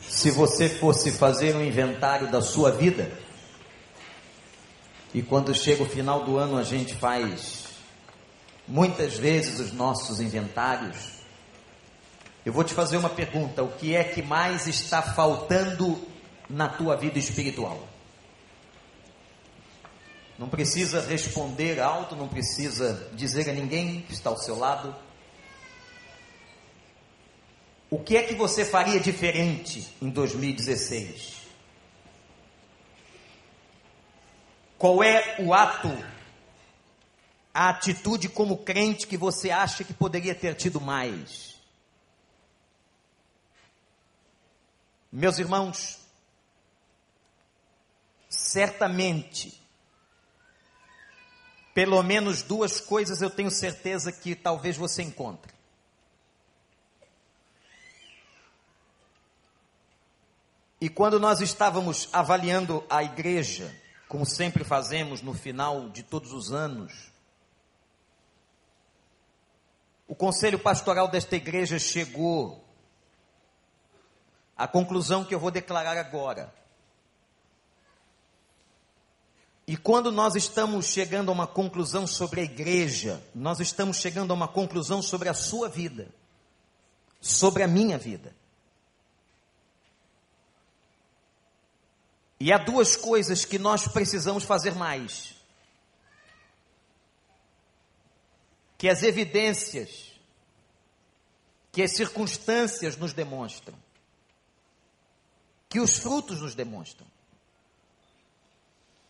Se 0.00 0.30
você 0.30 0.68
fosse 0.68 1.12
fazer 1.12 1.54
um 1.54 1.64
inventário 1.64 2.30
da 2.30 2.40
sua 2.42 2.70
vida, 2.70 3.10
e 5.12 5.22
quando 5.22 5.54
chega 5.54 5.82
o 5.82 5.88
final 5.88 6.24
do 6.24 6.36
ano 6.36 6.58
a 6.58 6.64
gente 6.64 6.94
faz 6.94 7.64
muitas 8.66 9.14
vezes 9.14 9.60
os 9.60 9.72
nossos 9.72 10.20
inventários, 10.20 11.14
eu 12.44 12.52
vou 12.52 12.64
te 12.64 12.74
fazer 12.74 12.96
uma 12.96 13.10
pergunta: 13.10 13.62
o 13.62 13.72
que 13.72 13.94
é 13.94 14.04
que 14.04 14.22
mais 14.22 14.66
está 14.66 15.00
faltando 15.00 16.00
na 16.48 16.68
tua 16.68 16.96
vida 16.96 17.18
espiritual? 17.18 17.88
Não 20.38 20.48
precisa 20.48 21.00
responder 21.00 21.80
alto, 21.80 22.16
não 22.16 22.26
precisa 22.26 23.08
dizer 23.12 23.48
a 23.48 23.52
ninguém 23.52 24.00
que 24.02 24.12
está 24.12 24.30
ao 24.30 24.36
seu 24.36 24.58
lado. 24.58 24.94
O 27.94 28.02
que 28.02 28.16
é 28.16 28.24
que 28.24 28.34
você 28.34 28.64
faria 28.64 28.98
diferente 28.98 29.88
em 30.02 30.10
2016? 30.10 31.42
Qual 34.76 35.00
é 35.00 35.36
o 35.38 35.54
ato, 35.54 35.96
a 37.54 37.68
atitude 37.68 38.28
como 38.28 38.64
crente 38.64 39.06
que 39.06 39.16
você 39.16 39.52
acha 39.52 39.84
que 39.84 39.94
poderia 39.94 40.34
ter 40.34 40.56
tido 40.56 40.80
mais? 40.80 41.54
Meus 45.12 45.38
irmãos, 45.38 46.00
certamente, 48.28 49.56
pelo 51.72 52.02
menos 52.02 52.42
duas 52.42 52.80
coisas 52.80 53.22
eu 53.22 53.30
tenho 53.30 53.52
certeza 53.52 54.10
que 54.10 54.34
talvez 54.34 54.76
você 54.76 55.00
encontre. 55.00 55.53
E 60.80 60.88
quando 60.88 61.18
nós 61.18 61.40
estávamos 61.40 62.08
avaliando 62.12 62.84
a 62.90 63.02
igreja, 63.02 63.74
como 64.08 64.26
sempre 64.26 64.64
fazemos 64.64 65.22
no 65.22 65.32
final 65.32 65.88
de 65.88 66.02
todos 66.02 66.32
os 66.32 66.52
anos, 66.52 67.12
o 70.06 70.14
conselho 70.14 70.58
pastoral 70.58 71.08
desta 71.08 71.36
igreja 71.36 71.78
chegou 71.78 72.64
à 74.56 74.68
conclusão 74.68 75.24
que 75.24 75.34
eu 75.34 75.40
vou 75.40 75.50
declarar 75.50 75.96
agora. 75.96 76.52
E 79.66 79.76
quando 79.76 80.12
nós 80.12 80.34
estamos 80.34 80.86
chegando 80.86 81.30
a 81.30 81.32
uma 81.32 81.46
conclusão 81.46 82.06
sobre 82.06 82.42
a 82.42 82.44
igreja, 82.44 83.22
nós 83.34 83.60
estamos 83.60 83.96
chegando 83.96 84.30
a 84.30 84.34
uma 84.34 84.46
conclusão 84.46 85.00
sobre 85.00 85.28
a 85.30 85.34
sua 85.34 85.68
vida, 85.68 86.08
sobre 87.18 87.62
a 87.62 87.66
minha 87.66 87.96
vida. 87.96 88.34
E 92.44 92.52
há 92.52 92.58
duas 92.58 92.94
coisas 92.94 93.46
que 93.46 93.58
nós 93.58 93.88
precisamos 93.88 94.44
fazer 94.44 94.74
mais. 94.74 95.34
Que 98.76 98.86
as 98.86 99.02
evidências, 99.02 100.12
que 101.72 101.80
as 101.80 101.92
circunstâncias 101.92 102.98
nos 102.98 103.14
demonstram, 103.14 103.74
que 105.70 105.80
os 105.80 105.96
frutos 105.96 106.42
nos 106.42 106.54
demonstram. 106.54 107.06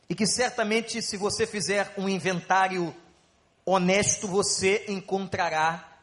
E 0.08 0.14
que 0.14 0.28
certamente, 0.28 1.02
se 1.02 1.16
você 1.16 1.44
fizer 1.44 1.92
um 1.98 2.08
inventário 2.08 2.94
honesto, 3.66 4.28
você 4.28 4.84
encontrará 4.86 5.98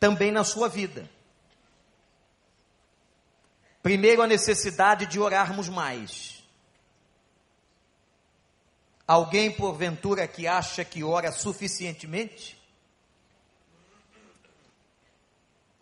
também 0.00 0.32
na 0.32 0.42
sua 0.42 0.70
vida. 0.70 1.06
Primeiro, 3.86 4.20
a 4.20 4.26
necessidade 4.26 5.06
de 5.06 5.20
orarmos 5.20 5.68
mais. 5.68 6.42
Alguém, 9.06 9.48
porventura, 9.48 10.26
que 10.26 10.48
acha 10.48 10.84
que 10.84 11.04
ora 11.04 11.30
suficientemente? 11.30 12.60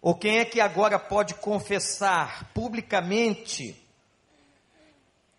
Ou 0.03 0.15
quem 0.15 0.39
é 0.39 0.45
que 0.45 0.61
agora 0.61 0.99
pode 0.99 1.33
confessar 1.37 2.53
publicamente, 2.53 3.83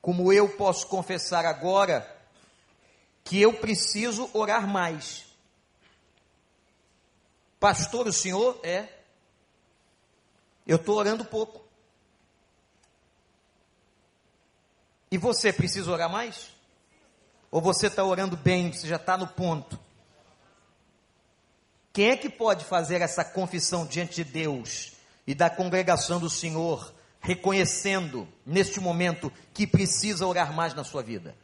como 0.02 0.34
eu 0.34 0.50
posso 0.50 0.88
confessar 0.88 1.46
agora, 1.46 2.20
que 3.24 3.40
eu 3.40 3.54
preciso 3.54 4.28
orar 4.34 4.68
mais? 4.68 5.24
Pastor, 7.60 8.08
o 8.08 8.12
senhor 8.12 8.60
é? 8.64 8.90
Eu 10.66 10.78
estou 10.78 10.98
orando 10.98 11.24
pouco. 11.24 11.65
E 15.12 15.18
você 15.18 15.54
precisa 15.54 15.92
orar 15.92 16.10
mais? 16.10 16.50
Ou 17.52 17.62
você 17.62 17.88
está 17.88 18.04
orando 18.04 18.36
bem, 18.36 18.72
você 18.72 18.88
já 18.88 18.98
está 18.98 19.18
no 19.18 19.28
ponto? 19.28 19.80
Quem 21.94 22.10
é 22.10 22.18
que 22.18 22.30
pode 22.30 22.66
fazer 22.66 23.02
essa 23.02 23.24
confissão 23.24 23.86
diante 23.86 24.16
de 24.16 24.24
Deus 24.26 24.94
e 25.26 25.34
da 25.34 25.50
congregação 25.50 26.20
do 26.20 26.30
Senhor, 26.30 26.94
reconhecendo 27.22 28.28
neste 28.46 28.80
momento 28.82 29.32
que 29.54 29.66
precisa 29.66 30.28
orar 30.28 30.52
mais 30.52 30.74
na 30.74 30.84
sua 30.84 31.02
vida? 31.02 31.36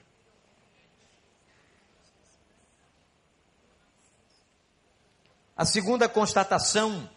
A 5.56 5.66
segunda 5.66 6.10
constatação 6.10 7.10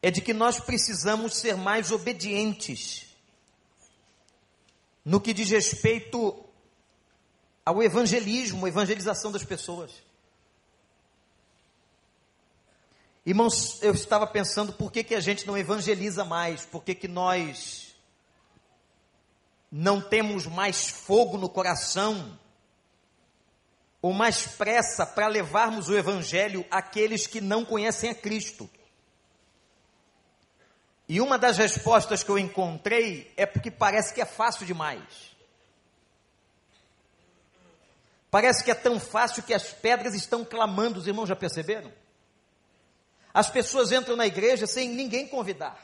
é 0.00 0.10
de 0.10 0.20
que 0.20 0.32
nós 0.32 0.60
precisamos 0.60 1.36
ser 1.36 1.56
mais 1.56 1.90
obedientes 1.90 3.13
no 5.04 5.20
que 5.20 5.34
diz 5.34 5.50
respeito 5.50 6.44
ao 7.64 7.82
evangelismo, 7.82 8.66
evangelização 8.66 9.30
das 9.30 9.44
pessoas. 9.44 9.90
Irmãos, 13.26 13.82
eu 13.82 13.92
estava 13.92 14.26
pensando 14.26 14.72
por 14.72 14.92
que, 14.92 15.02
que 15.02 15.14
a 15.14 15.20
gente 15.20 15.46
não 15.46 15.56
evangeliza 15.56 16.24
mais, 16.24 16.64
por 16.64 16.82
que, 16.84 16.94
que 16.94 17.08
nós 17.08 17.94
não 19.70 20.00
temos 20.00 20.46
mais 20.46 20.88
fogo 20.88 21.36
no 21.36 21.48
coração, 21.48 22.38
ou 24.00 24.12
mais 24.12 24.46
pressa 24.46 25.06
para 25.06 25.26
levarmos 25.26 25.88
o 25.88 25.96
evangelho 25.96 26.64
àqueles 26.70 27.26
que 27.26 27.40
não 27.40 27.64
conhecem 27.64 28.10
a 28.10 28.14
Cristo. 28.14 28.68
E 31.08 31.20
uma 31.20 31.38
das 31.38 31.58
respostas 31.58 32.22
que 32.22 32.30
eu 32.30 32.38
encontrei 32.38 33.32
é 33.36 33.44
porque 33.44 33.70
parece 33.70 34.14
que 34.14 34.20
é 34.20 34.24
fácil 34.24 34.64
demais. 34.64 35.34
Parece 38.30 38.64
que 38.64 38.70
é 38.70 38.74
tão 38.74 38.98
fácil 38.98 39.42
que 39.42 39.54
as 39.54 39.72
pedras 39.72 40.14
estão 40.14 40.44
clamando, 40.44 40.98
os 40.98 41.06
irmãos 41.06 41.28
já 41.28 41.36
perceberam? 41.36 41.92
As 43.32 43.50
pessoas 43.50 43.92
entram 43.92 44.16
na 44.16 44.26
igreja 44.26 44.66
sem 44.66 44.88
ninguém 44.88 45.28
convidar. 45.28 45.78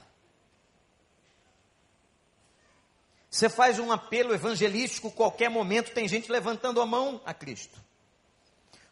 Você 3.31 3.49
faz 3.49 3.79
um 3.79 3.93
apelo 3.93 4.35
evangelístico, 4.35 5.11
qualquer 5.11 5.49
momento 5.49 5.93
tem 5.93 6.09
gente 6.09 6.33
levantando 6.33 6.81
a 6.81 6.87
mão 6.87 7.21
a 7.25 7.33
Cristo. 7.33 7.79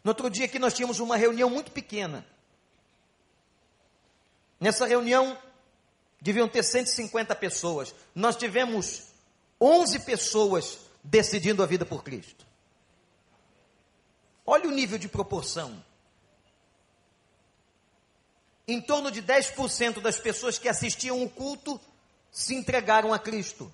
No 0.05 0.10
outro 0.10 0.31
dia 0.31 0.45
aqui 0.45 0.59
nós 0.59 0.75
tínhamos 0.75 1.00
uma 1.00 1.16
reunião 1.16 1.50
muito 1.50 1.72
pequena. 1.72 2.25
Nessa 4.60 4.87
reunião, 4.87 5.37
deviam 6.21 6.49
ter 6.49 6.62
150 6.62 7.34
pessoas. 7.37 7.95
Nós 8.15 8.37
tivemos 8.37 9.05
11 9.61 10.01
pessoas 10.01 10.79
decidindo 11.03 11.62
a 11.62 11.67
vida 11.67 11.84
por 11.87 12.03
Cristo. 12.03 12.47
Olha 14.45 14.69
o 14.69 14.73
nível 14.73 14.99
de 14.99 15.09
proporção. 15.09 15.84
Em 18.67 18.81
torno 18.81 19.11
de 19.11 19.23
10% 19.23 20.01
das 20.01 20.19
pessoas 20.19 20.59
que 20.59 20.69
assistiam 20.69 21.22
o 21.22 21.31
culto 21.31 21.81
se 22.31 22.54
entregaram 22.54 23.13
a 23.13 23.19
Cristo. 23.19 23.72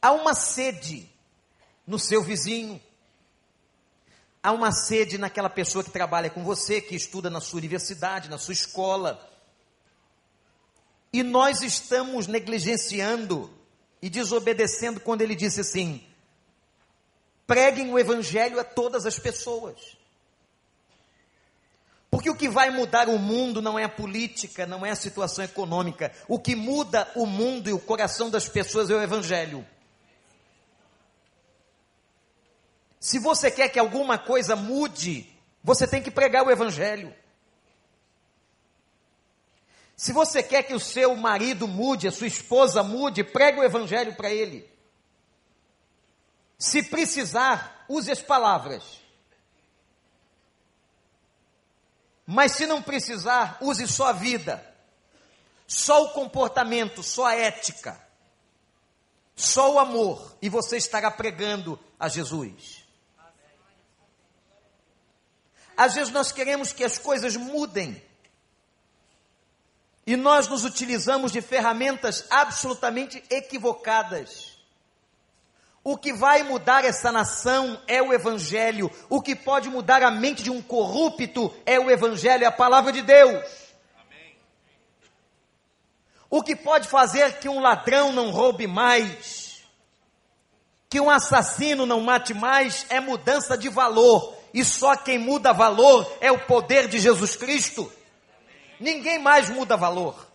Há 0.00 0.12
uma 0.12 0.34
sede 0.34 1.10
no 1.86 1.98
seu 1.98 2.22
vizinho, 2.22 2.80
Há 4.42 4.52
uma 4.52 4.72
sede 4.72 5.18
naquela 5.18 5.50
pessoa 5.50 5.84
que 5.84 5.90
trabalha 5.90 6.30
com 6.30 6.42
você, 6.42 6.80
que 6.80 6.94
estuda 6.96 7.28
na 7.28 7.40
sua 7.40 7.58
universidade, 7.58 8.30
na 8.30 8.38
sua 8.38 8.54
escola. 8.54 9.28
E 11.12 11.22
nós 11.22 11.62
estamos 11.62 12.26
negligenciando 12.26 13.50
e 14.00 14.08
desobedecendo 14.08 15.00
quando 15.00 15.20
ele 15.22 15.34
disse 15.34 15.60
assim: 15.60 16.02
preguem 17.46 17.92
o 17.92 17.98
evangelho 17.98 18.58
a 18.58 18.64
todas 18.64 19.04
as 19.04 19.18
pessoas. 19.18 19.98
Porque 22.10 22.30
o 22.30 22.34
que 22.34 22.48
vai 22.48 22.70
mudar 22.70 23.08
o 23.08 23.18
mundo 23.18 23.62
não 23.62 23.78
é 23.78 23.84
a 23.84 23.88
política, 23.88 24.66
não 24.66 24.84
é 24.84 24.90
a 24.90 24.96
situação 24.96 25.44
econômica. 25.44 26.12
O 26.26 26.38
que 26.38 26.56
muda 26.56 27.08
o 27.14 27.24
mundo 27.24 27.68
e 27.68 27.72
o 27.72 27.78
coração 27.78 28.28
das 28.28 28.48
pessoas 28.48 28.90
é 28.90 28.94
o 28.94 29.02
evangelho. 29.02 29.64
Se 33.00 33.18
você 33.18 33.50
quer 33.50 33.70
que 33.70 33.78
alguma 33.78 34.18
coisa 34.18 34.54
mude, 34.54 35.26
você 35.64 35.88
tem 35.88 36.02
que 36.02 36.10
pregar 36.10 36.46
o 36.46 36.50
Evangelho. 36.50 37.12
Se 40.00 40.14
você 40.14 40.42
quer 40.42 40.62
que 40.62 40.72
o 40.72 40.80
seu 40.80 41.14
marido 41.14 41.68
mude, 41.68 42.08
a 42.08 42.10
sua 42.10 42.26
esposa 42.26 42.82
mude, 42.82 43.22
pregue 43.22 43.60
o 43.60 43.62
evangelho 43.62 44.16
para 44.16 44.30
ele. 44.30 44.66
Se 46.58 46.82
precisar, 46.82 47.84
use 47.86 48.10
as 48.10 48.22
palavras. 48.22 48.82
Mas 52.26 52.52
se 52.52 52.64
não 52.64 52.80
precisar, 52.80 53.58
use 53.60 53.86
só 53.86 54.06
a 54.06 54.12
vida, 54.12 54.66
só 55.66 56.04
o 56.04 56.12
comportamento, 56.14 57.02
só 57.02 57.26
a 57.26 57.34
ética, 57.34 58.00
só 59.36 59.74
o 59.74 59.78
amor, 59.78 60.34
e 60.40 60.48
você 60.48 60.78
estará 60.78 61.10
pregando 61.10 61.78
a 61.98 62.08
Jesus. 62.08 62.79
Às 65.80 65.94
vezes 65.94 66.12
nós 66.12 66.30
queremos 66.30 66.74
que 66.74 66.84
as 66.84 66.98
coisas 66.98 67.36
mudem. 67.36 68.04
E 70.06 70.14
nós 70.14 70.46
nos 70.46 70.62
utilizamos 70.62 71.32
de 71.32 71.40
ferramentas 71.40 72.26
absolutamente 72.28 73.24
equivocadas. 73.30 74.58
O 75.82 75.96
que 75.96 76.12
vai 76.12 76.42
mudar 76.42 76.84
essa 76.84 77.10
nação 77.10 77.80
é 77.88 78.02
o 78.02 78.12
Evangelho. 78.12 78.90
O 79.08 79.22
que 79.22 79.34
pode 79.34 79.70
mudar 79.70 80.02
a 80.02 80.10
mente 80.10 80.42
de 80.42 80.50
um 80.50 80.60
corrupto 80.60 81.50
é 81.64 81.80
o 81.80 81.90
Evangelho, 81.90 82.44
é 82.44 82.46
a 82.46 82.52
palavra 82.52 82.92
de 82.92 83.00
Deus. 83.00 83.42
O 86.28 86.42
que 86.42 86.54
pode 86.54 86.88
fazer 86.88 87.38
que 87.38 87.48
um 87.48 87.58
ladrão 87.58 88.12
não 88.12 88.30
roube 88.30 88.66
mais, 88.66 89.62
que 90.90 91.00
um 91.00 91.08
assassino 91.08 91.86
não 91.86 92.02
mate 92.02 92.34
mais, 92.34 92.84
é 92.90 93.00
mudança 93.00 93.56
de 93.56 93.70
valor 93.70 94.39
e 94.52 94.64
só 94.64 94.96
quem 94.96 95.18
muda 95.18 95.52
valor 95.52 96.10
é 96.20 96.30
o 96.30 96.46
poder 96.46 96.88
de 96.88 96.98
Jesus 96.98 97.36
Cristo. 97.36 97.90
Ninguém 98.78 99.18
mais 99.18 99.48
muda 99.48 99.76
valor. 99.76 100.28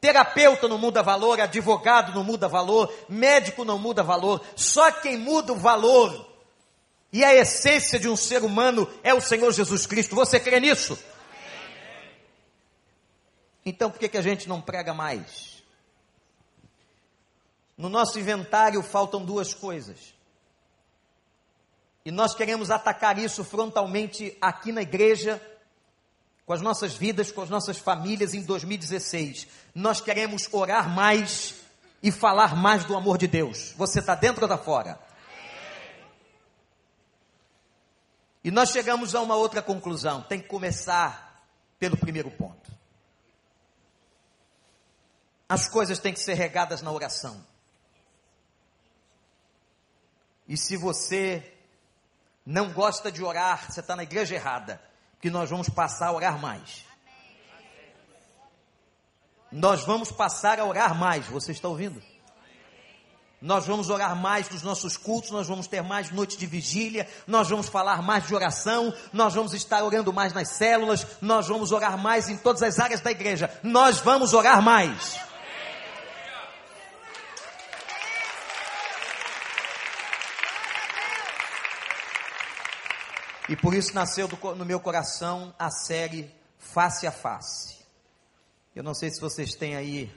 Terapeuta 0.00 0.68
não 0.68 0.78
muda 0.78 1.02
valor, 1.02 1.40
advogado 1.40 2.14
não 2.14 2.22
muda 2.22 2.46
valor, 2.46 2.92
médico 3.08 3.64
não 3.64 3.78
muda 3.78 4.02
valor. 4.02 4.44
Só 4.54 4.92
quem 4.92 5.16
muda 5.16 5.52
o 5.52 5.56
valor 5.56 6.28
e 7.12 7.24
a 7.24 7.34
essência 7.34 7.98
de 7.98 8.08
um 8.08 8.16
ser 8.16 8.44
humano 8.44 8.88
é 9.02 9.12
o 9.12 9.20
Senhor 9.20 9.50
Jesus 9.52 9.86
Cristo. 9.86 10.14
Você 10.14 10.38
crê 10.38 10.60
nisso? 10.60 10.98
Então 13.64 13.90
por 13.90 13.98
que, 13.98 14.08
que 14.08 14.18
a 14.18 14.22
gente 14.22 14.48
não 14.48 14.60
prega 14.60 14.94
mais? 14.94 15.62
No 17.76 17.88
nosso 17.88 18.18
inventário 18.18 18.82
faltam 18.82 19.24
duas 19.24 19.52
coisas. 19.52 20.14
E 22.08 22.10
nós 22.10 22.34
queremos 22.34 22.70
atacar 22.70 23.18
isso 23.18 23.44
frontalmente 23.44 24.34
aqui 24.40 24.72
na 24.72 24.80
igreja, 24.80 25.38
com 26.46 26.54
as 26.54 26.62
nossas 26.62 26.94
vidas, 26.94 27.30
com 27.30 27.42
as 27.42 27.50
nossas 27.50 27.76
famílias 27.76 28.32
em 28.32 28.40
2016. 28.40 29.46
Nós 29.74 30.00
queremos 30.00 30.48
orar 30.50 30.88
mais 30.88 31.56
e 32.02 32.10
falar 32.10 32.56
mais 32.56 32.82
do 32.86 32.96
amor 32.96 33.18
de 33.18 33.26
Deus. 33.26 33.74
Você 33.76 33.98
está 33.98 34.14
dentro 34.14 34.40
ou 34.40 34.50
está 34.50 34.56
fora? 34.56 34.98
E 38.42 38.50
nós 38.50 38.70
chegamos 38.70 39.14
a 39.14 39.20
uma 39.20 39.36
outra 39.36 39.60
conclusão. 39.60 40.22
Tem 40.22 40.40
que 40.40 40.48
começar 40.48 41.46
pelo 41.78 41.98
primeiro 41.98 42.30
ponto. 42.30 42.72
As 45.46 45.68
coisas 45.68 45.98
têm 45.98 46.14
que 46.14 46.20
ser 46.20 46.32
regadas 46.32 46.80
na 46.80 46.90
oração. 46.90 47.44
E 50.48 50.56
se 50.56 50.74
você 50.74 51.57
não 52.48 52.72
gosta 52.72 53.12
de 53.12 53.22
orar, 53.22 53.70
você 53.70 53.80
está 53.80 53.94
na 53.94 54.04
igreja 54.04 54.34
errada, 54.34 54.80
que 55.20 55.28
nós 55.28 55.50
vamos 55.50 55.68
passar 55.68 56.06
a 56.06 56.12
orar 56.12 56.40
mais. 56.40 56.82
Nós 59.52 59.84
vamos 59.84 60.10
passar 60.10 60.58
a 60.58 60.64
orar 60.64 60.94
mais, 60.94 61.26
você 61.26 61.52
está 61.52 61.68
ouvindo? 61.68 62.02
Nós 63.40 63.66
vamos 63.66 63.90
orar 63.90 64.16
mais 64.16 64.48
nos 64.48 64.62
nossos 64.62 64.96
cultos, 64.96 65.30
nós 65.30 65.46
vamos 65.46 65.66
ter 65.66 65.82
mais 65.82 66.10
noites 66.10 66.38
de 66.38 66.46
vigília, 66.46 67.06
nós 67.26 67.50
vamos 67.50 67.68
falar 67.68 68.00
mais 68.00 68.26
de 68.26 68.34
oração, 68.34 68.94
nós 69.12 69.34
vamos 69.34 69.52
estar 69.52 69.84
orando 69.84 70.10
mais 70.10 70.32
nas 70.32 70.48
células, 70.48 71.06
nós 71.20 71.48
vamos 71.48 71.70
orar 71.70 71.98
mais 71.98 72.30
em 72.30 72.36
todas 72.38 72.62
as 72.62 72.78
áreas 72.78 73.02
da 73.02 73.10
igreja. 73.10 73.52
Nós 73.62 73.98
vamos 73.98 74.32
orar 74.32 74.62
mais. 74.62 75.20
E 83.48 83.56
por 83.56 83.72
isso 83.72 83.94
nasceu 83.94 84.28
do, 84.28 84.36
no 84.54 84.64
meu 84.64 84.78
coração 84.78 85.54
a 85.58 85.70
série 85.70 86.30
Face 86.58 87.06
a 87.06 87.12
Face. 87.12 87.78
Eu 88.76 88.82
não 88.82 88.92
sei 88.92 89.10
se 89.10 89.20
vocês 89.20 89.54
têm 89.54 89.74
aí 89.74 90.14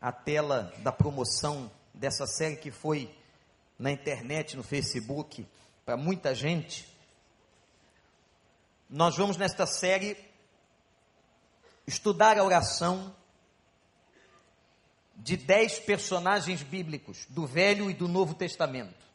a 0.00 0.12
tela 0.12 0.70
da 0.78 0.92
promoção 0.92 1.70
dessa 1.94 2.26
série 2.26 2.56
que 2.56 2.70
foi 2.70 3.10
na 3.78 3.90
internet, 3.90 4.54
no 4.54 4.62
Facebook, 4.62 5.46
para 5.84 5.96
muita 5.96 6.34
gente. 6.34 6.86
Nós 8.88 9.16
vamos 9.16 9.38
nesta 9.38 9.66
série 9.66 10.16
estudar 11.86 12.38
a 12.38 12.44
oração 12.44 13.16
de 15.16 15.38
dez 15.38 15.78
personagens 15.78 16.62
bíblicos 16.62 17.26
do 17.30 17.46
Velho 17.46 17.90
e 17.90 17.94
do 17.94 18.06
Novo 18.06 18.34
Testamento. 18.34 19.06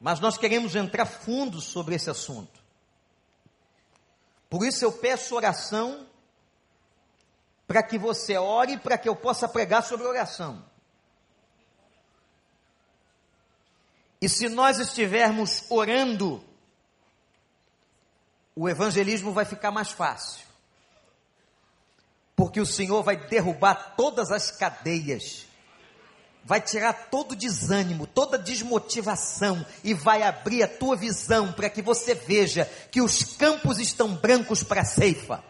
Mas 0.00 0.20
nós 0.20 0.38
queremos 0.38 0.76
entrar 0.76 1.06
fundo 1.06 1.60
sobre 1.60 1.94
esse 1.94 2.08
assunto. 2.08 2.62
Por 4.48 4.64
isso 4.64 4.84
eu 4.84 4.92
peço 4.92 5.34
oração 5.34 6.06
para 7.66 7.82
que 7.82 7.98
você 7.98 8.38
ore 8.38 8.78
para 8.78 8.96
que 8.96 9.08
eu 9.08 9.16
possa 9.16 9.48
pregar 9.48 9.82
sobre 9.82 10.06
oração. 10.06 10.64
E 14.20 14.28
se 14.28 14.48
nós 14.48 14.78
estivermos 14.78 15.64
orando, 15.70 16.42
o 18.56 18.68
evangelismo 18.68 19.32
vai 19.32 19.44
ficar 19.44 19.70
mais 19.70 19.90
fácil. 19.90 20.46
Porque 22.34 22.60
o 22.60 22.66
Senhor 22.66 23.02
vai 23.02 23.16
derrubar 23.16 23.94
todas 23.96 24.30
as 24.30 24.50
cadeias 24.50 25.47
vai 26.48 26.62
tirar 26.62 26.94
todo 27.10 27.32
o 27.32 27.36
desânimo, 27.36 28.06
toda 28.06 28.38
desmotivação 28.38 29.66
e 29.84 29.92
vai 29.92 30.22
abrir 30.22 30.62
a 30.62 30.66
tua 30.66 30.96
visão 30.96 31.52
para 31.52 31.68
que 31.68 31.82
você 31.82 32.14
veja 32.14 32.64
que 32.90 33.02
os 33.02 33.22
campos 33.36 33.78
estão 33.78 34.14
brancos 34.14 34.62
para 34.62 34.80
a 34.80 34.84
ceifa. 34.84 35.44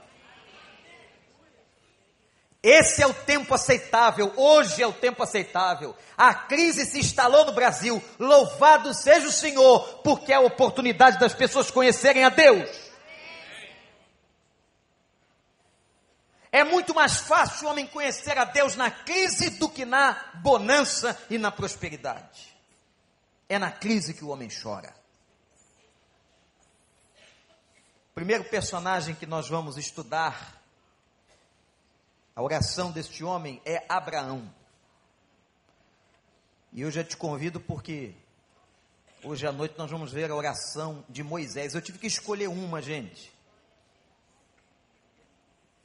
Esse 2.60 3.00
é 3.00 3.06
o 3.06 3.14
tempo 3.14 3.54
aceitável, 3.54 4.32
hoje 4.36 4.82
é 4.82 4.86
o 4.88 4.92
tempo 4.92 5.22
aceitável. 5.22 5.94
A 6.16 6.34
crise 6.34 6.84
se 6.84 6.98
instalou 6.98 7.46
no 7.46 7.52
Brasil. 7.52 8.02
Louvado 8.18 8.92
seja 8.92 9.28
o 9.28 9.32
Senhor, 9.32 10.00
porque 10.02 10.32
é 10.32 10.34
a 10.34 10.40
oportunidade 10.40 11.20
das 11.20 11.32
pessoas 11.32 11.70
conhecerem 11.70 12.24
a 12.24 12.28
Deus. 12.28 12.87
É 16.50 16.64
muito 16.64 16.94
mais 16.94 17.18
fácil 17.18 17.66
o 17.66 17.70
homem 17.70 17.86
conhecer 17.86 18.38
a 18.38 18.44
Deus 18.44 18.74
na 18.74 18.90
crise 18.90 19.50
do 19.50 19.68
que 19.68 19.84
na 19.84 20.14
bonança 20.36 21.18
e 21.28 21.36
na 21.36 21.52
prosperidade. 21.52 22.56
É 23.48 23.58
na 23.58 23.70
crise 23.70 24.14
que 24.14 24.24
o 24.24 24.28
homem 24.28 24.48
chora. 24.50 24.94
O 28.10 28.14
primeiro 28.14 28.44
personagem 28.44 29.14
que 29.14 29.26
nós 29.26 29.48
vamos 29.48 29.76
estudar, 29.76 30.60
a 32.34 32.42
oração 32.42 32.90
deste 32.90 33.22
homem 33.22 33.60
é 33.64 33.84
Abraão. 33.88 34.52
E 36.72 36.80
eu 36.80 36.90
já 36.90 37.04
te 37.04 37.16
convido 37.16 37.60
porque 37.60 38.14
hoje 39.22 39.46
à 39.46 39.52
noite 39.52 39.76
nós 39.76 39.90
vamos 39.90 40.12
ver 40.12 40.30
a 40.30 40.34
oração 40.34 41.04
de 41.08 41.22
Moisés. 41.22 41.74
Eu 41.74 41.82
tive 41.82 41.98
que 41.98 42.06
escolher 42.06 42.48
uma, 42.48 42.80
gente. 42.80 43.32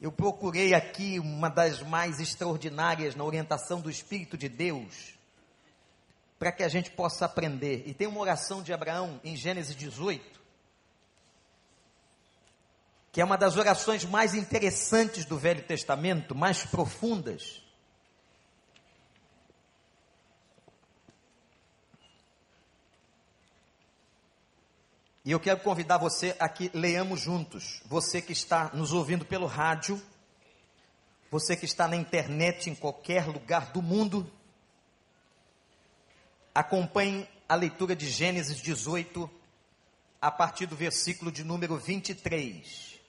Eu 0.01 0.11
procurei 0.11 0.73
aqui 0.73 1.19
uma 1.19 1.49
das 1.49 1.81
mais 1.81 2.19
extraordinárias 2.19 3.15
na 3.15 3.23
orientação 3.23 3.79
do 3.79 3.89
Espírito 3.89 4.37
de 4.37 4.49
Deus, 4.49 5.13
para 6.37 6.51
que 6.51 6.63
a 6.63 6.67
gente 6.67 6.91
possa 6.91 7.25
aprender. 7.25 7.83
E 7.85 7.93
tem 7.93 8.07
uma 8.07 8.19
oração 8.19 8.61
de 8.61 8.73
Abraão 8.73 9.19
em 9.23 9.35
Gênesis 9.35 9.75
18, 9.75 10.41
que 13.13 13.21
é 13.21 13.23
uma 13.23 13.37
das 13.37 13.55
orações 13.55 14.03
mais 14.03 14.33
interessantes 14.35 15.23
do 15.23 15.37
Velho 15.37 15.63
Testamento, 15.63 16.35
mais 16.35 16.65
profundas. 16.65 17.62
E 25.25 25.31
eu 25.31 25.39
quero 25.39 25.59
convidar 25.61 25.97
você 25.97 26.35
a 26.37 26.49
que 26.49 26.69
leamos 26.73 27.21
juntos. 27.21 27.81
Você 27.85 28.21
que 28.21 28.33
está 28.33 28.71
nos 28.73 28.91
ouvindo 28.91 29.23
pelo 29.23 29.45
rádio, 29.45 30.01
você 31.31 31.55
que 31.55 31.65
está 31.65 31.87
na 31.87 31.95
internet 31.95 32.69
em 32.69 32.75
qualquer 32.75 33.25
lugar 33.25 33.71
do 33.71 33.81
mundo, 33.81 34.29
acompanhe 36.53 37.27
a 37.47 37.55
leitura 37.55 37.95
de 37.95 38.09
Gênesis 38.09 38.57
18, 38.57 39.29
a 40.21 40.29
partir 40.29 40.65
do 40.65 40.75
versículo 40.75 41.31
de 41.31 41.43
número 41.43 41.77
23. 41.77 42.99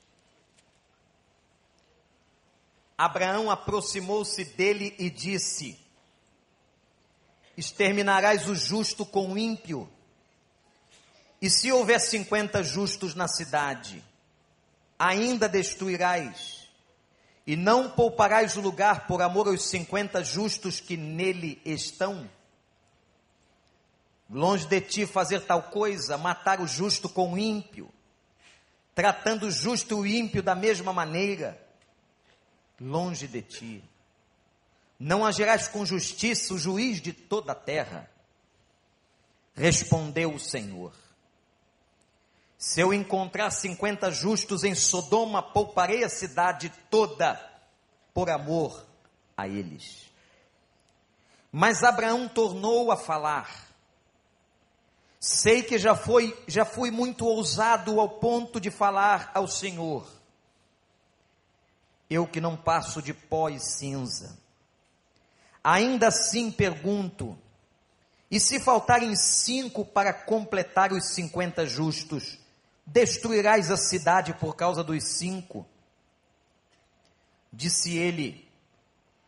Abraão 2.96 3.50
aproximou-se 3.50 4.44
dele 4.44 4.94
e 4.98 5.10
disse: 5.10 5.78
Exterminarás 7.56 8.48
o 8.48 8.54
justo 8.54 9.04
com 9.04 9.32
o 9.32 9.38
ímpio? 9.38 9.88
E 11.44 11.50
se 11.50 11.70
houver 11.70 12.00
cinquenta 12.00 12.62
justos 12.62 13.14
na 13.14 13.28
cidade, 13.28 14.02
ainda 14.98 15.46
destruirás, 15.46 16.70
e 17.46 17.54
não 17.54 17.90
pouparás 17.90 18.56
o 18.56 18.62
lugar 18.62 19.06
por 19.06 19.20
amor 19.20 19.48
aos 19.48 19.68
cinquenta 19.68 20.24
justos 20.24 20.80
que 20.80 20.96
nele 20.96 21.60
estão? 21.62 22.30
Longe 24.30 24.66
de 24.66 24.80
ti 24.80 25.04
fazer 25.04 25.40
tal 25.40 25.64
coisa, 25.64 26.16
matar 26.16 26.62
o 26.62 26.66
justo 26.66 27.10
com 27.10 27.34
o 27.34 27.38
ímpio, 27.38 27.92
tratando 28.94 29.48
o 29.48 29.50
justo 29.50 29.96
e 29.96 30.00
o 30.00 30.06
ímpio 30.06 30.42
da 30.42 30.54
mesma 30.54 30.94
maneira, 30.94 31.62
longe 32.80 33.28
de 33.28 33.42
ti. 33.42 33.84
Não 34.98 35.26
agirás 35.26 35.68
com 35.68 35.84
justiça 35.84 36.54
o 36.54 36.58
juiz 36.58 37.02
de 37.02 37.12
toda 37.12 37.52
a 37.52 37.54
terra. 37.54 38.10
Respondeu 39.54 40.32
o 40.32 40.40
Senhor: 40.40 41.03
Se 42.66 42.80
eu 42.80 42.94
encontrar 42.94 43.50
cinquenta 43.50 44.10
justos 44.10 44.64
em 44.64 44.74
Sodoma, 44.74 45.42
pouparei 45.42 46.02
a 46.02 46.08
cidade 46.08 46.72
toda 46.88 47.38
por 48.14 48.30
amor 48.30 48.86
a 49.36 49.46
eles. 49.46 50.10
Mas 51.52 51.82
Abraão 51.82 52.26
tornou 52.26 52.90
a 52.90 52.96
falar: 52.96 53.68
Sei 55.20 55.62
que 55.62 55.78
já 55.78 55.94
foi, 55.94 56.34
já 56.48 56.64
fui 56.64 56.90
muito 56.90 57.26
ousado 57.26 58.00
ao 58.00 58.08
ponto 58.08 58.58
de 58.58 58.70
falar 58.70 59.30
ao 59.34 59.46
Senhor. 59.46 60.08
Eu 62.08 62.26
que 62.26 62.40
não 62.40 62.56
passo 62.56 63.02
de 63.02 63.12
pó 63.12 63.50
e 63.50 63.60
cinza. 63.60 64.38
Ainda 65.62 66.08
assim 66.08 66.50
pergunto: 66.50 67.36
e 68.30 68.40
se 68.40 68.58
faltarem 68.58 69.14
cinco 69.14 69.84
para 69.84 70.14
completar 70.14 70.94
os 70.94 71.10
cinquenta 71.10 71.66
justos, 71.66 72.42
destruirás 72.86 73.70
a 73.70 73.76
cidade 73.76 74.34
por 74.34 74.54
causa 74.56 74.82
dos 74.84 75.02
cinco? 75.04 75.66
Disse 77.52 77.96
ele: 77.96 78.44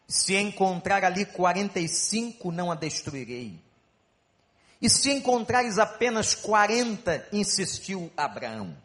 se 0.09 0.37
encontrar 0.37 1.05
ali 1.05 1.25
quarenta 1.25 1.81
e 1.81 1.89
cinco, 1.89 2.53
não 2.53 2.71
a 2.71 2.75
destruirei. 2.75 3.61
E 4.81 4.89
se 4.89 5.11
encontrares 5.11 5.79
apenas 5.79 6.35
quarenta, 6.35 7.27
insistiu 7.33 8.11
Abraão. 8.17 8.77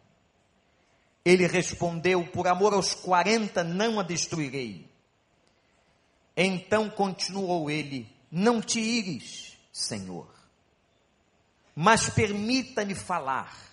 Ele 1.24 1.46
respondeu: 1.46 2.26
Por 2.26 2.48
amor 2.48 2.72
aos 2.72 2.94
quarenta 2.94 3.62
não 3.62 4.00
a 4.00 4.02
destruirei. 4.02 4.90
Então 6.36 6.90
continuou 6.90 7.70
ele: 7.70 8.10
Não 8.30 8.60
te 8.60 8.80
ires, 8.80 9.56
Senhor, 9.72 10.28
mas 11.74 12.08
permita-me 12.08 12.94
falar. 12.94 13.71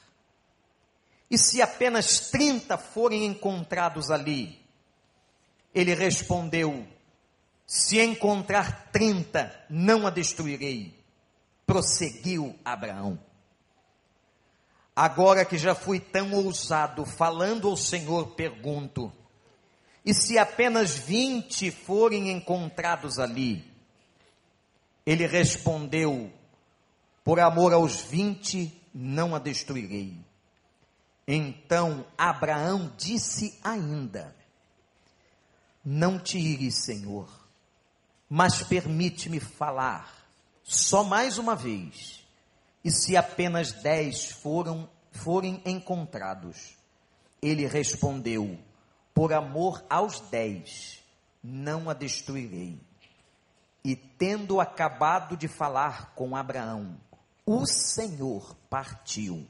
E 1.29 1.37
se 1.37 1.61
apenas 1.61 2.29
trinta 2.31 2.77
forem 2.77 3.25
encontrados 3.25 4.09
ali? 4.09 4.59
Ele 5.73 5.93
respondeu: 5.93 6.87
Se 7.65 7.99
encontrar 7.99 8.89
trinta, 8.91 9.53
não 9.69 10.07
a 10.07 10.09
destruirei 10.09 10.99
prosseguiu 11.69 12.55
Abraão. 12.65 13.19
Agora 14.95 15.45
que 15.45 15.55
já 15.55 15.75
fui 15.75 15.99
tão 15.99 16.33
ousado 16.33 17.05
falando 17.05 17.67
ao 17.67 17.77
Senhor, 17.77 18.31
pergunto: 18.31 19.13
e 20.03 20.11
se 20.11 20.39
apenas 20.39 20.97
vinte 20.97 21.69
forem 21.69 22.31
encontrados 22.31 23.19
ali? 23.19 23.63
Ele 25.05 25.27
respondeu: 25.27 26.33
por 27.23 27.39
amor 27.39 27.71
aos 27.71 28.01
vinte, 28.01 28.75
não 28.91 29.35
a 29.35 29.39
destruirei. 29.39 30.17
Então 31.31 32.07
Abraão 32.17 32.91
disse 32.97 33.55
ainda: 33.63 34.35
Não 35.85 36.17
te 36.17 36.39
ires, 36.39 36.83
Senhor, 36.83 37.29
mas 38.27 38.63
permite-me 38.63 39.39
falar 39.39 40.25
só 40.63 41.03
mais 41.03 41.37
uma 41.37 41.55
vez. 41.55 42.25
E 42.83 42.89
se 42.89 43.15
apenas 43.15 43.71
dez 43.71 44.31
foram, 44.31 44.89
forem 45.11 45.61
encontrados? 45.63 46.75
Ele 47.39 47.67
respondeu: 47.67 48.57
Por 49.13 49.31
amor 49.31 49.85
aos 49.87 50.19
dez, 50.31 50.99
não 51.43 51.91
a 51.91 51.93
destruirei. 51.93 52.81
E 53.83 53.95
tendo 53.95 54.59
acabado 54.59 55.37
de 55.37 55.47
falar 55.47 56.11
com 56.15 56.35
Abraão, 56.35 56.99
o 57.45 57.67
Senhor 57.67 58.55
partiu 58.67 59.47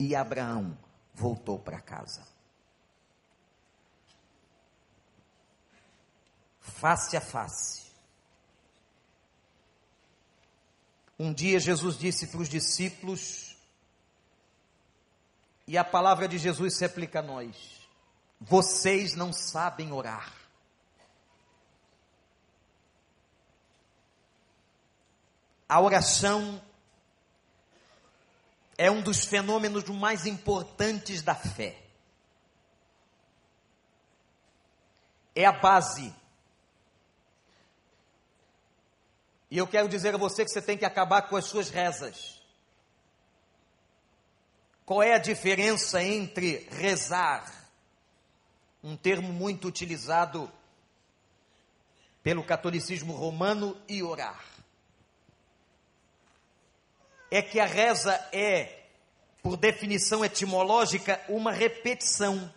e 0.00 0.12
Abraão 0.16 0.76
voltou 1.16 1.58
para 1.58 1.80
casa. 1.80 2.24
Face 6.60 7.16
a 7.16 7.20
face 7.20 7.86
Um 11.18 11.32
dia 11.32 11.58
Jesus 11.58 11.96
disse 11.96 12.26
para 12.26 12.40
os 12.40 12.48
discípulos, 12.48 13.56
e 15.66 15.76
a 15.78 15.84
palavra 15.84 16.28
de 16.28 16.38
Jesus 16.38 16.76
se 16.76 16.84
aplica 16.84 17.20
a 17.20 17.22
nós: 17.22 17.88
vocês 18.38 19.14
não 19.14 19.32
sabem 19.32 19.92
orar. 19.92 20.32
A 25.68 25.80
oração 25.80 26.62
é 28.78 28.90
um 28.90 29.00
dos 29.00 29.24
fenômenos 29.24 29.84
mais 29.84 30.26
importantes 30.26 31.22
da 31.22 31.34
fé. 31.34 31.76
É 35.34 35.44
a 35.44 35.52
base 35.52 36.14
E 39.50 39.58
eu 39.58 39.66
quero 39.66 39.88
dizer 39.88 40.14
a 40.14 40.18
você 40.18 40.44
que 40.44 40.50
você 40.50 40.60
tem 40.60 40.76
que 40.76 40.84
acabar 40.84 41.22
com 41.22 41.36
as 41.36 41.44
suas 41.44 41.70
rezas. 41.70 42.42
Qual 44.84 45.02
é 45.02 45.14
a 45.14 45.18
diferença 45.18 46.02
entre 46.02 46.68
rezar, 46.70 47.70
um 48.82 48.96
termo 48.96 49.32
muito 49.32 49.66
utilizado 49.68 50.50
pelo 52.22 52.44
catolicismo 52.44 53.12
romano, 53.12 53.76
e 53.88 54.02
orar? 54.02 54.55
É 57.30 57.42
que 57.42 57.58
a 57.58 57.66
reza 57.66 58.14
é, 58.32 58.84
por 59.42 59.56
definição 59.56 60.24
etimológica, 60.24 61.20
uma 61.28 61.52
repetição. 61.52 62.52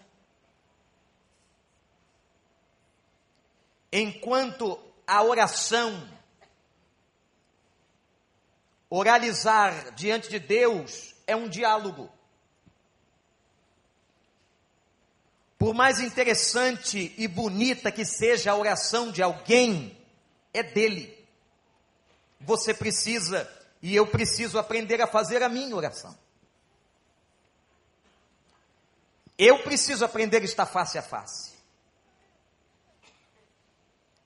Enquanto 3.92 4.80
a 5.08 5.24
oração 5.24 6.08
Oralizar 8.90 9.94
diante 9.94 10.30
de 10.30 10.40
Deus 10.40 11.14
é 11.28 11.36
um 11.36 11.48
diálogo. 11.48 12.10
Por 15.60 15.76
mais 15.76 16.00
interessante 16.00 17.14
e 17.16 17.28
bonita 17.28 17.92
que 17.92 18.04
seja 18.04 18.52
a 18.52 18.56
oração 18.56 19.12
de 19.12 19.22
alguém, 19.22 19.96
é 20.52 20.64
dele. 20.64 21.16
Você 22.42 22.74
precisa 22.74 23.48
e 23.82 23.96
eu 23.96 24.06
preciso 24.06 24.60
aprender 24.60 25.02
a 25.02 25.08
fazer 25.08 25.42
a 25.42 25.50
minha 25.50 25.76
oração. 25.76 26.18
Eu 29.38 29.64
preciso 29.64 30.04
aprender 30.04 30.42
a 30.42 30.46
estar 30.46 30.66
face 30.66 30.98
a 30.98 31.02
face. 31.02 31.54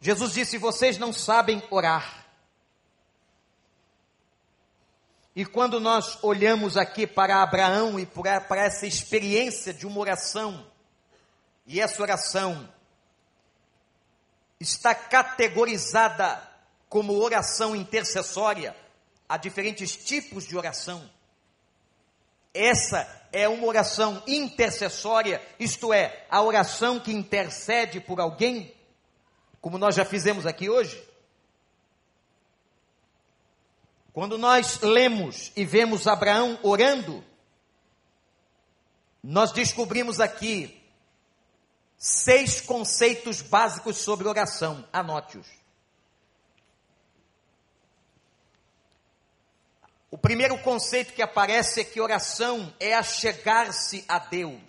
Jesus 0.02 0.34
disse: 0.34 0.58
Vocês 0.58 0.98
não 0.98 1.14
sabem 1.14 1.62
orar. 1.70 2.26
E 5.36 5.46
quando 5.46 5.80
nós 5.80 6.20
olhamos 6.24 6.78
aqui 6.78 7.08
para 7.08 7.42
Abraão 7.42 8.00
e 8.00 8.06
para 8.06 8.60
essa 8.60 8.86
experiência 8.86 9.74
de 9.74 9.88
uma 9.88 10.00
oração, 10.00 10.66
e 11.66 11.80
essa 11.80 12.02
oração 12.02 12.70
está 14.60 14.94
categorizada 14.94 16.42
como 16.88 17.14
oração 17.20 17.76
intercessória, 17.76 18.76
há 19.34 19.38
diferentes 19.38 19.96
tipos 19.96 20.46
de 20.46 20.56
oração. 20.56 21.10
Essa 22.54 23.28
é 23.32 23.50
uma 23.50 23.66
oração 23.66 24.22
intercessória, 24.28 25.42
isto 25.60 25.92
é, 25.92 26.28
a 26.30 26.40
oração 26.40 27.00
que 27.00 27.12
intercede 27.12 28.00
por 28.00 28.20
alguém, 28.20 28.72
como 29.60 29.80
nós 29.80 29.96
já 29.96 30.06
fizemos 30.06 30.46
aqui 30.46 30.70
hoje. 30.70 31.04
Quando 34.14 34.38
nós 34.38 34.80
lemos 34.82 35.52
e 35.56 35.66
vemos 35.66 36.06
Abraão 36.06 36.60
orando, 36.62 37.26
nós 39.24 39.52
descobrimos 39.52 40.20
aqui 40.20 40.80
seis 41.98 42.62
conceitos 42.62 43.42
básicos 43.42 43.98
sobre 43.98 44.28
oração. 44.28 44.88
Anote-os. 44.94 45.63
O 50.14 50.18
primeiro 50.20 50.56
conceito 50.60 51.12
que 51.12 51.24
aparece 51.24 51.82
é 51.82 51.84
que 51.84 52.00
oração 52.00 52.72
é 52.80 52.94
achegar-se 52.94 54.06
a 54.08 54.20
Deus. 54.20 54.62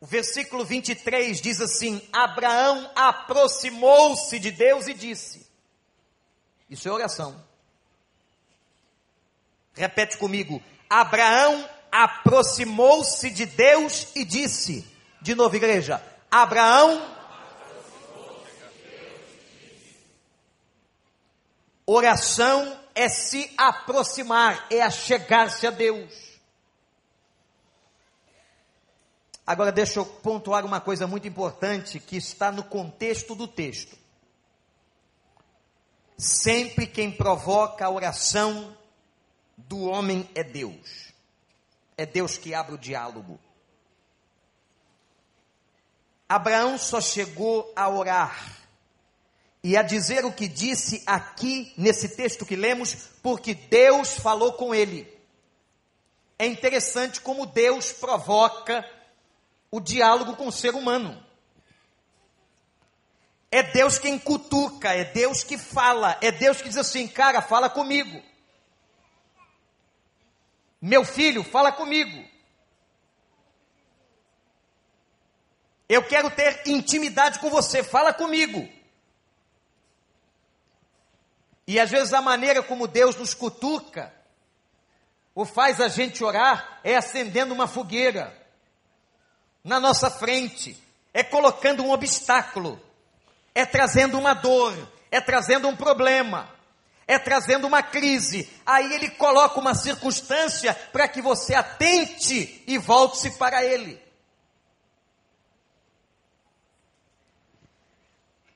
O 0.00 0.06
versículo 0.06 0.64
23 0.64 1.40
diz 1.40 1.60
assim: 1.60 2.00
Abraão 2.12 2.88
aproximou-se 2.94 4.38
de 4.38 4.52
Deus 4.52 4.86
e 4.86 4.94
disse: 4.94 5.50
Isso 6.70 6.88
é 6.88 6.92
oração. 6.92 7.44
Repete 9.74 10.16
comigo: 10.16 10.62
Abraão 10.88 11.68
aproximou-se 11.90 13.30
de 13.30 13.46
Deus 13.46 14.06
e 14.14 14.24
disse: 14.24 14.86
De 15.20 15.34
novo, 15.34 15.56
igreja: 15.56 16.00
Abraão. 16.30 17.17
Oração 21.90 22.78
é 22.94 23.08
se 23.08 23.50
aproximar, 23.56 24.66
é 24.70 24.82
achegar-se 24.82 25.66
a 25.66 25.70
Deus. 25.70 26.12
Agora 29.46 29.72
deixa 29.72 29.98
eu 29.98 30.04
pontuar 30.04 30.66
uma 30.66 30.82
coisa 30.82 31.06
muito 31.06 31.26
importante 31.26 31.98
que 31.98 32.18
está 32.18 32.52
no 32.52 32.62
contexto 32.62 33.34
do 33.34 33.48
texto. 33.48 33.96
Sempre 36.18 36.86
quem 36.86 37.10
provoca 37.10 37.86
a 37.86 37.90
oração 37.90 38.76
do 39.56 39.84
homem 39.84 40.28
é 40.34 40.44
Deus. 40.44 41.10
É 41.96 42.04
Deus 42.04 42.36
que 42.36 42.52
abre 42.52 42.74
o 42.74 42.78
diálogo. 42.78 43.40
Abraão 46.28 46.76
só 46.76 47.00
chegou 47.00 47.72
a 47.74 47.88
orar 47.88 48.67
e 49.68 49.76
a 49.76 49.82
dizer 49.82 50.24
o 50.24 50.32
que 50.32 50.48
disse 50.48 51.02
aqui 51.04 51.74
nesse 51.76 52.16
texto 52.16 52.46
que 52.46 52.56
lemos, 52.56 53.10
porque 53.22 53.52
Deus 53.52 54.14
falou 54.14 54.54
com 54.54 54.74
ele. 54.74 55.06
É 56.38 56.46
interessante 56.46 57.20
como 57.20 57.44
Deus 57.44 57.92
provoca 57.92 58.82
o 59.70 59.78
diálogo 59.78 60.36
com 60.36 60.46
o 60.46 60.52
ser 60.52 60.74
humano. 60.74 61.22
É 63.50 63.62
Deus 63.62 63.98
quem 63.98 64.18
cutuca, 64.18 64.94
é 64.94 65.04
Deus 65.04 65.44
que 65.44 65.58
fala, 65.58 66.16
é 66.22 66.32
Deus 66.32 66.62
que 66.62 66.70
diz 66.70 66.78
assim: 66.78 67.06
cara, 67.06 67.42
fala 67.42 67.68
comigo. 67.68 68.22
Meu 70.80 71.04
filho, 71.04 71.44
fala 71.44 71.70
comigo. 71.72 72.26
Eu 75.86 76.02
quero 76.04 76.30
ter 76.30 76.62
intimidade 76.66 77.38
com 77.38 77.50
você, 77.50 77.82
fala 77.82 78.14
comigo. 78.14 78.77
E 81.68 81.78
às 81.78 81.90
vezes 81.90 82.14
a 82.14 82.22
maneira 82.22 82.62
como 82.62 82.88
Deus 82.88 83.14
nos 83.14 83.34
cutuca, 83.34 84.10
ou 85.34 85.44
faz 85.44 85.82
a 85.82 85.88
gente 85.88 86.24
orar, 86.24 86.80
é 86.82 86.96
acendendo 86.96 87.52
uma 87.52 87.66
fogueira 87.66 88.34
na 89.62 89.78
nossa 89.78 90.10
frente, 90.10 90.82
é 91.12 91.22
colocando 91.22 91.82
um 91.82 91.90
obstáculo, 91.90 92.80
é 93.54 93.66
trazendo 93.66 94.18
uma 94.18 94.32
dor, 94.32 94.74
é 95.10 95.20
trazendo 95.20 95.68
um 95.68 95.76
problema, 95.76 96.48
é 97.06 97.18
trazendo 97.18 97.66
uma 97.66 97.82
crise. 97.82 98.50
Aí 98.64 98.90
ele 98.94 99.10
coloca 99.10 99.60
uma 99.60 99.74
circunstância 99.74 100.72
para 100.90 101.06
que 101.06 101.20
você 101.20 101.54
atente 101.54 102.64
e 102.66 102.78
volte-se 102.78 103.32
para 103.32 103.62
ele. 103.62 104.02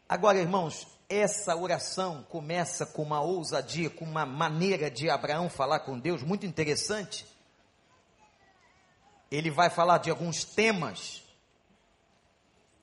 Agora, 0.08 0.38
irmãos, 0.38 0.86
essa 1.12 1.54
oração 1.56 2.24
começa 2.28 2.86
com 2.86 3.02
uma 3.02 3.20
ousadia, 3.20 3.90
com 3.90 4.04
uma 4.04 4.24
maneira 4.24 4.90
de 4.90 5.10
Abraão 5.10 5.50
falar 5.50 5.80
com 5.80 5.98
Deus 5.98 6.22
muito 6.22 6.46
interessante 6.46 7.32
ele 9.32 9.50
vai 9.50 9.70
falar 9.70 9.98
de 9.98 10.10
alguns 10.10 10.44
temas. 10.44 11.22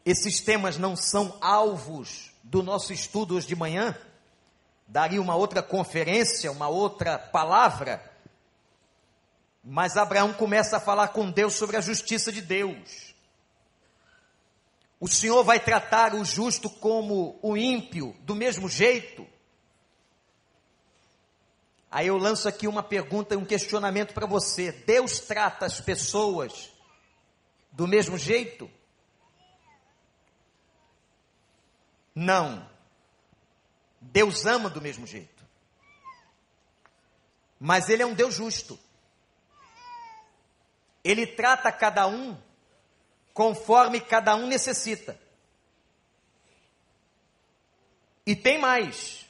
Esses 0.04 0.40
temas 0.40 0.78
não 0.78 0.96
são 0.96 1.38
alvos 1.40 2.32
do 2.44 2.64
nosso 2.64 2.92
estudo 2.92 3.36
hoje 3.36 3.48
de 3.48 3.56
manhã. 3.56 3.96
Daria 4.88 5.22
uma 5.22 5.36
outra 5.36 5.62
conferência, 5.62 6.52
uma 6.52 6.68
outra 6.68 7.20
palavra. 7.20 8.04
Mas 9.64 9.96
Abraão 9.96 10.34
começa 10.34 10.78
a 10.78 10.80
falar 10.80 11.10
com 11.10 11.30
Deus 11.30 11.54
sobre 11.54 11.78
a 11.78 11.82
justiça 11.82 12.32
de 12.32 12.42
Deus. 12.42 13.09
O 15.00 15.08
Senhor 15.08 15.44
vai 15.44 15.60
tratar 15.60 16.14
o 16.14 16.26
justo 16.26 16.70
como 16.70 17.40
o 17.42 17.56
ímpio 17.56 18.16
do 18.22 18.36
mesmo 18.36 18.68
jeito. 18.68 19.26
Aí 21.90 22.08
eu 22.08 22.18
lanço 22.18 22.48
aqui 22.48 22.68
uma 22.68 22.84
pergunta 22.84 23.34
e 23.34 23.38
um 23.38 23.46
questionamento 23.46 24.14
para 24.14 24.28
você: 24.28 24.72
Deus 24.72 25.20
trata 25.20 25.66
as 25.66 25.80
pessoas 25.80 26.70
do 27.72 27.88
mesmo 27.88 28.18
jeito? 28.18 28.70
Não. 32.14 32.70
Deus 34.02 34.46
ama 34.46 34.70
do 34.70 34.82
mesmo 34.82 35.08
jeito. 35.08 35.46
Mas 37.58 37.90
Ele 37.90 38.04
é 38.04 38.06
um 38.06 38.14
Deus 38.14 38.36
justo. 38.36 38.78
Ele 41.04 41.26
trata 41.26 41.72
cada 41.72 42.06
um 42.08 42.38
conforme 43.40 44.02
cada 44.02 44.36
um 44.36 44.48
necessita. 44.48 45.18
E 48.26 48.36
tem 48.36 48.58
mais. 48.58 49.26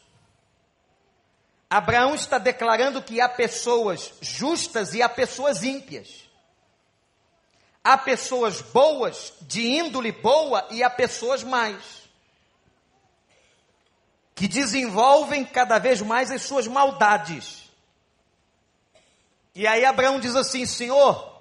Abraão 1.70 2.16
está 2.16 2.40
declarando 2.40 3.04
que 3.04 3.22
há 3.22 3.30
pessoas 3.30 4.12
justas 4.20 4.96
e 4.96 5.04
há 5.04 5.08
pessoas 5.08 5.62
ímpias. 5.62 6.28
Há 7.84 8.00
pessoas 8.00 8.64
boas, 8.64 9.32
de 9.42 9.62
índole 9.78 10.12
boa, 10.12 10.68
e 10.72 10.82
há 10.82 10.90
pessoas 10.90 11.44
mais, 11.44 12.10
que 14.34 14.48
desenvolvem 14.48 15.46
cada 15.46 15.78
vez 15.78 16.02
mais 16.02 16.32
as 16.32 16.42
suas 16.42 16.66
maldades. 16.66 17.70
E 19.54 19.68
aí 19.68 19.86
Abraão 19.86 20.20
diz 20.20 20.36
assim: 20.36 20.66
Senhor, 20.66 21.39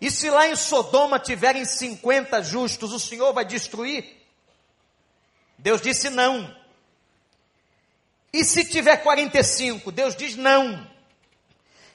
e 0.00 0.10
se 0.10 0.28
lá 0.28 0.48
em 0.48 0.56
Sodoma 0.56 1.18
tiverem 1.18 1.64
50 1.64 2.42
justos, 2.42 2.92
o 2.92 3.00
Senhor 3.00 3.32
vai 3.32 3.44
destruir? 3.44 4.04
Deus 5.58 5.80
disse: 5.80 6.10
Não. 6.10 6.54
E 8.34 8.44
se 8.44 8.64
tiver 8.64 8.96
45? 8.96 9.92
Deus 9.92 10.16
diz 10.16 10.34
não. 10.34 10.84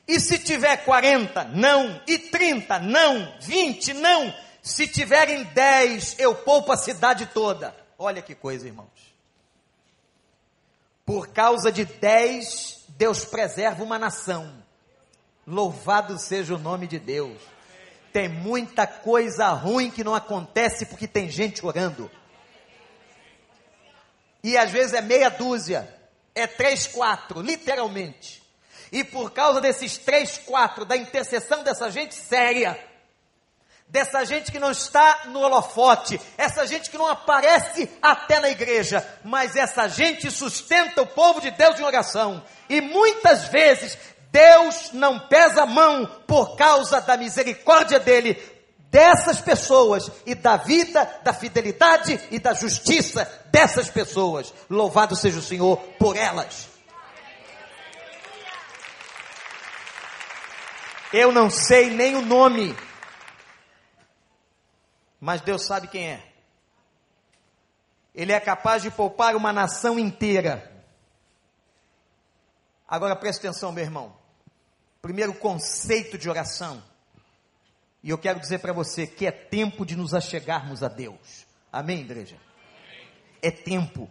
E 0.07 0.21
se 0.21 0.39
tiver 0.39 0.77
40? 0.85 1.43
Não. 1.43 2.01
E 2.07 2.17
30? 2.17 2.79
Não. 2.79 3.38
20? 3.41 3.93
Não. 3.95 4.33
Se 4.63 4.88
tiverem 4.88 5.43
10, 5.43 6.17
eu 6.17 6.33
poupo 6.33 6.71
a 6.71 6.77
cidade 6.77 7.25
toda. 7.25 7.75
Olha 7.97 8.21
que 8.21 8.33
coisa, 8.33 8.65
irmãos. 8.65 8.88
Por 11.05 11.27
causa 11.27 11.73
de 11.73 11.83
10, 11.83 12.85
Deus 12.88 13.25
preserva 13.25 13.83
uma 13.83 13.99
nação. 13.99 14.63
Louvado 15.45 16.17
seja 16.17 16.55
o 16.55 16.59
nome 16.59 16.88
de 16.88 16.99
Deus. 16.99 17.38
Tem 18.19 18.27
muita 18.27 18.86
coisa 18.86 19.47
ruim 19.47 19.89
que 19.89 20.03
não 20.03 20.13
acontece 20.13 20.86
porque 20.88 21.08
tem 21.08 21.29
gente 21.29 21.65
orando. 21.65 22.12
E 24.43 24.58
às 24.58 24.69
vezes 24.71 24.93
é 24.93 24.99
meia 24.99 25.29
dúzia 25.29 25.88
é 26.36 26.45
três, 26.45 26.86
quatro, 26.86 27.41
literalmente. 27.41 28.43
E 28.91 29.05
por 29.05 29.32
causa 29.32 29.62
desses 29.62 29.97
três, 29.97 30.38
quatro, 30.38 30.84
da 30.84 30.97
intercessão 30.97 31.63
dessa 31.63 31.89
gente 31.89 32.13
séria, 32.13 32.77
dessa 33.88 34.25
gente 34.25 34.51
que 34.51 34.60
não 34.60 34.71
está 34.71 35.21
no 35.27 35.39
holofote, 35.39 36.19
essa 36.38 36.67
gente 36.67 36.89
que 36.89 36.97
não 36.97 37.08
aparece 37.08 37.89
até 38.01 38.41
na 38.41 38.49
igreja, 38.49 39.01
mas 39.23 39.55
essa 39.55 39.88
gente 39.88 40.29
sustenta 40.29 41.03
o 41.03 41.08
povo 41.08 41.39
de 41.39 41.51
Deus 41.51 41.79
em 41.79 41.84
oração. 41.84 42.43
E 42.67 42.82
muitas 42.82 43.45
vezes 43.45 43.97
Deus 44.31 44.91
não 44.93 45.19
pesa 45.27 45.63
a 45.63 45.65
mão 45.65 46.05
por 46.27 46.55
causa 46.55 47.01
da 47.01 47.17
misericórdia 47.17 47.99
dele, 47.99 48.35
dessas 48.91 49.41
pessoas 49.41 50.11
e 50.25 50.35
da 50.35 50.57
vida, 50.57 51.03
da 51.23 51.33
fidelidade 51.33 52.19
e 52.31 52.39
da 52.39 52.53
justiça 52.53 53.25
dessas 53.47 53.89
pessoas. 53.89 54.53
Louvado 54.69 55.15
seja 55.15 55.39
o 55.39 55.43
Senhor 55.43 55.77
por 55.97 56.15
elas. 56.15 56.69
Eu 61.11 61.31
não 61.31 61.49
sei 61.49 61.89
nem 61.89 62.15
o 62.15 62.21
nome, 62.21 62.77
mas 65.19 65.41
Deus 65.41 65.65
sabe 65.65 65.87
quem 65.87 66.07
é. 66.07 66.23
Ele 68.13 68.31
é 68.31 68.39
capaz 68.39 68.83
de 68.83 68.91
poupar 68.91 69.35
uma 69.35 69.51
nação 69.51 69.97
inteira. 69.97 70.71
Agora 72.87 73.15
preste 73.15 73.39
atenção, 73.39 73.71
meu 73.71 73.83
irmão. 73.83 74.18
Primeiro 75.01 75.33
conceito 75.33 76.17
de 76.17 76.29
oração 76.29 76.83
E 78.03 78.09
eu 78.09 78.17
quero 78.17 78.39
dizer 78.39 78.59
para 78.59 78.73
você 78.73 79.07
que 79.07 79.25
é 79.25 79.31
tempo 79.31 79.85
de 79.85 79.95
nos 79.95 80.13
achegarmos 80.13 80.83
a 80.83 80.88
Deus. 80.88 81.45
Amém, 81.71 82.01
igreja? 82.01 82.38
É 83.41 83.51
tempo. 83.51 84.09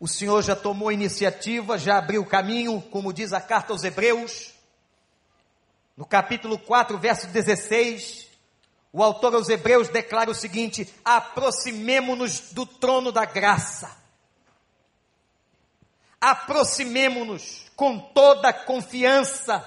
O 0.00 0.06
Senhor 0.06 0.42
já 0.42 0.54
tomou 0.54 0.88
a 0.88 0.94
iniciativa, 0.94 1.76
já 1.76 1.98
abriu 1.98 2.22
o 2.22 2.26
caminho, 2.26 2.80
como 2.80 3.12
diz 3.12 3.32
a 3.32 3.40
carta 3.40 3.72
aos 3.72 3.82
Hebreus. 3.82 4.54
No 5.96 6.06
capítulo 6.06 6.56
4, 6.56 6.96
verso 6.98 7.26
16, 7.26 8.28
o 8.92 9.02
autor 9.02 9.34
aos 9.34 9.48
Hebreus 9.48 9.88
declara 9.88 10.30
o 10.30 10.34
seguinte: 10.34 10.88
aproximemo-nos 11.04 12.52
do 12.52 12.64
trono 12.64 13.10
da 13.10 13.24
graça. 13.24 13.97
Aproximemo-nos 16.20 17.66
com 17.76 17.98
toda 17.98 18.52
confiança 18.52 19.64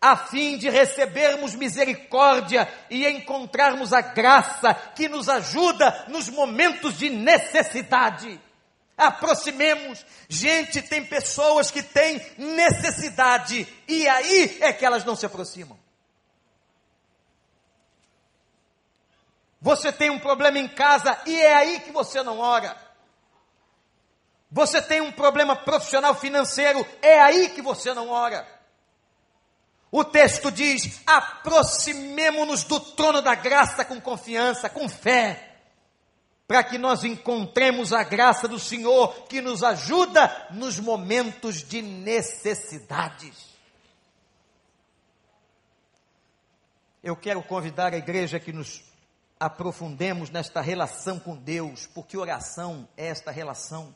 a 0.00 0.16
fim 0.16 0.56
de 0.56 0.68
recebermos 0.68 1.54
misericórdia 1.54 2.72
e 2.90 3.06
encontrarmos 3.06 3.92
a 3.92 4.00
graça 4.00 4.74
que 4.74 5.08
nos 5.08 5.28
ajuda 5.28 6.06
nos 6.08 6.28
momentos 6.28 6.98
de 6.98 7.10
necessidade. 7.10 8.40
Aproximemos. 8.96 10.04
Gente, 10.28 10.80
tem 10.80 11.04
pessoas 11.04 11.70
que 11.70 11.82
têm 11.82 12.24
necessidade 12.38 13.66
e 13.88 14.08
aí 14.08 14.58
é 14.60 14.72
que 14.72 14.84
elas 14.84 15.04
não 15.04 15.16
se 15.16 15.26
aproximam. 15.26 15.78
Você 19.60 19.90
tem 19.90 20.10
um 20.10 20.18
problema 20.18 20.58
em 20.58 20.68
casa 20.68 21.18
e 21.26 21.34
é 21.40 21.54
aí 21.54 21.80
que 21.80 21.90
você 21.90 22.22
não 22.22 22.38
ora. 22.38 22.85
Você 24.50 24.80
tem 24.80 25.00
um 25.00 25.12
problema 25.12 25.56
profissional 25.56 26.14
financeiro, 26.14 26.86
é 27.02 27.20
aí 27.20 27.48
que 27.48 27.60
você 27.60 27.92
não 27.92 28.08
ora. 28.08 28.46
O 29.90 30.04
texto 30.04 30.50
diz: 30.50 31.00
aproximemo-nos 31.06 32.64
do 32.64 32.78
trono 32.78 33.22
da 33.22 33.34
graça 33.34 33.84
com 33.84 34.00
confiança, 34.00 34.68
com 34.68 34.88
fé, 34.88 35.56
para 36.46 36.62
que 36.62 36.78
nós 36.78 37.02
encontremos 37.02 37.92
a 37.92 38.04
graça 38.04 38.46
do 38.46 38.58
Senhor 38.58 39.26
que 39.26 39.40
nos 39.40 39.62
ajuda 39.62 40.48
nos 40.50 40.78
momentos 40.78 41.62
de 41.62 41.82
necessidades. 41.82 43.56
Eu 47.02 47.16
quero 47.16 47.42
convidar 47.42 47.92
a 47.92 47.96
igreja 47.96 48.40
que 48.40 48.52
nos 48.52 48.82
aprofundemos 49.38 50.30
nesta 50.30 50.60
relação 50.60 51.18
com 51.18 51.36
Deus, 51.36 51.86
porque 51.86 52.16
oração 52.16 52.88
é 52.96 53.06
esta 53.06 53.30
relação. 53.30 53.94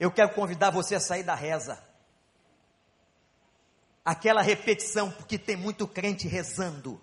Eu 0.00 0.10
quero 0.10 0.34
convidar 0.34 0.70
você 0.70 0.96
a 0.96 1.00
sair 1.00 1.22
da 1.22 1.36
reza 1.36 1.90
aquela 4.04 4.42
repetição, 4.42 5.10
porque 5.10 5.38
tem 5.38 5.56
muito 5.56 5.86
crente 5.86 6.26
rezando. 6.26 7.00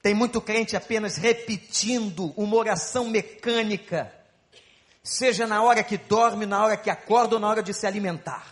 Tem 0.00 0.14
muito 0.14 0.40
crente 0.40 0.76
apenas 0.76 1.16
repetindo 1.16 2.32
uma 2.36 2.56
oração 2.56 3.08
mecânica, 3.08 4.12
seja 5.02 5.46
na 5.46 5.62
hora 5.62 5.82
que 5.82 5.96
dorme, 5.96 6.44
na 6.44 6.64
hora 6.64 6.76
que 6.76 6.90
acorda 6.90 7.34
ou 7.34 7.40
na 7.40 7.48
hora 7.48 7.62
de 7.62 7.72
se 7.72 7.86
alimentar. 7.86 8.46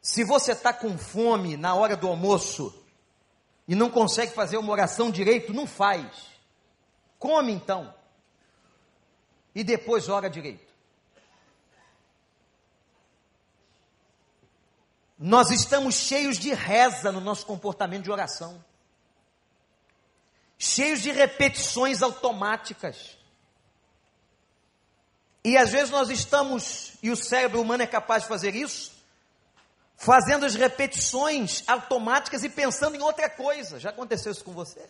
Se 0.00 0.24
você 0.24 0.52
está 0.52 0.72
com 0.72 0.96
fome 0.96 1.56
na 1.56 1.74
hora 1.74 1.96
do 1.96 2.06
almoço 2.06 2.74
e 3.66 3.74
não 3.74 3.90
consegue 3.90 4.32
fazer 4.32 4.56
uma 4.56 4.72
oração 4.72 5.10
direito, 5.10 5.52
não 5.52 5.66
faz. 5.66 6.06
Come 7.18 7.52
então. 7.52 7.94
E 9.54 9.64
depois 9.64 10.08
ora 10.08 10.30
direito. 10.30 10.68
Nós 15.18 15.50
estamos 15.50 15.96
cheios 15.96 16.38
de 16.38 16.54
reza 16.54 17.10
no 17.10 17.20
nosso 17.20 17.44
comportamento 17.44 18.04
de 18.04 18.10
oração, 18.10 18.64
cheios 20.56 21.02
de 21.02 21.10
repetições 21.10 22.02
automáticas. 22.02 23.18
E 25.42 25.56
às 25.56 25.70
vezes 25.70 25.90
nós 25.90 26.08
estamos, 26.08 26.92
e 27.02 27.10
o 27.10 27.16
cérebro 27.16 27.60
humano 27.60 27.82
é 27.82 27.86
capaz 27.86 28.22
de 28.22 28.28
fazer 28.28 28.54
isso, 28.54 28.92
fazendo 29.96 30.46
as 30.46 30.54
repetições 30.54 31.64
automáticas 31.66 32.44
e 32.44 32.48
pensando 32.48 32.94
em 32.94 33.02
outra 33.02 33.28
coisa. 33.28 33.80
Já 33.80 33.90
aconteceu 33.90 34.30
isso 34.30 34.44
com 34.44 34.52
você? 34.52 34.88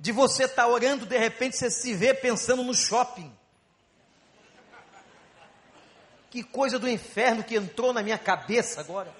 De 0.00 0.12
você 0.12 0.44
estar 0.44 0.62
tá 0.62 0.68
orando, 0.68 1.04
de 1.04 1.18
repente 1.18 1.56
você 1.56 1.70
se 1.70 1.94
vê 1.94 2.14
pensando 2.14 2.64
no 2.64 2.74
shopping. 2.74 3.30
Que 6.30 6.42
coisa 6.42 6.78
do 6.78 6.88
inferno 6.88 7.44
que 7.44 7.54
entrou 7.54 7.92
na 7.92 8.02
minha 8.02 8.16
cabeça 8.16 8.80
agora. 8.80 9.14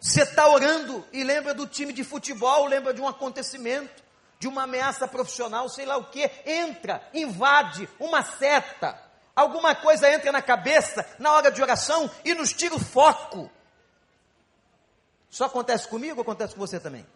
Você 0.00 0.22
está 0.22 0.48
orando 0.48 1.06
e 1.12 1.22
lembra 1.22 1.54
do 1.54 1.64
time 1.64 1.92
de 1.92 2.02
futebol, 2.02 2.66
lembra 2.66 2.92
de 2.92 3.00
um 3.00 3.06
acontecimento, 3.06 4.02
de 4.40 4.48
uma 4.48 4.64
ameaça 4.64 5.06
profissional, 5.06 5.68
sei 5.68 5.86
lá 5.86 5.96
o 5.96 6.10
que, 6.10 6.28
entra, 6.44 7.08
invade 7.14 7.88
uma 8.00 8.24
seta, 8.24 9.00
alguma 9.36 9.76
coisa 9.76 10.12
entra 10.12 10.32
na 10.32 10.42
cabeça 10.42 11.06
na 11.20 11.30
hora 11.32 11.52
de 11.52 11.62
oração 11.62 12.10
e 12.24 12.34
nos 12.34 12.52
tira 12.52 12.74
o 12.74 12.80
foco. 12.80 13.48
Só 15.30 15.44
acontece 15.44 15.86
comigo 15.86 16.16
ou 16.16 16.22
acontece 16.22 16.54
com 16.54 16.60
você 16.60 16.80
também? 16.80 17.06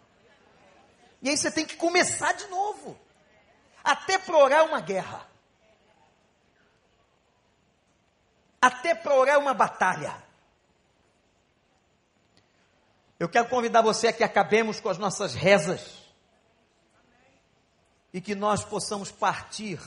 E 1.27 1.31
aí 1.31 1.37
você 1.37 1.51
tem 1.51 1.67
que 1.67 1.77
começar 1.77 2.33
de 2.33 2.47
novo. 2.47 2.99
Até 3.83 4.19
para 4.19 4.37
orar 4.37 4.65
uma 4.65 4.81
guerra. 4.81 5.27
até 8.67 8.95
para 8.95 9.15
orar 9.15 9.39
uma 9.39 9.55
batalha. 9.55 10.17
Eu 13.19 13.29
quero 13.29 13.49
convidar 13.49 13.81
você 13.81 14.09
a 14.09 14.13
que 14.13 14.25
acabemos 14.25 14.81
com 14.81 14.89
as 14.89 14.99
nossas 14.99 15.35
rezas 15.35 15.81
e 18.13 18.21
que 18.21 18.35
nós 18.35 18.65
possamos 18.65 19.11
partir 19.11 19.81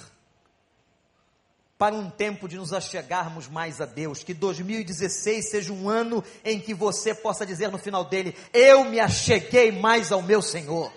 para 1.78 1.94
um 1.96 2.10
tempo 2.10 2.48
de 2.48 2.58
nos 2.58 2.74
achegarmos 2.74 3.48
mais 3.48 3.82
a 3.82 3.86
Deus. 3.86 4.24
Que 4.24 4.34
2016 4.34 5.50
seja 5.50 5.74
um 5.74 5.90
ano 5.90 6.24
em 6.44 6.60
que 6.60 6.74
você 6.74 7.14
possa 7.14 7.46
dizer 7.46 7.70
no 7.70 7.78
final 7.78 8.06
dele: 8.06 8.36
Eu 8.54 8.86
me 8.86 9.00
acheguei 9.00 9.72
mais 9.72 10.12
ao 10.12 10.22
meu 10.22 10.42
Senhor. 10.42 10.92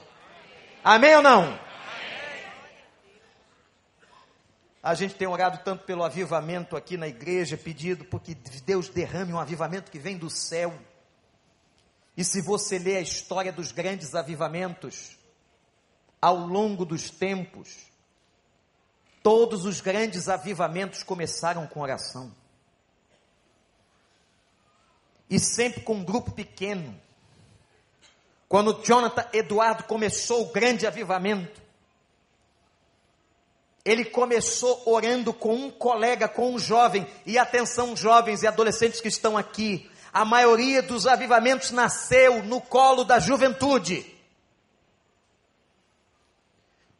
Amém 0.84 1.14
ou 1.14 1.22
não? 1.22 1.58
A 4.82 4.94
gente 4.94 5.14
tem 5.14 5.28
orado 5.28 5.60
tanto 5.64 5.84
pelo 5.84 6.02
avivamento 6.02 6.76
aqui 6.76 6.96
na 6.96 7.06
igreja, 7.06 7.56
pedido 7.56 8.04
porque 8.04 8.34
Deus 8.34 8.88
derrame 8.88 9.32
um 9.32 9.38
avivamento 9.38 9.92
que 9.92 9.98
vem 9.98 10.18
do 10.18 10.28
céu. 10.28 10.76
E 12.16 12.24
se 12.24 12.40
você 12.42 12.80
ler 12.80 12.96
a 12.96 13.00
história 13.00 13.52
dos 13.52 13.70
grandes 13.70 14.16
avivamentos, 14.16 15.16
ao 16.20 16.36
longo 16.36 16.84
dos 16.84 17.10
tempos, 17.10 17.86
todos 19.22 19.64
os 19.64 19.80
grandes 19.80 20.28
avivamentos 20.28 21.04
começaram 21.04 21.64
com 21.66 21.80
oração. 21.80 22.34
E 25.30 25.38
sempre 25.38 25.82
com 25.82 25.94
um 25.94 26.04
grupo 26.04 26.32
pequeno. 26.32 27.00
Quando 28.52 28.82
Jonathan 28.84 29.24
Eduardo 29.32 29.84
começou 29.84 30.42
o 30.42 30.52
grande 30.52 30.86
avivamento, 30.86 31.58
ele 33.82 34.04
começou 34.04 34.82
orando 34.84 35.32
com 35.32 35.54
um 35.54 35.70
colega, 35.70 36.28
com 36.28 36.52
um 36.52 36.58
jovem, 36.58 37.06
e 37.24 37.38
atenção, 37.38 37.96
jovens 37.96 38.42
e 38.42 38.46
adolescentes 38.46 39.00
que 39.00 39.08
estão 39.08 39.38
aqui, 39.38 39.90
a 40.12 40.26
maioria 40.26 40.82
dos 40.82 41.06
avivamentos 41.06 41.70
nasceu 41.70 42.42
no 42.42 42.60
colo 42.60 43.04
da 43.04 43.18
juventude. 43.18 44.11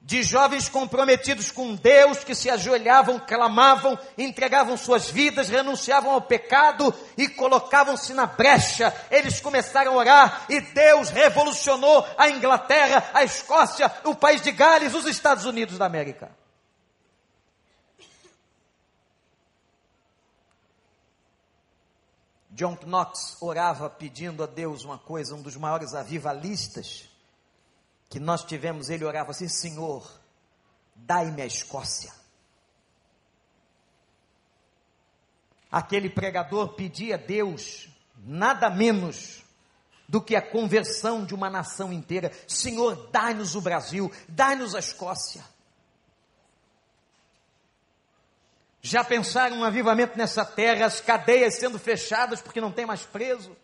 De 0.05 0.21
jovens 0.25 0.69
comprometidos 0.69 1.53
com 1.53 1.77
Deus, 1.77 2.25
que 2.25 2.35
se 2.35 2.51
ajoelhavam, 2.51 3.21
clamavam, 3.21 3.97
entregavam 4.19 4.77
suas 4.77 5.09
vidas, 5.09 5.49
renunciavam 5.49 6.11
ao 6.11 6.21
pecado 6.21 6.93
e 7.17 7.29
colocavam-se 7.29 8.13
na 8.13 8.27
brecha. 8.27 8.93
Eles 9.13 9.41
começaram 9.41 9.93
a 9.93 9.97
orar 9.97 10.47
e 10.49 10.61
Deus 10.61 11.09
revolucionou 11.11 12.05
a 12.19 12.29
Inglaterra, 12.29 13.11
a 13.15 13.23
Escócia, 13.23 13.93
o 14.05 14.13
país 14.13 14.43
de 14.43 14.51
Gales, 14.51 14.93
os 14.93 15.07
Estados 15.07 15.45
Unidos 15.45 15.79
da 15.79 15.87
América. 15.87 16.33
John 22.51 22.77
Knox 22.85 23.37
orava 23.41 23.89
pedindo 23.89 24.43
a 24.43 24.47
Deus 24.47 24.85
uma 24.85 24.99
coisa, 24.99 25.35
um 25.35 25.41
dos 25.41 25.57
maiores 25.57 25.95
avivalistas 25.95 27.12
que 28.13 28.21
nós 28.21 28.45
tivemos, 28.45 28.91
ele 28.91 29.07
orava 29.07 29.31
assim: 29.31 29.49
Senhor, 29.49 30.07
dai-me 30.95 31.41
a 31.41 31.47
Escócia. 31.47 32.13
Aquele 35.71 36.11
pregador 36.11 36.75
pedia 36.75 37.15
a 37.15 37.19
Deus 37.19 37.89
nada 38.19 38.69
menos 38.69 39.43
do 40.07 40.21
que 40.21 40.37
a 40.37 40.43
conversão 40.43 41.25
de 41.25 41.35
uma 41.35 41.49
nação 41.49 41.91
inteira. 41.91 42.31
Senhor, 42.47 43.09
dai-nos 43.11 43.55
o 43.55 43.63
Brasil, 43.63 44.13
dai-nos 44.29 44.75
a 44.75 44.79
Escócia. 44.79 45.43
Já 48.83 49.03
pensaram 49.03 49.57
um 49.57 49.65
avivamento 49.65 50.19
nessa 50.19 50.45
terra, 50.45 50.85
as 50.85 51.01
cadeias 51.01 51.55
sendo 51.55 51.79
fechadas 51.79 52.43
porque 52.43 52.61
não 52.61 52.73
tem 52.73 52.85
mais 52.85 53.07
preso? 53.07 53.57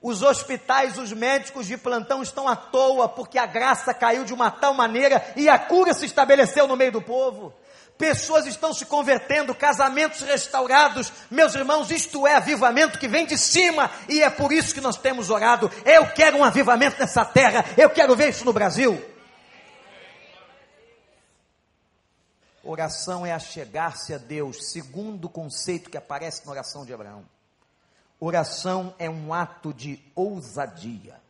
Os 0.00 0.22
hospitais, 0.22 0.98
os 0.98 1.12
médicos 1.12 1.66
de 1.66 1.76
plantão 1.76 2.22
estão 2.22 2.46
à 2.46 2.54
toa 2.54 3.08
porque 3.08 3.38
a 3.38 3.46
graça 3.46 3.94
caiu 3.94 4.24
de 4.24 4.34
uma 4.34 4.50
tal 4.50 4.74
maneira 4.74 5.24
e 5.34 5.48
a 5.48 5.58
cura 5.58 5.94
se 5.94 6.04
estabeleceu 6.04 6.68
no 6.68 6.76
meio 6.76 6.92
do 6.92 7.02
povo. 7.02 7.52
Pessoas 7.96 8.46
estão 8.46 8.74
se 8.74 8.84
convertendo, 8.84 9.54
casamentos 9.54 10.20
restaurados. 10.20 11.10
Meus 11.30 11.54
irmãos, 11.54 11.90
isto 11.90 12.26
é 12.26 12.34
avivamento 12.34 12.98
que 12.98 13.08
vem 13.08 13.24
de 13.24 13.38
cima 13.38 13.90
e 14.06 14.22
é 14.22 14.28
por 14.28 14.52
isso 14.52 14.74
que 14.74 14.82
nós 14.82 14.98
temos 14.98 15.30
orado. 15.30 15.70
Eu 15.84 16.06
quero 16.12 16.36
um 16.36 16.44
avivamento 16.44 17.00
nessa 17.00 17.24
terra, 17.24 17.64
eu 17.76 17.88
quero 17.88 18.14
ver 18.14 18.28
isso 18.28 18.44
no 18.44 18.52
Brasil. 18.52 19.02
Oração 22.62 23.24
é 23.24 23.32
achegar-se 23.32 24.12
a 24.12 24.18
Deus, 24.18 24.72
segundo 24.72 25.26
o 25.26 25.30
conceito 25.30 25.88
que 25.88 25.96
aparece 25.96 26.44
na 26.44 26.52
oração 26.52 26.84
de 26.84 26.92
Abraão. 26.92 27.35
Oração 28.18 28.94
é 28.98 29.10
um 29.10 29.32
ato 29.32 29.74
de 29.74 30.02
ousadia. 30.14 31.20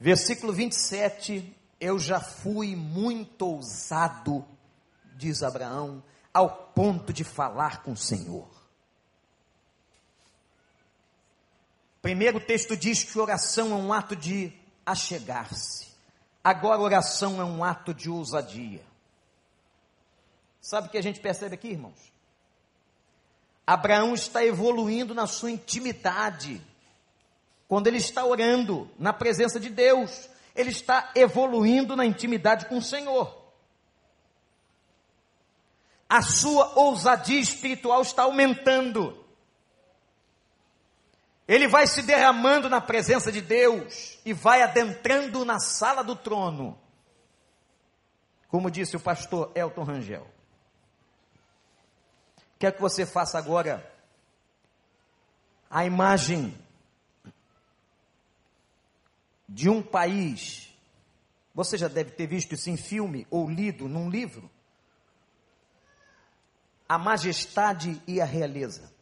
Versículo 0.00 0.52
27, 0.52 1.54
eu 1.80 1.98
já 1.98 2.20
fui 2.20 2.74
muito 2.74 3.42
ousado, 3.46 4.44
diz 5.16 5.42
Abraão, 5.42 6.02
ao 6.32 6.48
ponto 6.48 7.12
de 7.12 7.24
falar 7.24 7.82
com 7.82 7.92
o 7.92 7.96
Senhor. 7.96 8.48
Primeiro 12.00 12.38
o 12.38 12.40
texto 12.40 12.76
diz 12.76 13.02
que 13.02 13.18
oração 13.18 13.72
é 13.72 13.74
um 13.74 13.92
ato 13.92 14.14
de 14.14 14.52
achegar-se. 14.86 15.88
Agora, 16.42 16.80
oração 16.80 17.40
é 17.40 17.44
um 17.44 17.62
ato 17.62 17.92
de 17.92 18.08
ousadia. 18.08 18.82
Sabe 20.60 20.88
o 20.88 20.90
que 20.90 20.98
a 20.98 21.02
gente 21.02 21.20
percebe 21.20 21.54
aqui, 21.54 21.68
irmãos? 21.68 22.12
Abraão 23.68 24.14
está 24.14 24.42
evoluindo 24.42 25.14
na 25.14 25.26
sua 25.26 25.50
intimidade. 25.50 26.58
Quando 27.68 27.86
ele 27.86 27.98
está 27.98 28.24
orando 28.24 28.90
na 28.98 29.12
presença 29.12 29.60
de 29.60 29.68
Deus, 29.68 30.26
ele 30.56 30.70
está 30.70 31.10
evoluindo 31.14 31.94
na 31.94 32.06
intimidade 32.06 32.64
com 32.64 32.78
o 32.78 32.82
Senhor. 32.82 33.52
A 36.08 36.22
sua 36.22 36.78
ousadia 36.78 37.38
espiritual 37.38 38.00
está 38.00 38.22
aumentando. 38.22 39.22
Ele 41.46 41.68
vai 41.68 41.86
se 41.86 42.00
derramando 42.00 42.70
na 42.70 42.80
presença 42.80 43.30
de 43.30 43.42
Deus 43.42 44.18
e 44.24 44.32
vai 44.32 44.62
adentrando 44.62 45.44
na 45.44 45.60
sala 45.60 46.02
do 46.02 46.16
trono. 46.16 46.80
Como 48.48 48.70
disse 48.70 48.96
o 48.96 49.00
pastor 49.00 49.52
Elton 49.54 49.82
Rangel. 49.82 50.37
Quero 52.58 52.74
que 52.74 52.80
você 52.80 53.06
faça 53.06 53.38
agora 53.38 53.88
a 55.70 55.84
imagem 55.84 56.56
de 59.48 59.68
um 59.68 59.82
país. 59.82 60.68
Você 61.54 61.78
já 61.78 61.88
deve 61.88 62.10
ter 62.10 62.26
visto 62.26 62.54
isso 62.54 62.68
em 62.68 62.76
filme 62.76 63.26
ou 63.30 63.48
lido 63.48 63.88
num 63.88 64.10
livro. 64.10 64.50
A 66.88 66.98
majestade 66.98 68.00
e 68.06 68.20
a 68.20 68.24
realeza. 68.24 68.92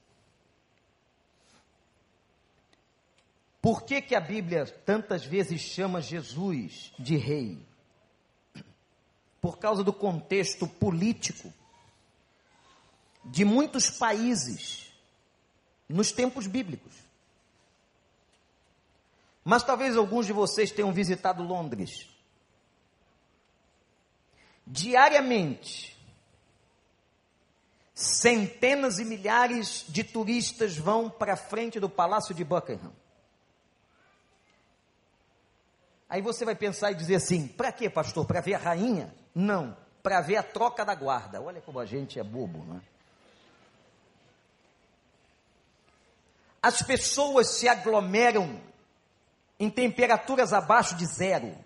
Por 3.63 3.83
que, 3.83 4.01
que 4.01 4.15
a 4.15 4.21
Bíblia 4.21 4.67
tantas 4.67 5.25
vezes 5.25 5.61
chama 5.61 6.01
Jesus 6.01 6.93
de 6.99 7.17
rei? 7.17 7.67
Por 9.41 9.59
causa 9.59 9.83
do 9.83 9.93
contexto 9.93 10.69
político 10.69 11.53
de 13.27 13.45
muitos 13.45 13.91
países 13.91 14.93
nos 15.89 16.13
tempos 16.13 16.47
bíblicos. 16.47 16.93
Mas 19.45 19.63
talvez 19.63 19.97
alguns 19.97 20.27
de 20.27 20.33
vocês 20.33 20.71
tenham 20.71 20.93
visitado 20.93 21.43
Londres. 21.43 22.09
Diariamente, 24.67 25.97
centenas 27.95 28.99
e 28.99 29.05
milhares 29.05 29.85
de 29.89 30.03
turistas 30.03 30.77
vão 30.77 31.09
para 31.09 31.35
a 31.35 31.37
frente 31.37 31.79
do 31.79 31.89
Palácio 31.89 32.35
de 32.35 32.43
Buckingham. 32.43 32.93
Aí 36.09 36.21
você 36.21 36.45
vai 36.45 36.57
pensar 36.57 36.91
e 36.91 36.97
dizer 36.97 37.17
assim: 37.17 37.47
para 37.47 37.71
quê, 37.71 37.89
pastor? 37.89 38.27
Para 38.27 38.41
ver 38.41 38.55
a 38.55 38.59
rainha? 38.59 39.15
Não, 39.33 39.77
para 40.03 40.21
ver 40.21 40.37
a 40.37 40.43
troca 40.43 40.85
da 40.85 40.95
guarda. 40.95 41.41
Olha 41.41 41.61
como 41.61 41.79
a 41.79 41.87
gente 41.87 42.19
é 42.19 42.25
bobo, 42.25 42.65
não 42.65 42.81
As 46.67 46.83
pessoas 46.83 47.51
se 47.51 47.69
aglomeram 47.69 48.61
em 49.57 49.71
temperaturas 49.71 50.53
abaixo 50.53 50.97
de 50.97 51.07
zero. 51.07 51.57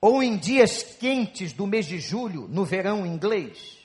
Ou 0.00 0.20
em 0.20 0.36
dias 0.36 0.82
quentes 0.82 1.52
do 1.52 1.68
mês 1.68 1.86
de 1.86 2.00
julho, 2.00 2.48
no 2.48 2.64
verão 2.64 3.06
inglês, 3.06 3.78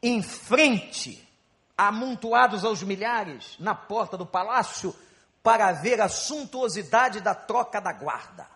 em 0.00 0.22
frente, 0.22 1.28
amontoados 1.76 2.64
aos 2.64 2.80
milhares, 2.84 3.56
na 3.58 3.74
porta 3.74 4.16
do 4.16 4.24
palácio, 4.24 4.94
para 5.42 5.72
ver 5.72 6.00
a 6.00 6.08
suntuosidade 6.08 7.20
da 7.20 7.34
troca 7.34 7.80
da 7.80 7.92
guarda. 7.92 8.48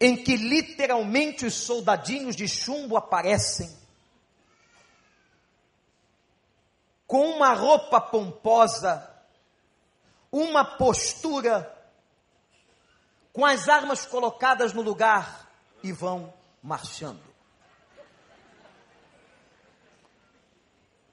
Em 0.00 0.16
que 0.16 0.36
literalmente 0.36 1.44
os 1.44 1.54
soldadinhos 1.54 2.36
de 2.36 2.46
chumbo 2.46 2.96
aparecem 2.96 3.84
com 7.06 7.36
uma 7.36 7.52
roupa 7.52 8.00
pomposa, 8.00 9.08
uma 10.30 10.64
postura, 10.64 11.72
com 13.32 13.44
as 13.44 13.68
armas 13.68 14.04
colocadas 14.06 14.72
no 14.72 14.82
lugar 14.82 15.48
e 15.82 15.92
vão 15.92 16.32
marchando. 16.62 17.22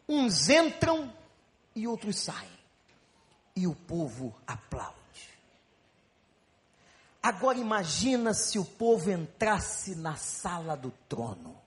Uns 0.08 0.50
entram 0.50 1.14
e 1.76 1.88
outros 1.88 2.18
saem 2.18 2.50
e 3.56 3.68
o 3.68 3.76
povo 3.76 4.36
aplaude. 4.48 4.94
Agora 7.22 7.58
imagina 7.58 8.34
se 8.34 8.60
o 8.60 8.66
povo 8.66 9.10
entrasse 9.10 9.96
na 9.96 10.16
sala 10.16 10.76
do 10.76 10.92
trono 11.08 11.63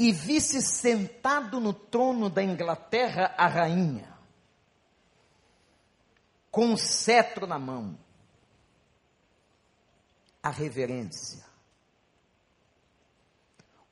e 0.00 0.12
visse 0.12 0.62
sentado 0.62 1.60
no 1.60 1.74
trono 1.74 2.30
da 2.30 2.42
Inglaterra 2.42 3.34
a 3.36 3.46
rainha, 3.46 4.10
com 6.50 6.68
um 6.68 6.76
cetro 6.76 7.46
na 7.46 7.58
mão, 7.58 7.98
a 10.42 10.48
reverência. 10.48 11.44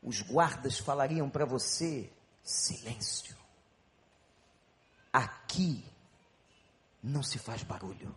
Os 0.02 0.22
guardas 0.22 0.78
falariam 0.78 1.28
para 1.28 1.44
você: 1.44 2.10
silêncio. 2.42 3.36
Aqui 5.12 5.84
não 7.02 7.22
se 7.22 7.38
faz 7.38 7.62
barulho. 7.62 8.16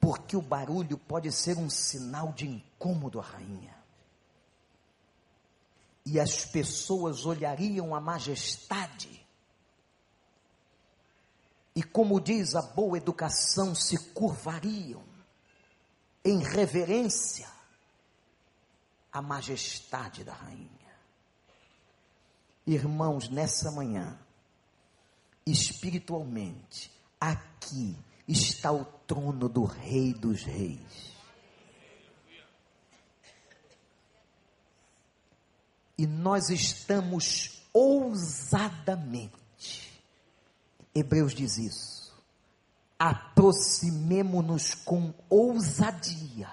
Porque 0.00 0.36
o 0.36 0.42
barulho 0.42 0.98
pode 0.98 1.30
ser 1.30 1.56
um 1.56 1.70
sinal 1.70 2.32
de 2.32 2.48
incômodo 2.48 3.20
à 3.20 3.22
rainha. 3.22 3.75
E 6.06 6.18
as 6.20 6.44
pessoas 6.44 7.26
olhariam 7.26 7.94
a 7.94 8.00
majestade. 8.00 9.26
E 11.74 11.82
como 11.82 12.20
diz 12.20 12.54
a 12.54 12.62
boa 12.62 12.96
educação, 12.96 13.74
se 13.74 13.98
curvariam 14.14 15.04
em 16.24 16.38
reverência 16.38 17.50
à 19.12 19.20
majestade 19.20 20.22
da 20.22 20.32
rainha. 20.32 20.70
Irmãos, 22.66 23.28
nessa 23.28 23.70
manhã, 23.70 24.18
espiritualmente, 25.44 26.90
aqui 27.20 27.96
está 28.26 28.72
o 28.72 28.84
trono 28.84 29.48
do 29.48 29.64
Rei 29.64 30.12
dos 30.12 30.42
Reis. 30.42 31.15
E 35.98 36.06
nós 36.06 36.50
estamos 36.50 37.62
ousadamente, 37.72 39.32
Hebreus 40.94 41.34
diz 41.34 41.56
isso, 41.56 42.14
aproximemo-nos 42.98 44.74
com 44.74 45.14
ousadia 45.28 46.52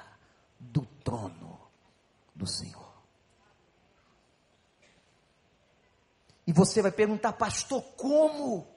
do 0.59 0.85
trono 1.03 1.59
do 2.35 2.45
Senhor. 2.47 2.93
E 6.45 6.51
você 6.51 6.81
vai 6.81 6.91
perguntar, 6.91 7.33
pastor, 7.33 7.81
como? 7.95 8.67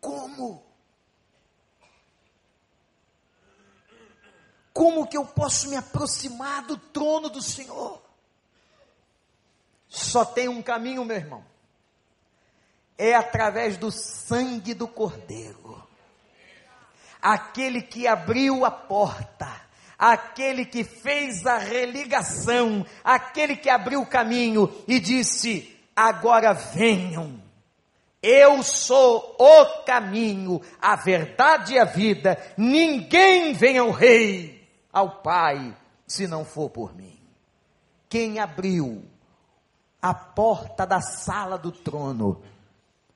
Como? 0.00 0.65
Como 4.76 5.06
que 5.06 5.16
eu 5.16 5.24
posso 5.24 5.70
me 5.70 5.76
aproximar 5.76 6.60
do 6.66 6.76
trono 6.76 7.30
do 7.30 7.40
Senhor? 7.40 7.98
Só 9.88 10.22
tem 10.22 10.48
um 10.48 10.60
caminho, 10.60 11.02
meu 11.02 11.16
irmão. 11.16 11.42
É 12.98 13.14
através 13.14 13.78
do 13.78 13.90
sangue 13.90 14.74
do 14.74 14.86
Cordeiro. 14.86 15.82
Aquele 17.22 17.80
que 17.80 18.06
abriu 18.06 18.66
a 18.66 18.70
porta, 18.70 19.48
aquele 19.98 20.66
que 20.66 20.84
fez 20.84 21.46
a 21.46 21.56
religação, 21.56 22.84
aquele 23.02 23.56
que 23.56 23.70
abriu 23.70 24.02
o 24.02 24.06
caminho 24.06 24.70
e 24.86 25.00
disse: 25.00 25.74
Agora 25.96 26.52
venham. 26.52 27.42
Eu 28.22 28.62
sou 28.62 29.36
o 29.38 29.84
caminho, 29.84 30.60
a 30.78 30.96
verdade 30.96 31.74
e 31.74 31.78
a 31.78 31.84
vida. 31.84 32.36
Ninguém 32.58 33.54
vem 33.54 33.78
ao 33.78 33.90
Rei, 33.90 34.55
ao 34.96 35.20
Pai, 35.20 35.76
se 36.06 36.26
não 36.26 36.42
for 36.42 36.70
por 36.70 36.96
mim. 36.96 37.20
Quem 38.08 38.38
abriu 38.38 39.04
a 40.00 40.14
porta 40.14 40.86
da 40.86 41.02
sala 41.02 41.58
do 41.58 41.70
trono 41.70 42.40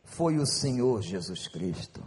foi 0.04 0.36
o 0.36 0.44
Senhor 0.44 1.00
Jesus 1.00 1.48
Cristo. 1.48 2.06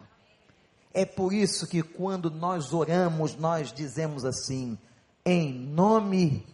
É 0.93 1.07
por 1.07 1.33
isso 1.33 1.65
que 1.65 1.81
quando 1.81 2.29
nós 2.29 2.71
oramos, 2.71 3.35
nós 3.35 3.73
dizemos 3.73 4.23
assim, 4.25 4.77
em 5.25 5.51
nome 5.51 6.45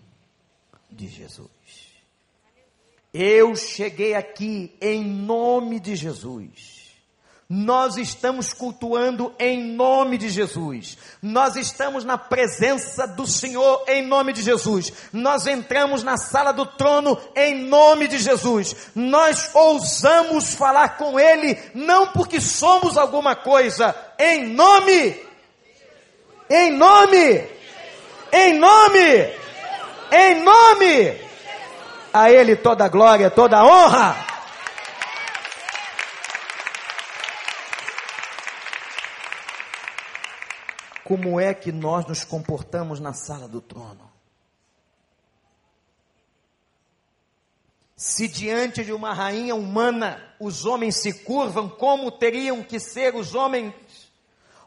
de 0.90 1.10
Jesus. 1.10 1.50
Eu 3.14 3.54
cheguei 3.54 4.16
aqui 4.16 4.78
em 4.80 5.04
nome 5.04 5.78
de 5.82 5.94
Jesus. 5.94 6.79
Nós 7.52 7.98
estamos 7.98 8.54
cultuando 8.54 9.34
em 9.40 9.74
nome 9.74 10.20
de 10.20 10.30
Jesus. 10.30 10.96
Nós 11.20 11.56
estamos 11.56 12.06
na 12.06 12.16
presença 12.16 13.08
do 13.08 13.26
Senhor 13.26 13.86
em 13.88 14.06
nome 14.06 14.34
de 14.34 14.44
Jesus. 14.44 14.94
Nós 15.12 15.48
entramos 15.48 16.04
na 16.04 16.16
sala 16.16 16.52
do 16.52 16.64
trono 16.64 17.20
em 17.36 17.64
nome 17.64 18.08
de 18.08 18.20
Jesus. 18.20 18.92
Nós 18.94 19.50
ousamos 19.56 20.54
falar 20.54 20.96
com 20.98 21.20
Ele, 21.20 21.58
não 21.74 22.10
porque 22.10 22.40
somos 22.40 22.96
alguma 23.00 23.36
coisa, 23.36 23.96
em 24.20 24.46
nome, 24.54 25.20
em 26.48 26.70
nome, 26.70 27.48
em 28.32 28.60
nome, 28.60 29.34
em 30.12 30.44
nome. 30.44 31.18
A 32.14 32.30
Ele 32.32 32.56
toda 32.56 32.86
a 32.86 32.90
glória, 32.90 33.32
toda 33.32 33.58
a 33.58 33.66
honra. 33.66 34.29
Como 41.10 41.40
é 41.40 41.56
que 41.56 41.72
nós 41.72 42.06
nos 42.06 42.24
comportamos 42.24 43.00
na 43.00 43.14
sala 43.14 43.48
do 43.48 43.60
trono. 43.60 44.08
Se 47.96 48.28
diante 48.28 48.86
de 48.86 48.94
uma 48.94 49.12
rainha 49.12 49.56
humana 49.56 50.24
os 50.40 50.68
homens 50.68 50.98
se 50.98 51.24
curvam, 51.24 51.68
como 51.68 52.12
teriam 52.12 52.64
que 52.64 52.80
ser 52.80 53.16
os 53.16 53.34
homens, 53.34 53.74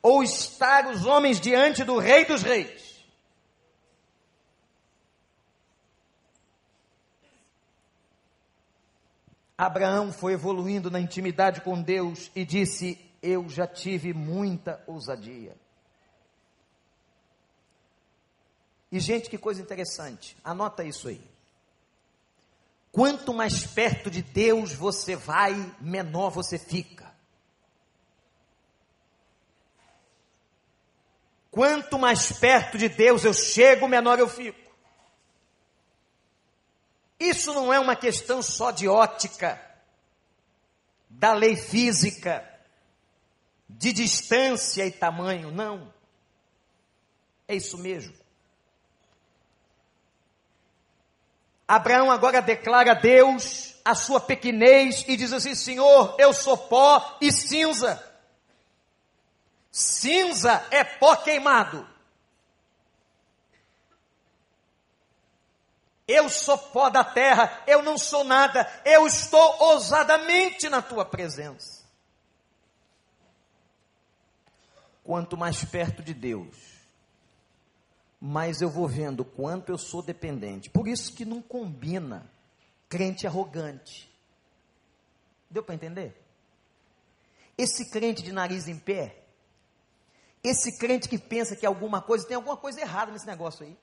ou 0.03 0.21
estar 0.25 0.89
os 0.89 1.07
homens 1.07 1.41
diante 1.41 1.85
do 1.85 1.97
Rei 1.99 2.25
dos 2.25 2.43
Reis? 2.43 3.07
Abraão 9.57 10.13
foi 10.13 10.33
evoluindo 10.33 10.91
na 10.91 10.99
intimidade 10.99 11.61
com 11.61 11.81
Deus 11.81 12.33
e 12.35 12.45
disse: 12.45 12.99
Eu 13.23 13.49
já 13.49 13.65
tive 13.65 14.13
muita 14.13 14.83
ousadia. 14.89 15.62
E, 18.93 19.01
gente, 19.01 19.31
que 19.31 19.39
coisa 19.39 19.63
interessante, 19.63 20.37
anota 20.45 20.85
isso 20.85 21.09
aí. 21.09 21.27
Quanto 22.93 23.33
mais 23.33 23.67
perto 23.67 24.11
de 24.11 24.21
Deus 24.21 24.75
você 24.75 25.17
vai, 25.17 25.55
menor 25.81 26.29
você 26.29 26.59
fica. 26.59 27.11
Quanto 31.51 31.99
mais 31.99 32.33
perto 32.33 32.77
de 32.77 32.91
Deus 32.91 33.25
eu 33.25 33.33
chego, 33.33 33.89
menor 33.89 34.19
eu 34.19 34.29
fico. 34.29 34.61
Isso 37.19 37.55
não 37.55 37.73
é 37.73 37.81
uma 37.81 37.97
questão 37.97 38.43
só 38.43 38.71
de 38.71 38.87
ótica, 38.87 39.59
da 41.09 41.33
lei 41.33 41.57
física, 41.57 42.47
de 43.67 43.91
distância 43.91 44.85
e 44.85 44.91
tamanho, 44.91 45.51
não. 45.51 45.95
É 47.49 47.55
isso 47.55 47.79
mesmo. 47.79 48.22
Abraão 51.67 52.11
agora 52.11 52.43
declara 52.43 52.93
a 52.93 52.95
Deus 52.95 53.75
a 53.85 53.95
sua 53.95 54.21
pequenez 54.21 55.05
e 55.09 55.17
diz 55.17 55.33
assim: 55.33 55.55
Senhor, 55.55 56.15
eu 56.19 56.33
sou 56.33 56.57
pó 56.57 57.17
e 57.21 57.33
cinza. 57.33 58.03
Cinza 59.71 60.65
é 60.71 60.85
pó 60.85 61.17
queimado. 61.17 61.89
Eu 66.07 66.29
sou 66.29 66.59
pó 66.59 66.91
da 66.91 67.05
terra, 67.05 67.63
eu 67.67 67.83
não 67.83 67.97
sou 67.97 68.23
nada, 68.25 68.69
eu 68.85 69.07
estou 69.07 69.57
ousadamente 69.63 70.69
na 70.69 70.83
tua 70.83 71.05
presença. 71.05 71.83
Quanto 75.03 75.37
mais 75.37 75.65
perto 75.65 76.03
de 76.03 76.13
Deus, 76.13 76.72
mas 78.25 78.63
eu 78.63 78.71
vou 78.71 78.87
vendo 78.87 79.25
quanto 79.25 79.73
eu 79.73 79.77
sou 79.77 80.01
dependente. 80.01 80.71
Por 80.71 80.87
isso 80.87 81.13
que 81.13 81.25
não 81.25 81.43
combina 81.43 82.31
crente 82.89 83.27
arrogante. 83.27 84.09
Deu 85.51 85.61
para 85.61 85.75
entender? 85.75 86.15
Esse 87.59 87.91
crente 87.91 88.23
de 88.23 88.31
nariz 88.31 88.69
em 88.69 88.79
pé, 88.79 89.25
esse 90.41 90.79
crente 90.79 91.09
que 91.09 91.19
pensa 91.19 91.57
que 91.57 91.67
alguma 91.67 92.01
coisa, 92.01 92.25
tem 92.25 92.37
alguma 92.37 92.57
coisa 92.57 92.81
errada 92.81 93.11
nesse 93.11 93.27
negócio 93.27 93.67
aí. 93.67 93.77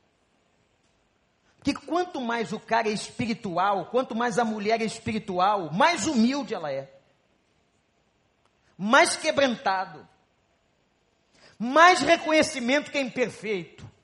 Que 1.62 1.74
quanto 1.74 2.22
mais 2.22 2.54
o 2.54 2.62
cara 2.62 2.88
é 2.88 2.94
espiritual, 2.94 3.88
quanto 3.88 4.16
mais 4.16 4.40
a 4.40 4.46
mulher 4.46 4.82
é 4.82 4.86
espiritual, 4.86 5.70
mais 5.74 6.08
humilde 6.08 6.54
ela 6.54 6.72
é. 6.72 6.90
Mais 8.78 9.18
quebrantado. 9.18 10.08
Mais 11.58 12.00
reconhecimento 12.00 12.90
que 12.90 12.98
é 12.98 13.02
imperfeito 13.02 13.99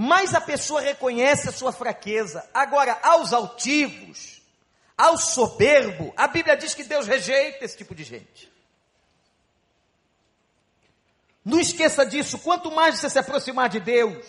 mais 0.00 0.32
a 0.32 0.40
pessoa 0.40 0.80
reconhece 0.80 1.48
a 1.48 1.52
sua 1.52 1.72
fraqueza. 1.72 2.48
Agora, 2.54 2.96
aos 3.02 3.32
altivos, 3.32 4.40
ao 4.96 5.18
soberbo, 5.18 6.14
a 6.16 6.28
Bíblia 6.28 6.56
diz 6.56 6.72
que 6.72 6.84
Deus 6.84 7.08
rejeita 7.08 7.64
esse 7.64 7.76
tipo 7.76 7.96
de 7.96 8.04
gente. 8.04 8.48
Não 11.44 11.58
esqueça 11.58 12.06
disso, 12.06 12.38
quanto 12.38 12.70
mais 12.70 12.96
você 12.96 13.10
se 13.10 13.18
aproximar 13.18 13.68
de 13.68 13.80
Deus, 13.80 14.24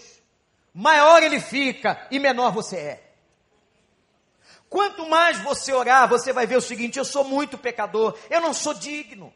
maior 0.74 1.22
ele 1.22 1.40
fica 1.40 2.08
e 2.10 2.18
menor 2.18 2.52
você 2.52 2.76
é. 2.76 3.12
Quanto 4.68 5.08
mais 5.08 5.38
você 5.44 5.72
orar, 5.72 6.10
você 6.10 6.34
vai 6.34 6.48
ver 6.48 6.58
o 6.58 6.62
seguinte: 6.62 6.98
eu 6.98 7.06
sou 7.06 7.24
muito 7.24 7.60
pecador, 7.60 8.18
eu 8.28 8.42
não 8.42 8.56
sou 8.56 8.74
digno. 8.74 9.32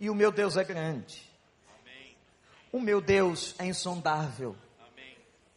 E 0.00 0.08
o 0.08 0.14
meu 0.14 0.32
Deus 0.32 0.56
é 0.56 0.64
grande. 0.64 1.30
Amém. 1.82 2.16
O 2.72 2.80
meu 2.80 3.02
Deus 3.02 3.54
é 3.58 3.66
insondável. 3.66 4.56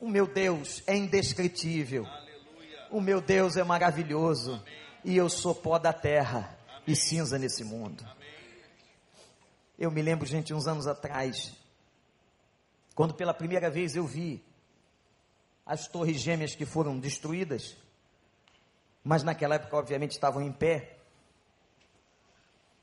O 0.01 0.09
meu 0.09 0.25
Deus 0.25 0.81
é 0.87 0.97
indescritível. 0.97 2.07
Aleluia. 2.07 2.87
O 2.89 2.99
meu 2.99 3.21
Deus 3.21 3.55
é 3.55 3.63
maravilhoso. 3.63 4.53
Amém. 4.55 4.63
E 5.05 5.15
eu 5.15 5.29
sou 5.29 5.53
pó 5.53 5.77
da 5.77 5.93
terra 5.93 6.57
Amém. 6.67 6.83
e 6.87 6.95
cinza 6.95 7.37
nesse 7.37 7.63
mundo. 7.63 8.03
Amém. 8.03 8.27
Eu 9.77 9.91
me 9.91 10.01
lembro, 10.01 10.25
gente, 10.25 10.55
uns 10.55 10.65
anos 10.65 10.87
atrás, 10.87 11.53
quando 12.95 13.13
pela 13.13 13.31
primeira 13.31 13.69
vez 13.69 13.95
eu 13.95 14.03
vi 14.03 14.43
as 15.63 15.87
torres 15.87 16.19
gêmeas 16.19 16.55
que 16.55 16.65
foram 16.65 16.99
destruídas, 16.99 17.77
mas 19.03 19.21
naquela 19.21 19.53
época, 19.53 19.77
obviamente, 19.77 20.13
estavam 20.13 20.41
em 20.41 20.51
pé. 20.51 20.97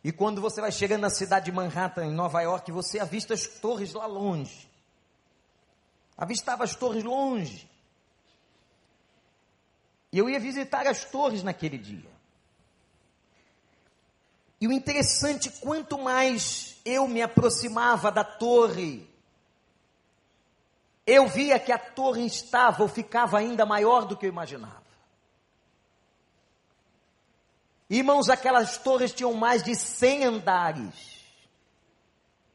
E 0.05 0.13
quando 0.13 0.41
você 0.41 0.61
vai 0.61 0.71
chegando 0.71 1.01
na 1.01 1.11
cidade 1.11 1.47
de 1.47 1.53
Manhattan, 1.53 2.07
em 2.07 2.15
Nova 2.15 2.41
York, 2.43 2.71
você 2.71 3.01
avista 3.01 3.35
as 3.35 3.49
torres 3.49 3.93
lá 3.93 4.07
longe 4.07 4.68
avistava 6.19 6.65
as 6.65 6.75
torres 6.75 7.05
longe. 7.05 7.71
E 10.13 10.19
eu 10.19 10.29
ia 10.29 10.41
visitar 10.41 10.87
as 10.89 11.05
torres 11.05 11.45
naquele 11.45 11.79
dia. 11.79 12.11
E 14.61 14.67
o 14.67 14.73
interessante, 14.73 15.49
quanto 15.61 15.97
mais 15.97 16.81
eu 16.85 17.07
me 17.07 17.23
aproximava 17.23 18.11
da 18.11 18.25
torre, 18.25 19.09
eu 21.07 21.29
via 21.29 21.61
que 21.61 21.71
a 21.71 21.79
torre 21.79 22.27
estava 22.27 22.83
ou 22.83 22.89
ficava 22.89 23.39
ainda 23.39 23.65
maior 23.65 24.05
do 24.05 24.17
que 24.17 24.27
eu 24.27 24.31
imaginava. 24.31 24.83
Irmãos, 27.89 28.29
aquelas 28.29 28.77
torres 28.77 29.13
tinham 29.13 29.33
mais 29.33 29.63
de 29.63 29.75
100 29.75 30.25
andares. 30.25 31.25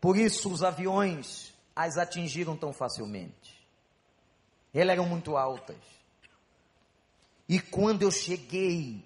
Por 0.01 0.18
isso 0.18 0.51
os 0.51 0.61
aviões 0.61 1.53
as 1.76 1.97
atingiram 1.97 2.55
tão 2.55 2.72
facilmente. 2.72 3.42
Elas 4.74 4.93
eram 4.93 5.05
muito 5.05 5.38
altas. 5.38 5.78
E 7.47 7.59
quando 7.59 8.01
eu 8.01 8.11
cheguei 8.11 9.05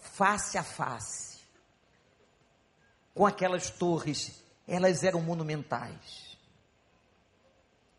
face 0.00 0.58
a 0.58 0.62
face 0.62 1.38
com 3.14 3.24
aquelas 3.24 3.70
torres, 3.70 4.42
elas 4.66 5.02
eram 5.02 5.20
monumentais. 5.22 6.36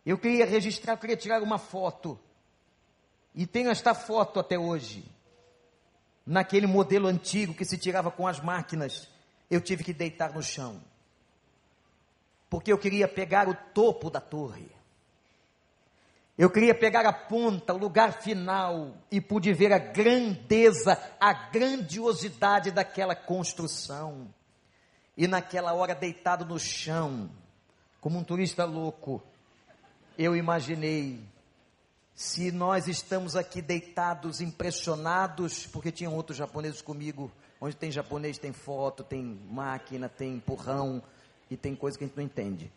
Eu 0.04 0.16
queria 0.16 0.46
registrar, 0.46 0.94
eu 0.94 0.98
queria 0.98 1.16
tirar 1.16 1.42
uma 1.42 1.58
foto. 1.58 2.18
E 3.34 3.46
tenho 3.46 3.70
esta 3.70 3.94
foto 3.94 4.40
até 4.40 4.58
hoje. 4.58 5.04
Naquele 6.24 6.66
modelo 6.66 7.08
antigo 7.08 7.54
que 7.54 7.64
se 7.64 7.76
tirava 7.76 8.10
com 8.10 8.26
as 8.26 8.40
máquinas, 8.40 9.08
eu 9.50 9.60
tive 9.60 9.82
que 9.82 9.92
deitar 9.92 10.32
no 10.32 10.42
chão. 10.42 10.80
Porque 12.48 12.72
eu 12.72 12.78
queria 12.78 13.08
pegar 13.08 13.48
o 13.48 13.54
topo 13.54 14.10
da 14.10 14.20
torre. 14.20 14.70
Eu 16.40 16.48
queria 16.48 16.74
pegar 16.74 17.04
a 17.04 17.12
ponta, 17.12 17.74
o 17.74 17.76
lugar 17.76 18.22
final, 18.22 18.96
e 19.10 19.20
pude 19.20 19.52
ver 19.52 19.74
a 19.74 19.78
grandeza, 19.78 20.98
a 21.20 21.34
grandiosidade 21.34 22.70
daquela 22.70 23.14
construção. 23.14 24.32
E 25.18 25.28
naquela 25.28 25.74
hora, 25.74 25.94
deitado 25.94 26.46
no 26.46 26.58
chão, 26.58 27.30
como 28.00 28.18
um 28.18 28.24
turista 28.24 28.64
louco, 28.64 29.22
eu 30.16 30.34
imaginei 30.34 31.20
se 32.14 32.50
nós 32.50 32.88
estamos 32.88 33.36
aqui 33.36 33.60
deitados, 33.60 34.40
impressionados, 34.40 35.66
porque 35.66 35.92
tinham 35.92 36.14
outros 36.14 36.38
japoneses 36.38 36.80
comigo, 36.80 37.30
onde 37.60 37.76
tem 37.76 37.92
japonês, 37.92 38.38
tem 38.38 38.54
foto, 38.54 39.04
tem 39.04 39.22
máquina, 39.50 40.08
tem 40.08 40.36
empurrão 40.36 41.02
e 41.50 41.56
tem 41.58 41.76
coisa 41.76 41.98
que 41.98 42.04
a 42.04 42.06
gente 42.06 42.16
não 42.16 42.24
entende 42.24 42.72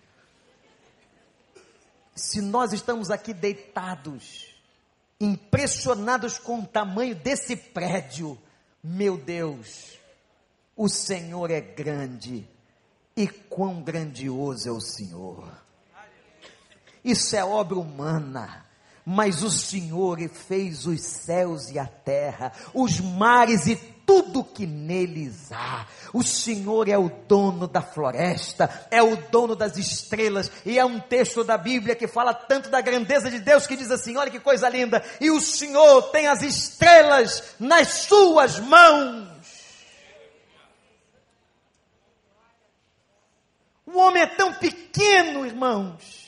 se 2.16 2.42
nós 2.42 2.74
estamos 2.74 3.10
aqui 3.10 3.34
deitados, 3.34 4.56
impressionados 5.20 6.38
com 6.38 6.60
o 6.60 6.68
tamanho 6.68 7.16
desse 7.16 7.56
prédio, 7.56 8.38
meu 8.84 9.18
Deus, 9.18 9.98
o 10.76 10.90
Senhor 10.90 11.50
é 11.50 11.62
grande 11.62 12.48
e 13.16 13.28
quão 13.28 13.82
grandioso 13.82 14.68
é 14.68 14.72
o 14.72 14.82
Senhor. 14.82 15.50
Isso 17.04 17.36
é 17.36 17.44
obra 17.44 17.78
humana, 17.78 18.66
mas 19.06 19.44
o 19.44 19.50
Senhor 19.50 20.18
fez 20.30 20.86
os 20.86 21.02
céus 21.02 21.70
e 21.70 21.78
a 21.78 21.86
terra, 21.86 22.52
os 22.74 23.00
mares 23.00 23.68
e 23.68 23.76
tudo 24.06 24.44
que 24.44 24.66
neles 24.66 25.52
há. 25.52 25.86
O 26.14 26.24
Senhor 26.24 26.88
é 26.88 26.98
o 26.98 27.10
dono 27.28 27.68
da 27.68 27.82
floresta, 27.82 28.70
é 28.92 29.02
o 29.02 29.16
dono 29.16 29.56
das 29.56 29.78
estrelas, 29.78 30.52
e 30.66 30.78
é 30.78 30.86
um 30.86 31.00
texto 31.00 31.44
da 31.44 31.58
Bíblia 31.58 31.96
que 31.96 32.08
fala 32.08 32.34
tanto 32.34 32.70
da 32.70 32.82
grandeza 32.82 33.30
de 33.30 33.40
Deus 33.40 33.68
que 33.68 33.76
diz 33.76 33.92
assim: 33.92 34.16
olha 34.18 34.32
que 34.32 34.40
coisa 34.40 34.70
linda, 34.70 35.04
e 35.20 35.32
o 35.32 35.42
Senhor 35.42 36.04
tem 36.04 36.28
as 36.28 36.42
estrelas 36.42 37.56
nas 37.60 37.88
suas 37.90 38.60
mãos. 38.60 39.34
O 43.86 43.98
homem 44.00 44.24
é 44.24 44.28
tão 44.28 44.54
pequeno, 44.54 45.46
irmãos 45.46 46.23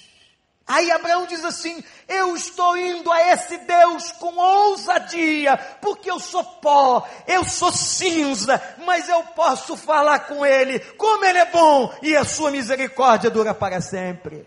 Aí 0.67 0.89
Abraão 0.89 1.27
diz 1.27 1.45
assim: 1.45 1.83
Eu 2.07 2.35
estou 2.35 2.75
indo 2.75 3.11
a 3.11 3.21
esse 3.33 3.57
Deus 3.59 4.11
com 4.13 4.35
ousadia, 4.35 5.57
porque 5.79 6.09
eu 6.09 6.19
sou 6.19 6.43
pó, 6.43 7.07
eu 7.27 7.43
sou 7.43 7.71
cinza, 7.71 8.59
mas 8.83 9.07
eu 9.07 9.21
posso 9.23 9.77
falar 9.77 10.21
com 10.21 10.43
Ele, 10.43 10.79
como 10.95 11.23
Ele 11.23 11.37
é 11.37 11.45
bom 11.45 11.93
e 12.01 12.15
a 12.15 12.25
sua 12.25 12.49
misericórdia 12.49 13.29
dura 13.29 13.53
para 13.53 13.79
sempre. 13.79 14.43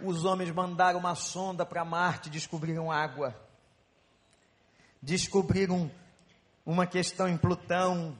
Os 0.00 0.24
homens 0.24 0.50
mandaram 0.50 0.98
uma 0.98 1.14
sonda 1.14 1.64
para 1.64 1.84
Marte, 1.84 2.28
descobriram 2.28 2.90
água, 2.90 3.36
descobriram 5.00 5.88
uma 6.66 6.88
questão 6.88 7.28
em 7.28 7.36
Plutão, 7.36 8.18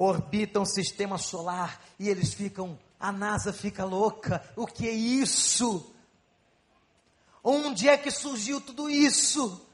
orbitam 0.00 0.62
o 0.62 0.66
sistema 0.66 1.18
solar 1.18 1.78
e 1.98 2.08
eles 2.08 2.32
ficam, 2.32 2.78
a 2.98 3.12
NASA 3.12 3.52
fica 3.52 3.84
louca. 3.84 4.42
O 4.56 4.66
que 4.66 4.88
é 4.88 4.92
isso? 4.92 5.94
Onde 7.44 7.86
é 7.86 7.98
que 7.98 8.10
surgiu 8.10 8.62
tudo 8.62 8.88
isso? 8.88 9.66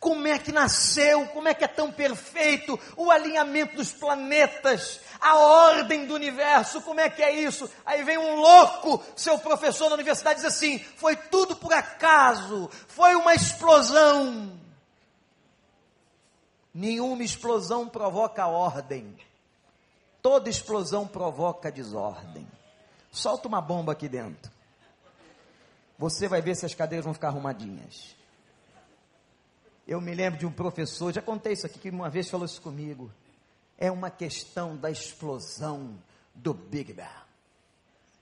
Como 0.00 0.26
é 0.26 0.38
que 0.38 0.50
nasceu? 0.50 1.26
Como 1.26 1.48
é 1.48 1.52
que 1.52 1.64
é 1.64 1.68
tão 1.68 1.92
perfeito 1.92 2.80
o 2.96 3.10
alinhamento 3.10 3.76
dos 3.76 3.92
planetas, 3.92 5.00
a 5.20 5.36
ordem 5.36 6.06
do 6.06 6.14
universo? 6.14 6.80
Como 6.80 7.00
é 7.00 7.10
que 7.10 7.22
é 7.22 7.38
isso? 7.42 7.70
Aí 7.84 8.02
vem 8.02 8.16
um 8.16 8.36
louco, 8.36 9.04
seu 9.14 9.38
professor 9.38 9.90
na 9.90 9.96
universidade 9.96 10.36
diz 10.36 10.46
assim: 10.46 10.78
foi 10.78 11.14
tudo 11.14 11.56
por 11.56 11.74
acaso, 11.74 12.70
foi 12.88 13.14
uma 13.16 13.34
explosão. 13.34 14.58
Nenhuma 16.72 17.22
explosão 17.22 17.86
provoca 17.86 18.46
ordem. 18.46 19.14
Toda 20.24 20.48
explosão 20.48 21.06
provoca 21.06 21.70
desordem. 21.70 22.48
Solta 23.12 23.46
uma 23.46 23.60
bomba 23.60 23.92
aqui 23.92 24.08
dentro. 24.08 24.50
Você 25.98 26.26
vai 26.26 26.40
ver 26.40 26.56
se 26.56 26.64
as 26.64 26.72
cadeiras 26.72 27.04
vão 27.04 27.12
ficar 27.12 27.28
arrumadinhas. 27.28 28.16
Eu 29.86 30.00
me 30.00 30.14
lembro 30.14 30.38
de 30.38 30.46
um 30.46 30.50
professor, 30.50 31.12
já 31.12 31.20
contei 31.20 31.52
isso 31.52 31.66
aqui, 31.66 31.78
que 31.78 31.90
uma 31.90 32.08
vez 32.08 32.30
falou 32.30 32.46
isso 32.46 32.62
comigo. 32.62 33.12
É 33.76 33.90
uma 33.90 34.10
questão 34.10 34.74
da 34.78 34.90
explosão 34.90 36.02
do 36.34 36.54
Big 36.54 36.94
Bang. 36.94 37.10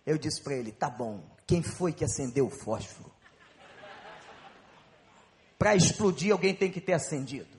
Eu 0.05 0.19
disse 0.19 0.43
para 0.43 0.55
ele: 0.55 0.73
tá 0.73 0.91
bom, 0.91 1.23
quem 1.47 1.63
foi 1.63 1.93
que 1.93 2.05
acendeu 2.05 2.49
o 2.49 2.51
fósforo? 2.51 3.13
Para 5.57 5.77
explodir, 5.77 6.33
alguém 6.33 6.53
tem 6.53 6.69
que 6.69 6.81
ter 6.81 6.95
acendido. 6.95 7.57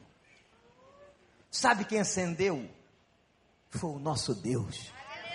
Sabe 1.50 1.86
quem 1.86 2.02
acendeu? 2.02 2.70
Foi 3.78 3.90
o 3.90 4.00
nosso 4.00 4.34
Deus. 4.34 4.92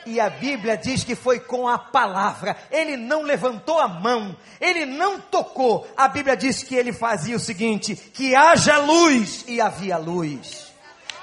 E 0.06 0.18
a 0.20 0.30
Bíblia 0.30 0.76
diz 0.76 1.04
que 1.04 1.14
foi 1.14 1.38
com 1.38 1.68
a 1.68 1.78
palavra. 1.78 2.56
Ele 2.70 2.96
não 2.96 3.22
levantou 3.22 3.78
a 3.78 3.86
mão, 3.86 4.34
ele 4.60 4.86
não 4.86 5.20
tocou. 5.20 5.86
A 5.96 6.08
Bíblia 6.08 6.36
diz 6.36 6.62
que 6.62 6.74
ele 6.74 6.92
fazia 6.92 7.36
o 7.36 7.40
seguinte: 7.40 7.94
que 7.94 8.34
haja 8.34 8.78
luz 8.78 9.44
e 9.46 9.60
havia 9.60 9.98
luz. 9.98 10.72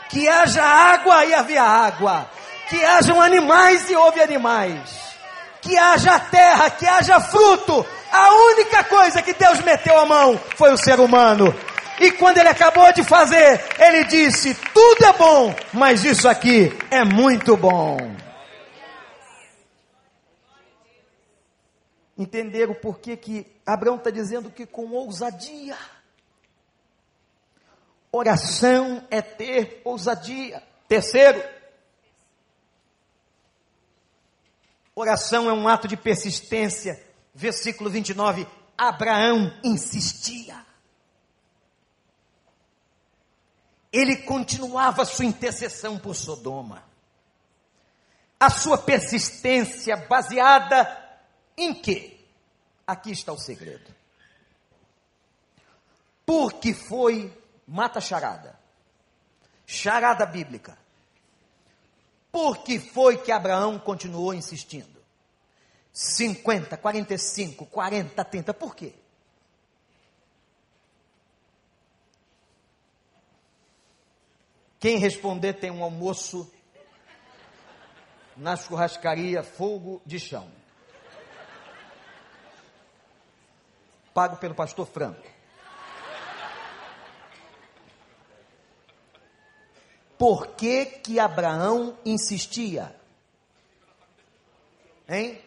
Que 0.09 0.27
haja 0.29 0.63
água 0.63 1.25
e 1.25 1.33
havia 1.33 1.63
água. 1.63 2.29
Que 2.69 2.83
hajam 2.83 3.21
animais 3.21 3.89
e 3.89 3.95
houve 3.95 4.21
animais. 4.21 5.15
Que 5.61 5.77
haja 5.77 6.19
terra, 6.19 6.69
que 6.69 6.85
haja 6.85 7.19
fruto. 7.19 7.85
A 8.11 8.33
única 8.51 8.83
coisa 8.83 9.21
que 9.21 9.33
Deus 9.33 9.61
meteu 9.61 9.99
a 9.99 10.05
mão 10.05 10.39
foi 10.55 10.71
o 10.71 10.77
ser 10.77 10.99
humano. 10.99 11.53
E 11.99 12.11
quando 12.11 12.37
ele 12.37 12.49
acabou 12.49 12.91
de 12.91 13.03
fazer, 13.03 13.63
ele 13.79 14.03
disse: 14.05 14.53
Tudo 14.73 15.05
é 15.05 15.13
bom, 15.13 15.55
mas 15.73 16.03
isso 16.03 16.27
aqui 16.27 16.71
é 16.91 17.03
muito 17.03 17.55
bom. 17.55 17.97
Entenderam 22.17 22.73
por 22.73 22.99
que, 22.99 23.17
que 23.17 23.45
Abraão 23.65 23.97
está 23.97 24.09
dizendo 24.09 24.49
que 24.49 24.65
com 24.65 24.91
ousadia. 24.91 25.77
Oração 28.11 29.05
é 29.11 29.21
ter 29.21 29.81
ousadia. 29.83 30.63
Terceiro, 30.87 31.43
oração 34.95 35.49
é 35.49 35.53
um 35.53 35.67
ato 35.67 35.87
de 35.87 35.97
persistência. 35.97 37.03
Versículo 37.33 37.89
29, 37.89 38.47
Abraão 38.77 39.51
insistia. 39.61 40.55
Ele 43.95 44.17
continuava 44.17 45.05
sua 45.05 45.23
intercessão 45.23 45.97
por 45.97 46.13
Sodoma. 46.13 46.83
A 48.37 48.49
sua 48.49 48.77
persistência 48.77 49.95
baseada 49.95 50.85
em 51.57 51.73
quê? 51.73 52.19
Aqui 52.85 53.11
está 53.11 53.31
o 53.31 53.37
segredo. 53.37 53.95
Porque 56.25 56.73
foi, 56.73 57.31
mata 57.65 58.01
charada, 58.01 58.59
charada 59.65 60.25
bíblica. 60.25 60.77
Por 62.33 62.57
que 62.57 62.77
foi 62.77 63.17
que 63.17 63.31
Abraão 63.31 63.79
continuou 63.79 64.33
insistindo? 64.33 65.01
50, 65.93 66.75
45, 66.75 67.65
40, 67.67 68.25
30, 68.25 68.53
por 68.53 68.75
quê? 68.75 68.93
Quem 74.79 74.97
responder 74.97 75.53
tem 75.53 75.71
um 75.71 75.83
almoço 75.83 76.51
na 78.35 78.55
churrascaria 78.55 79.43
Fogo 79.43 80.01
de 80.05 80.19
Chão. 80.19 80.49
Pago 84.13 84.37
pelo 84.37 84.55
pastor 84.55 84.87
Franco. 84.87 85.35
Por 90.17 90.55
que 90.55 90.85
que 90.85 91.19
Abraão 91.19 91.97
insistia? 92.05 92.95
Hein? 95.07 95.41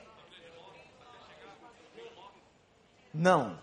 Não. 3.13 3.59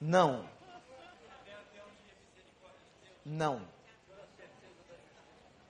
Não. 0.00 0.53
Não. 3.24 3.66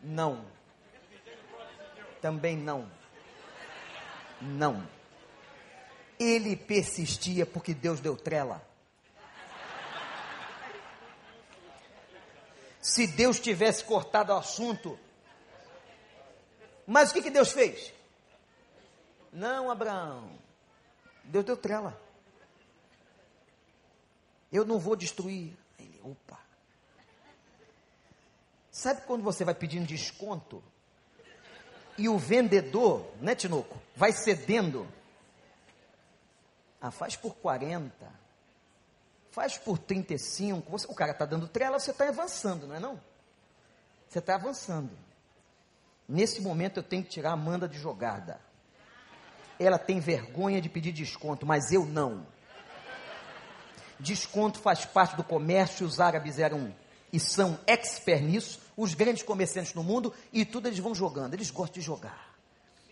Não. 0.03 0.45
Também 2.21 2.57
não. 2.57 2.91
Não. 4.41 4.87
Ele 6.19 6.57
persistia 6.57 7.47
porque 7.47 7.73
Deus 7.73 8.01
deu 8.01 8.17
trela. 8.17 8.67
Se 12.81 13.07
Deus 13.07 13.41
tivesse 13.41 13.83
cortado 13.85 14.33
o 14.33 14.37
assunto. 14.37 14.99
Mas 16.87 17.11
o 17.11 17.15
que, 17.15 17.23
que 17.23 17.31
Deus 17.31 17.51
fez? 17.51 17.93
Não, 19.33 19.71
Abraão. 19.71 20.39
Deus 21.25 21.45
deu 21.45 21.57
trela. 21.57 21.99
Eu 24.53 24.65
não 24.65 24.79
vou 24.79 24.95
destruir. 24.95 25.57
Ele, 25.79 26.01
opa. 26.03 26.44
Sabe 28.85 29.01
quando 29.07 29.23
você 29.23 29.47
vai 29.47 29.55
pedindo 29.55 29.87
desconto? 29.87 30.63
E 31.97 32.07
o 32.07 32.19
vendedor, 32.19 33.11
né, 33.19 33.35
Tinoco? 33.35 33.81
Vai 33.97 34.13
cedendo. 34.13 34.87
Ah, 36.83 36.91
faz 36.91 37.17
por 37.17 37.35
40. 37.37 37.91
Faz 39.31 39.57
por 39.57 39.79
35. 39.79 40.71
Você, 40.71 40.87
o 40.87 40.95
cara 40.95 41.13
está 41.13 41.25
dando 41.25 41.49
trela, 41.49 41.81
você 41.81 41.93
está 41.93 42.07
avançando, 42.07 42.67
não 42.67 42.77
é 42.77 42.79
não? 42.79 43.01
Você 44.07 44.19
está 44.19 44.35
avançando. 44.35 44.91
Nesse 46.07 46.43
momento 46.43 46.81
eu 46.81 46.83
tenho 46.83 47.05
que 47.05 47.09
tirar 47.09 47.31
a 47.31 47.33
Amanda 47.33 47.67
de 47.67 47.79
jogada. 47.79 48.39
Ela 49.59 49.79
tem 49.79 49.99
vergonha 49.99 50.61
de 50.61 50.69
pedir 50.69 50.93
desconto, 50.93 51.47
mas 51.47 51.73
eu 51.73 51.87
não. 51.87 52.27
Desconto 53.99 54.59
faz 54.59 54.85
parte 54.85 55.17
do 55.17 55.25
comércio, 55.25 55.87
os 55.87 56.01
árabes 56.01 56.39
eram 56.39 56.84
e 57.15 57.21
são 57.21 57.57
expert 57.65 58.25
nisso, 58.25 58.59
os 58.77 58.93
grandes 58.93 59.23
comerciantes 59.23 59.73
no 59.73 59.85
mundo, 59.85 60.13
e 60.33 60.45
tudo 60.45 60.67
eles 60.67 60.81
vão 60.81 60.93
jogando, 60.93 61.35
eles 61.35 61.49
gostam 61.49 61.75
de 61.75 61.81
jogar. 61.81 62.35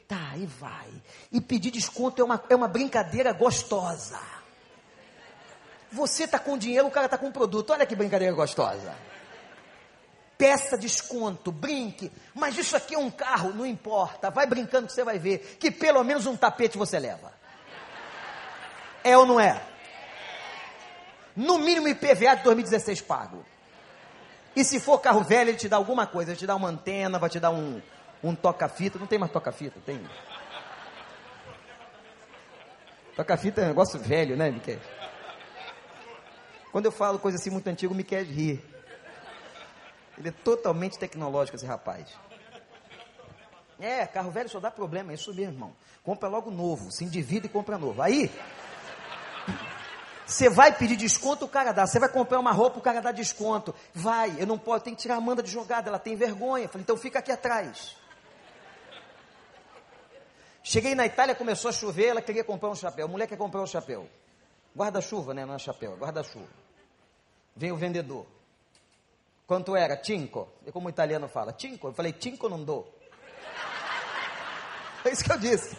Tá, 0.07 0.37
e 0.37 0.47
vai. 0.47 0.89
E 1.33 1.41
pedir 1.41 1.73
desconto 1.73 2.23
é 2.23 2.25
uma, 2.25 2.45
é 2.49 2.55
uma 2.55 2.68
brincadeira 2.68 3.33
gostosa. 3.33 4.20
Você 5.91 6.23
está 6.23 6.39
com 6.39 6.57
dinheiro, 6.57 6.87
o 6.87 6.91
cara 6.91 7.07
está 7.07 7.18
com 7.18 7.33
produto. 7.33 7.70
Olha 7.70 7.85
que 7.85 7.97
brincadeira 7.97 8.33
gostosa. 8.33 8.95
Peça 10.39 10.79
desconto, 10.79 11.51
brinque. 11.51 12.12
Mas 12.33 12.57
isso 12.57 12.77
aqui 12.77 12.95
é 12.95 12.99
um 12.99 13.11
carro, 13.11 13.53
não 13.53 13.66
importa. 13.66 14.31
Vai 14.31 14.47
brincando 14.47 14.87
que 14.87 14.93
você 14.93 15.03
vai 15.03 15.18
ver 15.18 15.57
que 15.59 15.68
pelo 15.68 16.05
menos 16.05 16.27
um 16.27 16.37
tapete 16.37 16.79
você 16.79 16.97
leva. 17.01 17.33
É 19.03 19.18
ou 19.18 19.27
não 19.27 19.41
é? 19.41 19.61
No 21.35 21.59
mínimo 21.59 21.89
IPVA 21.89 22.37
de 22.37 22.45
2016 22.45 23.01
pago. 23.01 23.45
E 24.55 24.64
se 24.64 24.78
for 24.78 24.98
carro 24.98 25.22
velho, 25.22 25.50
ele 25.50 25.59
te 25.59 25.68
dá 25.68 25.76
alguma 25.76 26.07
coisa, 26.07 26.32
ele 26.32 26.38
te 26.38 26.46
dá 26.46 26.55
uma 26.55 26.68
antena, 26.68 27.18
vai 27.18 27.30
te 27.30 27.40
dar 27.40 27.50
um, 27.50 27.80
um 28.22 28.34
toca-fita. 28.34 28.98
Não 28.98 29.07
tem 29.07 29.18
mais 29.18 29.32
toca-fita, 29.32 29.80
tem. 29.84 30.00
Toca-fita 33.16 33.61
é 33.61 33.64
um 33.64 33.68
negócio 33.68 33.98
velho, 33.98 34.36
né, 34.36 34.50
Miquel? 34.50 34.78
Quando 36.70 36.86
eu 36.86 36.92
falo 36.92 37.18
coisa 37.18 37.36
assim 37.36 37.50
muito 37.50 37.66
antiga, 37.68 37.92
o 37.92 37.96
Miquel 37.96 38.24
ri. 38.24 38.62
Ele 40.18 40.28
é 40.28 40.32
totalmente 40.32 40.98
tecnológico, 40.98 41.57
esse 41.57 41.66
rapaz. 41.66 42.09
É, 43.78 44.07
carro 44.07 44.30
velho 44.30 44.48
só 44.48 44.61
dá 44.61 44.70
problema, 44.70 45.11
é 45.12 45.14
isso 45.14 45.34
mesmo, 45.34 45.53
irmão. 45.53 45.72
Compra 46.05 46.28
logo 46.28 46.50
novo, 46.50 46.90
se 46.92 47.05
endivida 47.05 47.46
e 47.46 47.48
compra 47.48 47.76
novo. 47.76 48.00
Aí, 48.00 48.30
você 50.27 50.49
vai 50.49 50.73
pedir 50.73 50.97
desconto, 50.97 51.45
o 51.45 51.49
cara 51.49 51.73
dá. 51.73 51.87
Você 51.87 51.99
vai 51.99 52.09
comprar 52.09 52.39
uma 52.39 52.53
roupa, 52.53 52.79
o 52.79 52.83
cara 52.83 53.01
dá 53.01 53.12
desconto. 53.12 53.75
Vai, 53.93 54.35
eu 54.39 54.47
não 54.47 54.59
posso, 54.59 54.85
tem 54.85 54.95
que 54.95 55.03
tirar 55.03 55.14
a 55.14 55.18
Amanda 55.18 55.43
de 55.43 55.51
jogada, 55.51 55.89
ela 55.89 55.99
tem 55.99 56.16
vergonha. 56.16 56.68
falei, 56.68 56.83
então 56.83 56.97
fica 56.97 57.18
aqui 57.18 57.33
atrás. 57.33 57.97
Cheguei 60.62 60.95
na 60.95 61.05
Itália, 61.05 61.35
começou 61.35 61.68
a 61.68 61.73
chover, 61.73 62.07
ela 62.07 62.23
queria 62.23 62.45
comprar 62.45 62.70
um 62.70 62.75
chapéu. 62.75 63.07
A 63.07 63.09
mulher 63.09 63.27
quer 63.27 63.37
comprar 63.37 63.61
um 63.61 63.66
chapéu. 63.66 64.09
Guarda-chuva, 64.77 65.35
né? 65.35 65.45
Não 65.45 65.55
é 65.55 65.59
chapéu, 65.59 65.95
é 65.95 65.97
guarda-chuva. 65.97 66.49
Vem 67.57 67.73
o 67.73 67.77
vendedor. 67.77 68.27
Quanto 69.47 69.77
era? 69.77 70.03
Cinco. 70.03 70.49
E 70.64 70.70
como 70.70 70.87
o 70.87 70.91
italiano 70.91 71.29
fala? 71.29 71.55
Cinco. 71.59 71.89
Eu 71.89 71.93
falei, 71.93 72.14
cinco 72.18 72.49
não 72.49 72.62
dou. 72.64 72.91
É 75.05 75.11
isso 75.11 75.25
que 75.25 75.33
eu 75.33 75.39
disse. 75.39 75.77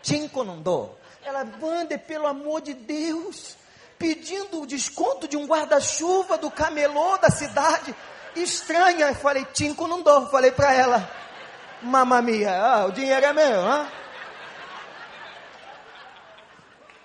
Cinco 0.00 0.44
não 0.44 0.62
dou. 0.62 0.96
Ela, 1.24 1.44
Wander, 1.60 1.98
pelo 1.98 2.28
amor 2.28 2.60
de 2.60 2.72
Deus 2.72 3.56
pedindo 4.00 4.62
o 4.62 4.66
desconto 4.66 5.28
de 5.28 5.36
um 5.36 5.46
guarda-chuva 5.46 6.38
do 6.38 6.50
camelô 6.50 7.18
da 7.18 7.28
cidade. 7.28 7.94
Estranha. 8.34 9.08
Eu 9.08 9.14
falei, 9.14 9.44
Tinco 9.52 9.86
não 9.86 10.00
dou. 10.00 10.26
Falei 10.30 10.50
para 10.50 10.72
ela, 10.72 11.10
mamamia, 11.82 12.50
ah, 12.50 12.86
o 12.86 12.92
dinheiro 12.92 13.26
é 13.26 13.32
meu, 13.34 13.60
hein? 13.60 13.86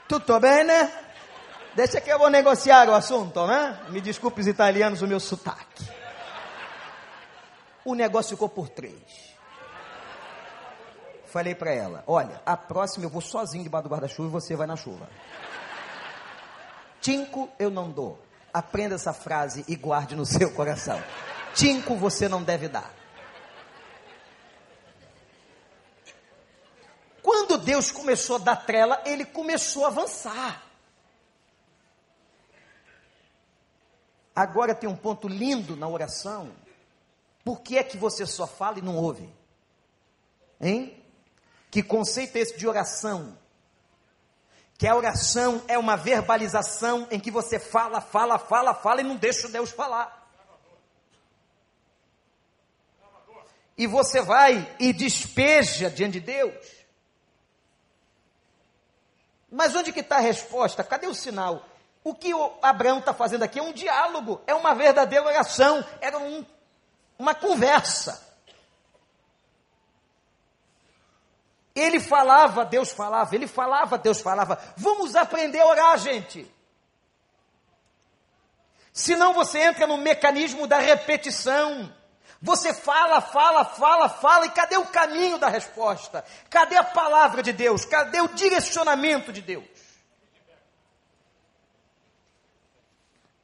Tutto 0.07 0.39
bene? 0.39 0.89
Deixa 1.75 1.99
que 1.99 2.09
eu 2.09 2.17
vou 2.17 2.29
negociar 2.29 2.87
o 2.87 2.93
assunto, 2.93 3.45
né? 3.45 3.77
Me 3.89 3.99
desculpe 3.99 4.39
os 4.39 4.47
italianos 4.47 5.01
o 5.01 5.07
meu 5.07 5.19
sotaque. 5.19 5.85
O 7.83 7.93
negócio 7.93 8.37
ficou 8.37 8.47
por 8.47 8.69
três. 8.69 9.35
Falei 11.25 11.53
para 11.53 11.71
ela, 11.71 12.03
olha, 12.07 12.41
a 12.45 12.55
próxima 12.55 13.05
eu 13.05 13.09
vou 13.09 13.19
sozinho 13.19 13.65
debaixo 13.65 13.89
do 13.89 13.91
guarda-chuva 13.91 14.29
e 14.29 14.31
você 14.31 14.55
vai 14.55 14.65
na 14.65 14.77
chuva. 14.77 15.09
Cinco 17.05 17.47
eu 17.59 17.69
não 17.69 17.91
dou. 17.91 18.19
Aprenda 18.51 18.95
essa 18.95 19.13
frase 19.13 19.63
e 19.67 19.75
guarde 19.75 20.15
no 20.15 20.25
seu 20.25 20.51
coração. 20.51 20.99
Cinco 21.53 21.95
você 21.95 22.27
não 22.27 22.41
deve 22.41 22.67
dar. 22.67 22.91
Quando 27.21 27.59
Deus 27.59 27.91
começou 27.91 28.37
a 28.37 28.39
dar 28.39 28.55
trela, 28.55 29.03
ele 29.05 29.23
começou 29.23 29.85
a 29.85 29.89
avançar. 29.89 30.63
Agora 34.35 34.73
tem 34.73 34.89
um 34.89 34.95
ponto 34.95 35.27
lindo 35.27 35.77
na 35.77 35.87
oração. 35.87 36.51
Por 37.43 37.61
que 37.61 37.77
é 37.77 37.83
que 37.83 37.97
você 37.97 38.25
só 38.25 38.47
fala 38.47 38.79
e 38.79 38.81
não 38.81 38.97
ouve? 38.97 39.31
Hein? 40.59 41.03
Que 41.69 41.83
conceito 41.83 42.35
é 42.37 42.39
esse 42.39 42.57
de 42.57 42.67
oração? 42.67 43.37
Que 44.77 44.87
a 44.87 44.95
oração 44.95 45.61
é 45.67 45.77
uma 45.77 45.95
verbalização 45.95 47.07
em 47.09 47.19
que 47.19 47.31
você 47.31 47.59
fala, 47.59 48.01
fala, 48.01 48.37
fala, 48.37 48.73
fala 48.73 49.01
e 49.01 49.05
não 49.05 49.15
deixa 49.15 49.47
Deus 49.47 49.71
falar. 49.71 50.23
E 53.77 53.87
você 53.87 54.21
vai 54.21 54.75
e 54.79 54.93
despeja 54.93 55.89
diante 55.89 56.13
de 56.13 56.19
Deus. 56.21 56.65
Mas 59.51 59.75
onde 59.75 59.93
que 59.93 60.01
está 60.01 60.17
a 60.17 60.21
resposta? 60.21 60.83
Cadê 60.83 61.07
o 61.07 61.13
sinal? 61.13 61.65
O 62.03 62.13
que 62.13 62.33
o 62.33 62.53
Abraão 62.61 62.99
está 62.99 63.13
fazendo 63.13 63.43
aqui 63.43 63.59
é 63.59 63.63
um 63.63 63.73
diálogo, 63.73 64.41
é 64.45 64.53
uma 64.53 64.75
verdadeira 64.75 65.25
oração, 65.25 65.83
era 66.01 66.17
um, 66.17 66.45
uma 67.17 67.33
conversa. 67.33 68.24
Ele 71.75 71.99
falava, 71.99 72.63
Deus 72.63 72.91
falava, 72.91 73.35
ele 73.35 73.47
falava, 73.47 73.97
Deus 73.97 74.21
falava. 74.21 74.57
Vamos 74.77 75.13
aprender 75.13 75.59
a 75.59 75.67
orar, 75.67 75.97
gente. 75.97 76.49
Senão 78.93 79.33
você 79.33 79.59
entra 79.59 79.85
no 79.85 79.97
mecanismo 79.97 80.65
da 80.65 80.79
repetição. 80.79 81.93
Você 82.41 82.73
fala, 82.73 83.19
fala, 83.19 83.65
fala, 83.65 84.07
fala, 84.07 84.45
e 84.45 84.51
cadê 84.51 84.77
o 84.77 84.85
caminho 84.85 85.37
da 85.37 85.49
resposta? 85.49 86.23
Cadê 86.49 86.77
a 86.77 86.83
palavra 86.83 87.43
de 87.43 87.51
Deus? 87.51 87.83
Cadê 87.83 88.21
o 88.21 88.29
direcionamento 88.29 89.33
de 89.33 89.41
Deus? 89.41 89.65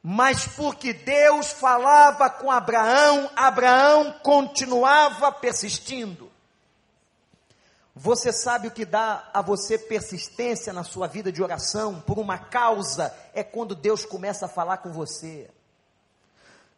Mas 0.02 0.46
porque 0.46 0.94
Deus 0.94 1.52
falava 1.52 2.30
com 2.30 2.50
Abraão, 2.50 3.30
Abraão 3.36 4.18
continuava 4.22 5.30
persistindo. 5.30 6.31
Você 8.02 8.32
sabe 8.32 8.66
o 8.66 8.72
que 8.72 8.84
dá 8.84 9.30
a 9.32 9.40
você 9.40 9.78
persistência 9.78 10.72
na 10.72 10.82
sua 10.82 11.06
vida 11.06 11.30
de 11.30 11.40
oração 11.40 12.00
por 12.00 12.18
uma 12.18 12.36
causa? 12.36 13.14
É 13.32 13.44
quando 13.44 13.76
Deus 13.76 14.04
começa 14.04 14.46
a 14.46 14.48
falar 14.48 14.78
com 14.78 14.90
você. 14.90 15.48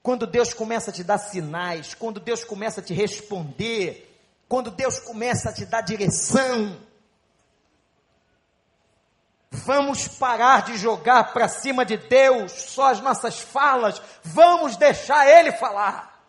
Quando 0.02 0.26
Deus 0.26 0.52
começa 0.52 0.90
a 0.90 0.92
te 0.92 1.02
dar 1.02 1.16
sinais, 1.16 1.94
quando 1.94 2.20
Deus 2.20 2.44
começa 2.44 2.82
a 2.82 2.84
te 2.84 2.92
responder, 2.92 4.14
quando 4.46 4.70
Deus 4.70 4.98
começa 4.98 5.48
a 5.48 5.52
te 5.54 5.64
dar 5.64 5.80
direção. 5.80 6.78
Vamos 9.50 10.06
parar 10.06 10.64
de 10.64 10.76
jogar 10.76 11.32
para 11.32 11.48
cima 11.48 11.86
de 11.86 11.96
Deus 11.96 12.52
só 12.52 12.90
as 12.90 13.00
nossas 13.00 13.40
falas, 13.40 14.02
vamos 14.22 14.76
deixar 14.76 15.26
Ele 15.26 15.52
falar. 15.52 16.22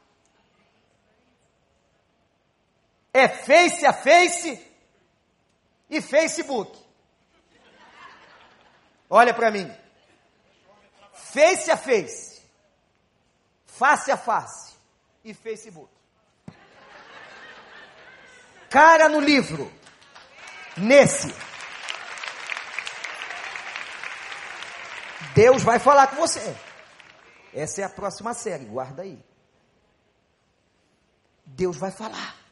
É 3.13 3.27
face 3.27 3.85
a 3.85 3.91
face 3.91 4.64
e 5.89 6.01
Facebook. 6.01 6.77
Olha 9.09 9.33
para 9.33 9.51
mim. 9.51 9.71
Face 11.13 11.69
a 11.69 11.77
face, 11.77 12.41
face 13.65 14.11
a 14.11 14.17
face 14.17 14.75
e 15.23 15.33
Facebook. 15.33 15.91
Cara 18.69 19.09
no 19.09 19.19
livro, 19.19 19.71
nesse. 20.77 21.33
Deus 25.33 25.63
vai 25.63 25.79
falar 25.79 26.07
com 26.07 26.15
você. 26.15 26.55
Essa 27.53 27.81
é 27.81 27.83
a 27.83 27.89
próxima 27.89 28.33
série, 28.33 28.65
guarda 28.65 29.03
aí. 29.03 29.21
Deus 31.45 31.77
vai 31.77 31.91
falar. 31.91 32.44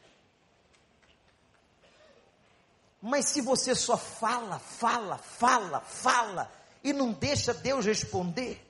Mas 3.06 3.26
se 3.26 3.42
você 3.42 3.76
só 3.76 3.98
fala, 3.98 4.60
fala, 4.60 5.18
fala, 5.18 5.82
fala 5.82 6.50
e 6.82 6.94
não 6.94 7.12
deixa 7.12 7.54
Deus 7.54 7.86
responder, 7.86 8.66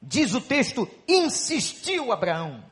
diz 0.00 0.32
o 0.32 0.40
texto, 0.40 0.88
insistiu 1.08 2.12
Abraão. 2.12 2.64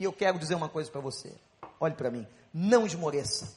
E 0.00 0.04
eu 0.04 0.12
quero 0.12 0.38
dizer 0.38 0.54
uma 0.54 0.70
coisa 0.70 0.90
para 0.90 1.02
você. 1.02 1.34
Olhe 1.78 1.94
para 1.94 2.10
mim, 2.10 2.26
não 2.52 2.86
esmoreça. 2.86 3.54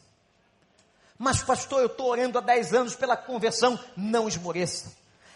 Mas, 1.18 1.42
pastor, 1.42 1.80
eu 1.80 1.88
estou 1.88 2.08
orando 2.08 2.38
há 2.38 2.42
10 2.42 2.74
anos 2.74 2.94
pela 2.94 3.16
conversão. 3.16 3.80
Não 3.96 4.28
esmoreça. 4.28 4.92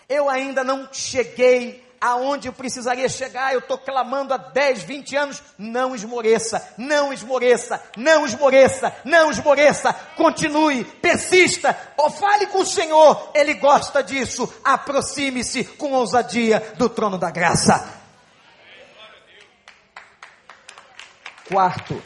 Eu 0.10 0.30
ainda 0.30 0.62
não 0.62 0.92
cheguei 0.92 1.90
aonde 2.02 2.48
eu 2.48 2.54
precisaria 2.54 3.08
chegar. 3.08 3.54
Eu 3.54 3.60
estou 3.60 3.78
clamando 3.78 4.34
há 4.34 4.38
10, 4.38 4.84
20 4.84 5.16
anos. 5.16 5.44
Não 5.58 5.96
esmoreça, 5.96 6.74
não 6.78 7.14
esmoreça, 7.14 7.82
não 7.96 8.26
esmoreça, 8.26 8.94
não 9.06 9.30
esmoreça. 9.30 9.94
Continue, 10.18 10.84
persista, 10.84 11.78
ou 11.96 12.10
fale 12.10 12.48
com 12.48 12.62
o 12.62 12.66
Senhor. 12.66 13.32
Ele 13.36 13.54
gosta 13.54 14.04
disso. 14.04 14.52
Aproxime-se 14.64 15.64
com 15.64 15.92
ousadia 15.94 16.74
do 16.76 16.90
trono 16.90 17.18
da 17.18 17.30
graça. 17.30 18.02
Quarto, 21.48 22.02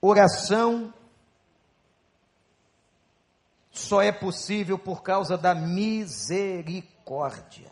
Oração 0.00 0.94
só 3.78 4.02
é 4.02 4.10
possível 4.10 4.76
por 4.78 5.02
causa 5.02 5.38
da 5.38 5.54
misericórdia. 5.54 7.70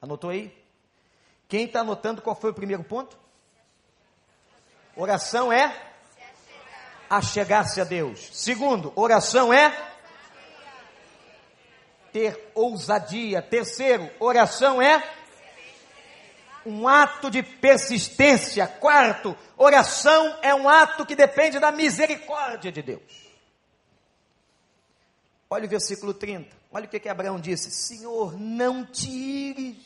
Anotou 0.00 0.30
aí? 0.30 0.56
Quem 1.48 1.64
está 1.64 1.80
anotando 1.80 2.22
qual 2.22 2.36
foi 2.36 2.50
o 2.50 2.54
primeiro 2.54 2.84
ponto? 2.84 3.18
Oração 4.94 5.52
é 5.52 5.74
achegar-se 7.08 7.80
a 7.80 7.84
Deus. 7.84 8.28
Segundo, 8.32 8.92
oração 8.94 9.52
é 9.52 9.74
ter 12.12 12.52
ousadia. 12.54 13.40
Terceiro, 13.40 14.10
oração 14.20 14.82
é 14.82 15.02
um 16.66 16.86
ato 16.86 17.30
de 17.30 17.42
persistência. 17.42 18.66
Quarto, 18.66 19.34
oração 19.56 20.38
é 20.42 20.54
um 20.54 20.68
ato 20.68 21.06
que 21.06 21.16
depende 21.16 21.58
da 21.58 21.72
misericórdia 21.72 22.70
de 22.70 22.82
Deus. 22.82 23.27
Olha 25.50 25.66
o 25.66 25.68
versículo 25.68 26.12
30. 26.12 26.54
Olha 26.70 26.84
o 26.86 26.88
que, 26.88 27.00
que 27.00 27.08
Abraão 27.08 27.40
disse: 27.40 27.70
Senhor, 27.70 28.38
não 28.38 28.84
tires. 28.84 29.76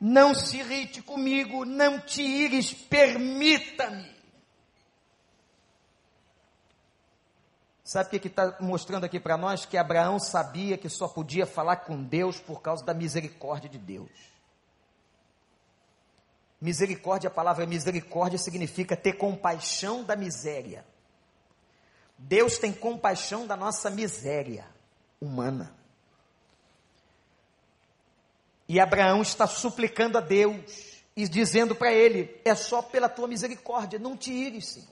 Não 0.00 0.34
se 0.34 0.58
irrite 0.58 1.00
comigo, 1.00 1.64
não 1.64 2.00
tires, 2.00 2.72
permita-me. 2.72 4.10
Sabe 7.84 8.16
o 8.16 8.20
que 8.20 8.26
está 8.26 8.56
mostrando 8.58 9.04
aqui 9.04 9.20
para 9.20 9.36
nós? 9.36 9.64
Que 9.64 9.76
Abraão 9.76 10.18
sabia 10.18 10.78
que 10.78 10.88
só 10.88 11.06
podia 11.06 11.46
falar 11.46 11.76
com 11.76 12.02
Deus 12.02 12.40
por 12.40 12.62
causa 12.62 12.84
da 12.84 12.94
misericórdia 12.94 13.68
de 13.68 13.78
Deus. 13.78 14.10
Misericórdia, 16.60 17.28
a 17.28 17.32
palavra 17.32 17.66
misericórdia 17.66 18.38
significa 18.38 18.96
ter 18.96 19.12
compaixão 19.12 20.02
da 20.02 20.16
miséria. 20.16 20.84
Deus 22.22 22.56
tem 22.56 22.72
compaixão 22.72 23.46
da 23.46 23.56
nossa 23.56 23.90
miséria 23.90 24.66
humana. 25.20 25.74
E 28.68 28.78
Abraão 28.80 29.22
está 29.22 29.46
suplicando 29.46 30.16
a 30.16 30.20
Deus 30.20 31.02
e 31.16 31.28
dizendo 31.28 31.74
para 31.74 31.92
ele: 31.92 32.40
é 32.44 32.54
só 32.54 32.80
pela 32.80 33.08
tua 33.08 33.26
misericórdia, 33.26 33.98
não 33.98 34.16
te 34.16 34.32
ires, 34.32 34.68
Senhor. 34.68 34.88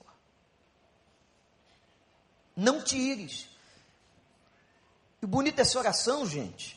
Não 2.56 2.82
te 2.82 2.96
ires. 2.96 3.48
E 5.22 5.24
o 5.24 5.28
bonito 5.28 5.56
dessa 5.56 5.78
oração, 5.78 6.26
gente, 6.26 6.76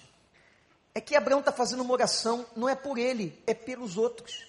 é 0.93 1.01
que 1.01 1.15
Abraão 1.15 1.39
está 1.39 1.51
fazendo 1.51 1.81
uma 1.81 1.93
oração, 1.93 2.45
não 2.55 2.69
é 2.69 2.75
por 2.75 2.97
ele, 2.97 3.41
é 3.47 3.53
pelos 3.53 3.97
outros. 3.97 4.47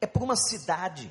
É 0.00 0.06
por 0.06 0.22
uma 0.22 0.36
cidade. 0.36 1.10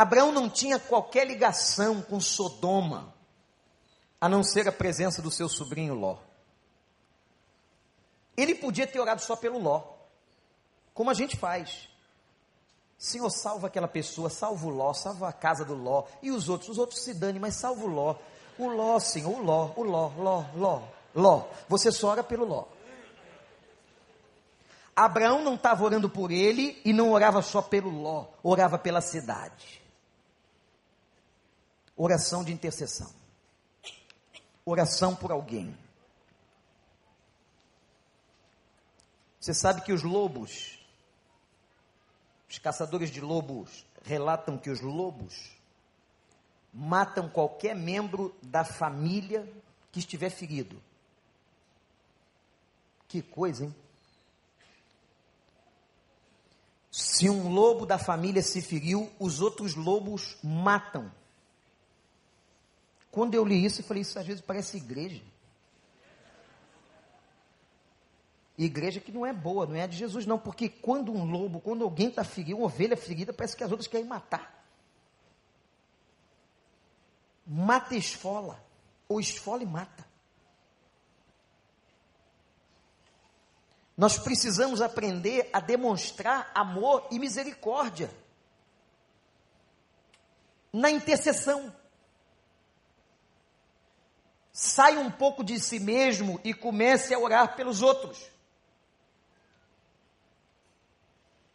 Abraão 0.00 0.32
não 0.32 0.48
tinha 0.48 0.78
qualquer 0.78 1.26
ligação 1.26 2.00
com 2.00 2.18
Sodoma, 2.18 3.12
a 4.18 4.30
não 4.30 4.42
ser 4.42 4.66
a 4.66 4.72
presença 4.72 5.20
do 5.20 5.30
seu 5.30 5.46
sobrinho 5.46 5.92
Ló. 5.92 6.16
Ele 8.34 8.54
podia 8.54 8.86
ter 8.86 8.98
orado 8.98 9.20
só 9.20 9.36
pelo 9.36 9.58
Ló, 9.58 9.82
como 10.94 11.10
a 11.10 11.12
gente 11.12 11.36
faz. 11.36 11.86
Senhor, 12.96 13.28
salva 13.28 13.66
aquela 13.66 13.86
pessoa, 13.86 14.30
salva 14.30 14.66
o 14.68 14.70
Ló, 14.70 14.94
salva 14.94 15.28
a 15.28 15.34
casa 15.34 15.66
do 15.66 15.74
Ló. 15.74 16.06
E 16.22 16.30
os 16.30 16.48
outros, 16.48 16.70
os 16.70 16.78
outros 16.78 17.02
se 17.02 17.12
dane, 17.12 17.38
mas 17.38 17.56
salva 17.56 17.84
o 17.84 17.86
Ló. 17.86 18.16
O 18.58 18.68
Ló, 18.68 18.98
Senhor, 18.98 19.38
o 19.38 19.42
Ló, 19.42 19.72
o 19.76 19.82
Ló, 19.82 20.10
Ló, 20.16 20.44
Ló, 20.56 20.82
Ló. 21.14 21.44
Você 21.68 21.92
só 21.92 22.08
ora 22.08 22.24
pelo 22.24 22.46
Ló. 22.46 22.64
Abraão 24.96 25.44
não 25.44 25.56
estava 25.56 25.84
orando 25.84 26.08
por 26.08 26.30
ele 26.30 26.80
e 26.86 26.92
não 26.94 27.12
orava 27.12 27.42
só 27.42 27.60
pelo 27.60 27.90
Ló, 27.90 28.28
orava 28.42 28.78
pela 28.78 29.02
cidade. 29.02 29.79
Oração 32.02 32.42
de 32.42 32.52
intercessão. 32.52 33.12
Oração 34.64 35.14
por 35.14 35.30
alguém. 35.30 35.76
Você 39.38 39.52
sabe 39.52 39.82
que 39.82 39.92
os 39.92 40.02
lobos 40.02 40.80
os 42.48 42.58
caçadores 42.58 43.10
de 43.10 43.20
lobos 43.20 43.86
relatam 44.02 44.58
que 44.58 44.70
os 44.70 44.80
lobos 44.80 45.52
matam 46.72 47.28
qualquer 47.28 47.76
membro 47.76 48.34
da 48.42 48.64
família 48.64 49.46
que 49.92 50.00
estiver 50.00 50.30
ferido. 50.30 50.82
Que 53.06 53.22
coisa, 53.22 53.66
hein? 53.66 53.74
Se 56.90 57.28
um 57.28 57.52
lobo 57.52 57.86
da 57.86 57.98
família 57.98 58.42
se 58.42 58.60
feriu, 58.60 59.12
os 59.18 59.40
outros 59.40 59.76
lobos 59.76 60.36
matam. 60.42 61.12
Quando 63.10 63.34
eu 63.34 63.44
li 63.44 63.64
isso, 63.64 63.80
eu 63.80 63.84
falei: 63.84 64.02
Isso 64.02 64.18
às 64.18 64.26
vezes 64.26 64.42
parece 64.42 64.76
igreja. 64.76 65.22
igreja 68.64 69.00
que 69.00 69.12
não 69.12 69.24
é 69.24 69.32
boa, 69.32 69.66
não 69.66 69.74
é 69.74 69.86
de 69.86 69.96
Jesus, 69.96 70.26
não, 70.26 70.38
porque 70.38 70.68
quando 70.68 71.12
um 71.12 71.24
lobo, 71.24 71.60
quando 71.60 71.82
alguém 71.82 72.08
está 72.08 72.22
ferido, 72.22 72.58
uma 72.58 72.66
ovelha 72.66 72.96
ferida, 72.96 73.32
parece 73.32 73.56
que 73.56 73.64
as 73.64 73.70
outras 73.70 73.86
querem 73.86 74.06
matar. 74.06 74.62
Mata 77.46 77.94
e 77.94 77.98
esfola, 77.98 78.62
ou 79.08 79.20
esfola 79.20 79.62
e 79.62 79.66
mata. 79.66 80.06
Nós 83.96 84.18
precisamos 84.18 84.80
aprender 84.80 85.50
a 85.52 85.60
demonstrar 85.60 86.50
amor 86.54 87.06
e 87.10 87.18
misericórdia 87.18 88.10
na 90.72 90.90
intercessão. 90.90 91.74
Saia 94.52 95.00
um 95.00 95.10
pouco 95.10 95.44
de 95.44 95.58
si 95.60 95.78
mesmo 95.78 96.40
e 96.42 96.52
comece 96.52 97.14
a 97.14 97.18
orar 97.18 97.54
pelos 97.54 97.82
outros. 97.82 98.30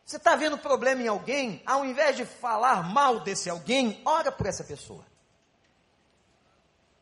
Você 0.05 0.17
está 0.17 0.35
vendo 0.35 0.57
problema 0.57 1.01
em 1.01 1.07
alguém, 1.07 1.63
ao 1.65 1.83
invés 1.83 2.15
de 2.15 2.25
falar 2.25 2.83
mal 2.83 3.19
desse 3.19 3.49
alguém, 3.49 4.01
ora 4.05 4.31
por 4.31 4.45
essa 4.45 4.63
pessoa. 4.63 5.03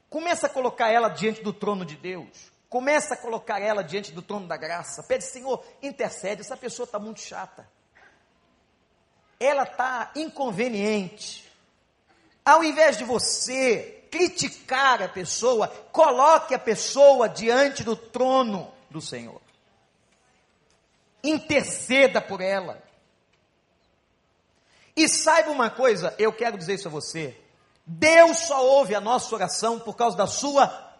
Começa 0.10 0.48
a 0.48 0.50
colocar 0.50 0.90
ela 0.90 1.10
diante 1.10 1.44
do 1.44 1.52
trono 1.52 1.84
de 1.84 1.98
Deus. 1.98 2.52
Começa 2.70 3.14
a 3.14 3.18
colocar 3.18 3.60
ela 3.60 3.84
diante 3.84 4.12
do 4.12 4.22
trono 4.22 4.48
da 4.48 4.56
graça. 4.56 5.04
Pede, 5.04 5.26
Senhor, 5.26 5.64
intercede. 5.82 6.42
Essa 6.42 6.56
pessoa 6.56 6.86
está 6.86 6.98
muito 6.98 7.20
chata. 7.20 7.68
ela 9.40 9.64
está 9.64 10.12
inconveniente. 10.16 11.52
Ao 12.46 12.64
invés 12.64 12.98
de 12.98 13.04
você 13.04 14.03
criticar 14.14 15.02
a 15.02 15.10
pessoa, 15.10 15.68
coloque 15.92 16.54
a 16.54 16.60
pessoa 16.60 17.28
diante 17.28 17.84
do 17.84 17.96
trono 17.96 18.72
do 18.88 19.02
Senhor. 19.02 19.42
Interceda 21.24 22.22
por 22.22 22.40
ela. 22.40 22.80
E 24.96 25.10
saiba 25.10 25.50
uma 25.50 25.72
coisa, 25.72 26.14
eu 26.20 26.32
quero 26.32 26.60
dizer 26.60 26.76
isso 26.76 26.88
a 26.88 26.92
você. 26.92 27.36
Deus 27.88 28.38
só 28.38 28.64
ouve 28.64 28.94
a 28.94 29.02
nossa 29.02 29.34
oração 29.34 29.80
por 29.80 29.96
causa 29.96 30.16
da 30.16 30.28
sua 30.28 30.94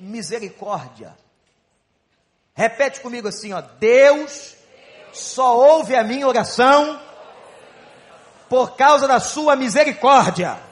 misericórdia. 0.00 1.16
Repete 2.52 3.00
comigo 3.00 3.28
assim, 3.28 3.52
ó. 3.52 3.60
Deus 3.60 4.56
só 5.12 5.56
ouve 5.56 5.94
a 5.94 6.02
minha 6.02 6.26
oração 6.26 7.00
por 8.48 8.74
causa 8.74 9.06
da 9.06 9.20
sua 9.20 9.54
misericórdia. 9.54 10.63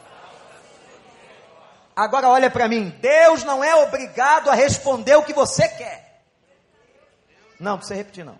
Agora 1.95 2.29
olha 2.29 2.51
para 2.51 2.69
mim, 2.69 2.91
Deus 3.01 3.45
não 3.45 3.63
é 3.63 3.75
obrigado 3.75 4.49
a 4.49 4.55
responder 4.55 5.17
o 5.17 5.23
que 5.23 5.33
você 5.33 5.69
quer. 5.69 6.23
Não, 7.61 7.77
precisa 7.77 7.95
repetir 7.95 8.25
não. 8.25 8.39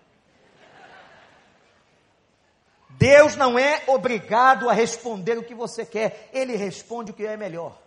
Deus 2.89 3.35
não 3.35 3.57
é 3.59 3.83
obrigado 3.87 4.69
a 4.69 4.73
responder 4.73 5.37
o 5.37 5.43
que 5.43 5.53
você 5.53 5.85
quer, 5.85 6.29
Ele 6.33 6.55
responde 6.55 7.11
o 7.11 7.13
que 7.13 7.25
é 7.25 7.35
melhor. 7.35 7.77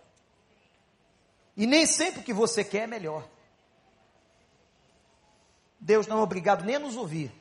E 1.55 1.65
nem 1.65 1.85
sempre 1.85 2.21
o 2.21 2.23
que 2.23 2.33
você 2.33 2.63
quer 2.63 2.83
é 2.83 2.87
melhor. 2.87 3.27
Deus 5.79 6.07
não 6.07 6.19
é 6.19 6.21
obrigado 6.21 6.63
nem 6.63 6.75
a 6.75 6.79
nos 6.79 6.95
ouvir. 6.95 7.31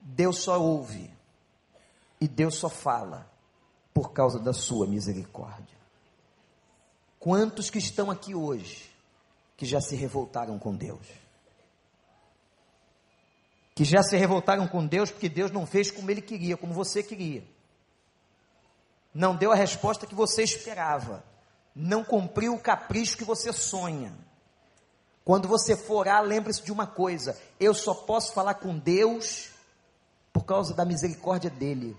Deus 0.00 0.38
só 0.38 0.60
ouve. 0.60 1.10
E 2.20 2.28
Deus 2.28 2.56
só 2.56 2.68
fala 2.68 3.30
por 3.92 4.12
causa 4.12 4.38
da 4.38 4.52
sua 4.52 4.86
misericórdia. 4.86 5.81
Quantos 7.22 7.70
que 7.70 7.78
estão 7.78 8.10
aqui 8.10 8.34
hoje 8.34 8.90
que 9.56 9.64
já 9.64 9.80
se 9.80 9.94
revoltaram 9.94 10.58
com 10.58 10.74
Deus? 10.74 11.06
Que 13.76 13.84
já 13.84 14.02
se 14.02 14.16
revoltaram 14.16 14.66
com 14.66 14.84
Deus 14.84 15.12
porque 15.12 15.28
Deus 15.28 15.52
não 15.52 15.64
fez 15.64 15.88
como 15.88 16.10
ele 16.10 16.20
queria, 16.20 16.56
como 16.56 16.74
você 16.74 17.00
queria. 17.00 17.44
Não 19.14 19.36
deu 19.36 19.52
a 19.52 19.54
resposta 19.54 20.04
que 20.04 20.16
você 20.16 20.42
esperava. 20.42 21.22
Não 21.76 22.02
cumpriu 22.02 22.54
o 22.54 22.60
capricho 22.60 23.16
que 23.16 23.24
você 23.24 23.52
sonha. 23.52 24.12
Quando 25.24 25.46
você 25.46 25.76
for 25.76 25.98
orar, 25.98 26.24
lembre-se 26.24 26.64
de 26.64 26.72
uma 26.72 26.88
coisa: 26.88 27.40
eu 27.60 27.72
só 27.72 27.94
posso 27.94 28.32
falar 28.32 28.54
com 28.54 28.76
Deus 28.76 29.50
por 30.32 30.44
causa 30.44 30.74
da 30.74 30.84
misericórdia 30.84 31.50
dele. 31.50 31.96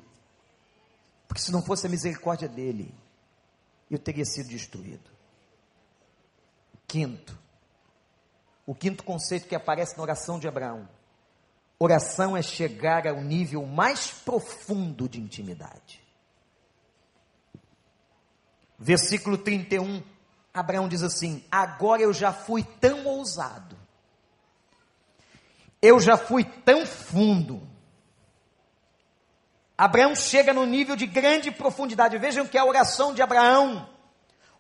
Porque 1.29 1.41
se 1.41 1.49
não 1.49 1.63
fosse 1.63 1.87
a 1.87 1.89
misericórdia 1.89 2.49
dele, 2.49 2.93
eu 3.89 3.97
teria 3.97 4.25
sido 4.25 4.49
destruído. 4.49 5.12
Quinto, 6.87 7.37
o 8.65 8.75
quinto 8.75 9.03
conceito 9.03 9.47
que 9.47 9.55
aparece 9.55 9.97
na 9.97 10.03
oração 10.03 10.39
de 10.39 10.47
Abraão: 10.47 10.87
oração 11.79 12.35
é 12.37 12.41
chegar 12.41 13.07
ao 13.07 13.21
nível 13.21 13.65
mais 13.65 14.11
profundo 14.11 15.07
de 15.07 15.19
intimidade. 15.19 16.01
Versículo 18.77 19.37
31, 19.37 20.03
Abraão 20.53 20.87
diz 20.87 21.03
assim: 21.03 21.43
Agora 21.49 22.01
eu 22.01 22.13
já 22.13 22.31
fui 22.31 22.63
tão 22.63 23.05
ousado, 23.05 23.77
eu 25.81 25.99
já 25.99 26.17
fui 26.17 26.43
tão 26.43 26.85
fundo, 26.85 27.67
Abraão 29.77 30.15
chega 30.15 30.53
no 30.53 30.65
nível 30.65 30.95
de 30.95 31.05
grande 31.05 31.51
profundidade. 31.51 32.17
Vejam 32.17 32.47
que 32.47 32.57
a 32.57 32.65
oração 32.65 33.13
de 33.13 33.21
Abraão, 33.21 33.89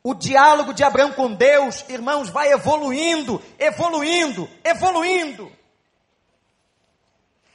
o 0.03 0.13
diálogo 0.13 0.73
de 0.73 0.83
Abraão 0.83 1.13
com 1.13 1.33
Deus, 1.33 1.87
irmãos, 1.87 2.29
vai 2.29 2.51
evoluindo, 2.51 3.41
evoluindo, 3.57 4.49
evoluindo. 4.63 5.51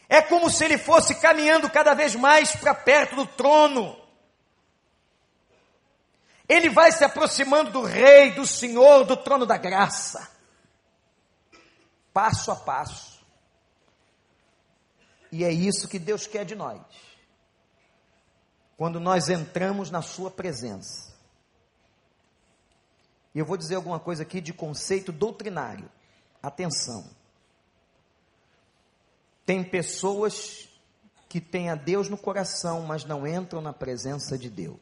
É 0.08 0.22
como 0.22 0.48
se 0.48 0.64
ele 0.64 0.78
fosse 0.78 1.16
caminhando 1.16 1.68
cada 1.68 1.92
vez 1.92 2.14
mais 2.14 2.56
para 2.56 2.74
perto 2.74 3.16
do 3.16 3.26
trono. 3.26 3.94
Ele 6.48 6.70
vai 6.70 6.90
se 6.90 7.04
aproximando 7.04 7.70
do 7.70 7.82
Rei, 7.82 8.32
do 8.32 8.46
Senhor, 8.46 9.04
do 9.04 9.18
trono 9.18 9.44
da 9.44 9.58
graça. 9.58 10.30
Passo 12.14 12.50
a 12.50 12.56
passo. 12.56 13.18
E 15.30 15.44
é 15.44 15.52
isso 15.52 15.86
que 15.86 15.98
Deus 15.98 16.26
quer 16.26 16.46
de 16.46 16.54
nós 16.54 16.80
quando 18.78 19.00
nós 19.00 19.28
entramos 19.28 19.90
na 19.90 20.00
Sua 20.00 20.30
presença. 20.30 21.07
E 23.38 23.40
eu 23.40 23.46
vou 23.46 23.56
dizer 23.56 23.76
alguma 23.76 24.00
coisa 24.00 24.24
aqui 24.24 24.40
de 24.40 24.52
conceito 24.52 25.12
doutrinário. 25.12 25.88
Atenção. 26.42 27.08
Tem 29.46 29.62
pessoas 29.62 30.68
que 31.28 31.40
têm 31.40 31.70
a 31.70 31.76
Deus 31.76 32.08
no 32.08 32.18
coração, 32.18 32.82
mas 32.82 33.04
não 33.04 33.24
entram 33.24 33.60
na 33.60 33.72
presença 33.72 34.36
de 34.36 34.50
Deus. 34.50 34.80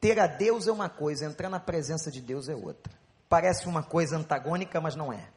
Ter 0.00 0.18
a 0.18 0.26
Deus 0.26 0.66
é 0.66 0.72
uma 0.72 0.88
coisa, 0.88 1.26
entrar 1.26 1.48
na 1.48 1.60
presença 1.60 2.10
de 2.10 2.20
Deus 2.20 2.48
é 2.48 2.56
outra. 2.56 2.92
Parece 3.28 3.68
uma 3.68 3.84
coisa 3.84 4.16
antagônica, 4.16 4.80
mas 4.80 4.96
não 4.96 5.12
é. 5.12 5.28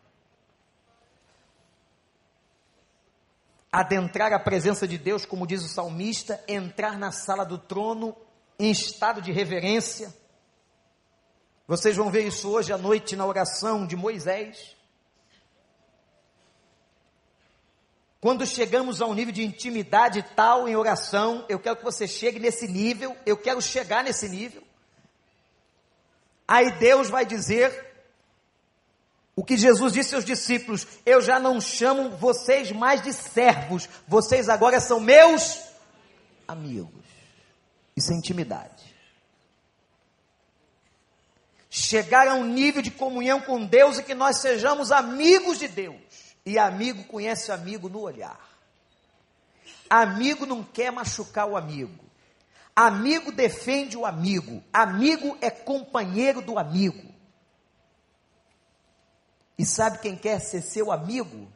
adentrar 3.72 4.34
a 4.34 4.40
presença 4.40 4.88
de 4.88 4.98
Deus, 4.98 5.24
como 5.24 5.46
diz 5.46 5.64
o 5.64 5.70
salmista, 5.70 6.44
entrar 6.48 6.98
na 6.98 7.12
sala 7.12 7.46
do 7.46 7.60
trono 7.60 8.18
em 8.58 8.72
estado 8.72 9.22
de 9.22 9.32
reverência. 9.32 10.20
Vocês 11.72 11.96
vão 11.96 12.12
ver 12.12 12.28
isso 12.28 12.50
hoje 12.50 12.74
à 12.74 12.78
noite 12.78 13.16
na 13.16 13.26
oração 13.26 13.88
de 13.88 13.96
Moisés. 13.96 14.76
Quando 18.20 18.46
chegamos 18.46 19.02
a 19.02 19.06
um 19.06 19.14
nível 19.14 19.34
de 19.34 19.46
intimidade 19.46 20.22
tal 20.36 20.68
em 20.68 20.76
oração, 20.76 21.46
eu 21.48 21.58
quero 21.58 21.78
que 21.78 21.84
você 21.86 22.10
chegue 22.10 22.42
nesse 22.42 22.68
nível, 22.68 23.16
eu 23.26 23.38
quero 23.38 23.62
chegar 23.62 24.04
nesse 24.04 24.28
nível. 24.28 24.62
Aí 26.46 26.78
Deus 26.78 27.10
vai 27.10 27.26
dizer 27.26 27.72
o 29.34 29.42
que 29.42 29.56
Jesus 29.56 29.94
disse 29.94 30.14
aos 30.14 30.26
discípulos: 30.26 30.86
Eu 31.06 31.22
já 31.22 31.40
não 31.40 31.62
chamo 31.62 32.10
vocês 32.18 32.70
mais 32.74 33.02
de 33.02 33.14
servos, 33.14 33.88
vocês 34.06 34.50
agora 34.50 34.82
são 34.82 35.00
meus 35.00 35.58
amigos. 36.46 37.06
Isso 37.96 38.12
é 38.12 38.16
intimidade. 38.18 38.81
Chegar 41.74 42.28
a 42.28 42.34
um 42.34 42.44
nível 42.44 42.82
de 42.82 42.92
comunhão 42.92 43.40
com 43.40 43.66
Deus 43.66 43.98
e 43.98 44.04
que 44.04 44.14
nós 44.14 44.42
sejamos 44.42 44.92
amigos 44.92 45.58
de 45.58 45.70
Deus. 45.70 46.02
E 46.46 46.60
amigo 46.60 47.06
conhece 47.06 47.50
amigo 47.50 47.88
no 47.88 48.02
olhar. 48.02 48.38
Amigo 49.90 50.46
não 50.46 50.66
quer 50.66 50.92
machucar 50.92 51.48
o 51.48 51.56
amigo. 51.56 52.04
Amigo 52.76 53.32
defende 53.32 53.96
o 53.96 54.06
amigo. 54.06 54.62
Amigo 54.74 55.38
é 55.40 55.50
companheiro 55.50 56.42
do 56.42 56.60
amigo. 56.60 57.10
E 59.58 59.66
sabe 59.66 60.00
quem 60.00 60.18
quer 60.18 60.42
ser 60.42 60.62
seu 60.62 60.92
amigo? 60.92 61.48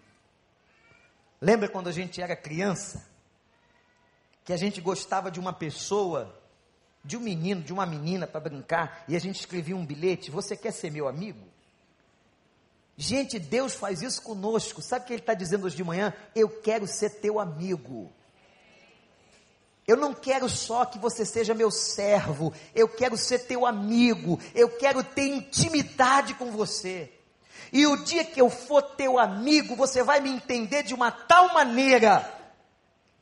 Lembra 1.41 1.67
quando 1.67 1.89
a 1.89 1.91
gente 1.91 2.21
era 2.21 2.37
criança? 2.37 3.05
Que 4.45 4.53
a 4.53 4.57
gente 4.57 4.79
gostava 4.79 5.29
de 5.29 5.41
uma 5.41 5.51
pessoa, 5.51 6.41
de 7.05 7.15
um 7.15 7.19
menino, 7.19 7.61
de 7.61 7.71
uma 7.71 7.85
menina 7.85 8.25
para 8.25 8.39
brincar, 8.39 9.05
e 9.07 9.15
a 9.15 9.19
gente 9.19 9.39
escrevia 9.39 9.75
um 9.75 9.85
bilhete: 9.85 10.31
Você 10.31 10.57
quer 10.57 10.71
ser 10.71 10.91
meu 10.91 11.07
amigo? 11.07 11.39
Gente, 12.97 13.37
Deus 13.37 13.73
faz 13.73 14.01
isso 14.01 14.21
conosco. 14.21 14.81
Sabe 14.81 15.03
o 15.03 15.07
que 15.07 15.13
Ele 15.13 15.21
está 15.21 15.33
dizendo 15.33 15.65
hoje 15.65 15.75
de 15.75 15.83
manhã? 15.83 16.13
Eu 16.33 16.49
quero 16.49 16.87
ser 16.87 17.09
teu 17.09 17.39
amigo. 17.39 18.11
Eu 19.87 19.97
não 19.97 20.13
quero 20.15 20.49
só 20.49 20.83
que 20.83 20.97
você 20.97 21.23
seja 21.23 21.53
meu 21.53 21.69
servo, 21.69 22.51
eu 22.73 22.87
quero 22.87 23.15
ser 23.15 23.45
teu 23.45 23.67
amigo, 23.67 24.39
eu 24.55 24.67
quero 24.67 25.03
ter 25.03 25.27
intimidade 25.27 26.33
com 26.33 26.49
você. 26.49 27.11
E 27.71 27.85
o 27.85 27.97
dia 27.97 28.23
que 28.23 28.41
eu 28.41 28.49
for 28.49 28.81
teu 28.81 29.19
amigo, 29.19 29.75
você 29.75 30.01
vai 30.01 30.19
me 30.21 30.31
entender 30.31 30.81
de 30.81 30.95
uma 30.95 31.11
tal 31.11 31.53
maneira 31.53 32.27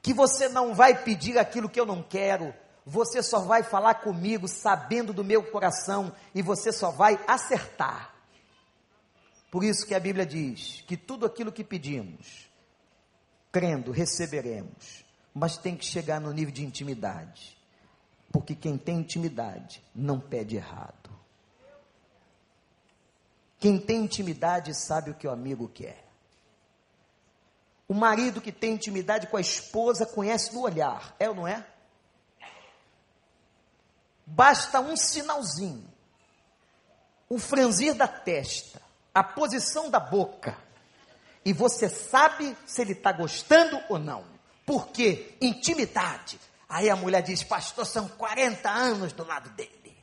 que 0.02 0.14
você 0.14 0.48
não 0.48 0.74
vai 0.74 1.04
pedir 1.04 1.38
aquilo 1.38 1.68
que 1.68 1.80
eu 1.80 1.86
não 1.86 2.02
quero. 2.02 2.54
Você 2.86 3.24
só 3.24 3.40
vai 3.40 3.64
falar 3.64 3.96
comigo 3.96 4.48
sabendo 4.48 5.14
do 5.14 5.24
meu 5.24 5.44
coração 5.44 6.14
e 6.36 6.42
você 6.42 6.72
só 6.72 6.92
vai 6.92 7.20
acertar. 7.28 8.14
Por 9.50 9.64
isso 9.64 9.86
que 9.86 9.96
a 9.96 10.00
Bíblia 10.00 10.26
diz 10.26 10.84
que 10.88 10.98
tudo 10.98 11.26
aquilo 11.26 11.52
que 11.52 11.64
pedimos, 11.64 12.50
crendo, 13.52 13.92
receberemos, 13.92 15.06
mas 15.34 15.58
tem 15.58 15.78
que 15.78 15.86
chegar 15.86 16.20
no 16.20 16.34
nível 16.34 16.54
de 16.54 16.66
intimidade. 16.66 17.58
Porque 18.32 18.56
quem 18.56 18.78
tem 18.78 18.98
intimidade 18.98 19.84
não 19.94 20.20
pede 20.20 20.56
errado. 20.56 21.12
Quem 23.60 23.80
tem 23.80 24.04
intimidade 24.04 24.74
sabe 24.74 25.12
o 25.12 25.14
que 25.14 25.28
o 25.28 25.32
amigo 25.32 25.70
quer. 25.70 26.04
O 27.88 27.94
marido 27.94 28.42
que 28.42 28.52
tem 28.52 28.74
intimidade 28.74 29.28
com 29.28 29.38
a 29.38 29.42
esposa 29.42 30.06
conhece 30.06 30.54
no 30.54 30.62
olhar, 30.62 31.16
é 31.20 31.30
ou 31.30 31.36
não 31.36 31.48
é? 31.48 31.66
Basta 34.26 34.80
um 34.80 34.96
sinalzinho, 34.96 35.88
o 37.30 37.38
franzir 37.38 37.94
da 37.94 38.08
testa, 38.08 38.82
a 39.14 39.24
posição 39.24 39.90
da 39.90 40.00
boca, 40.00 40.58
e 41.46 41.52
você 41.52 41.90
sabe 41.90 42.56
se 42.66 42.82
ele 42.82 42.94
está 42.94 43.12
gostando 43.12 43.80
ou 43.90 44.00
não. 44.00 44.24
Por 44.66 44.88
quê? 44.88 45.36
Intimidade. 45.42 46.40
Aí 46.70 46.90
a 46.90 46.96
mulher 46.96 47.22
diz, 47.22 47.44
pastor, 47.44 47.86
são 47.86 48.08
40 48.08 48.70
anos 48.70 49.12
do 49.12 49.26
lado 49.26 49.50
dele. 49.50 49.96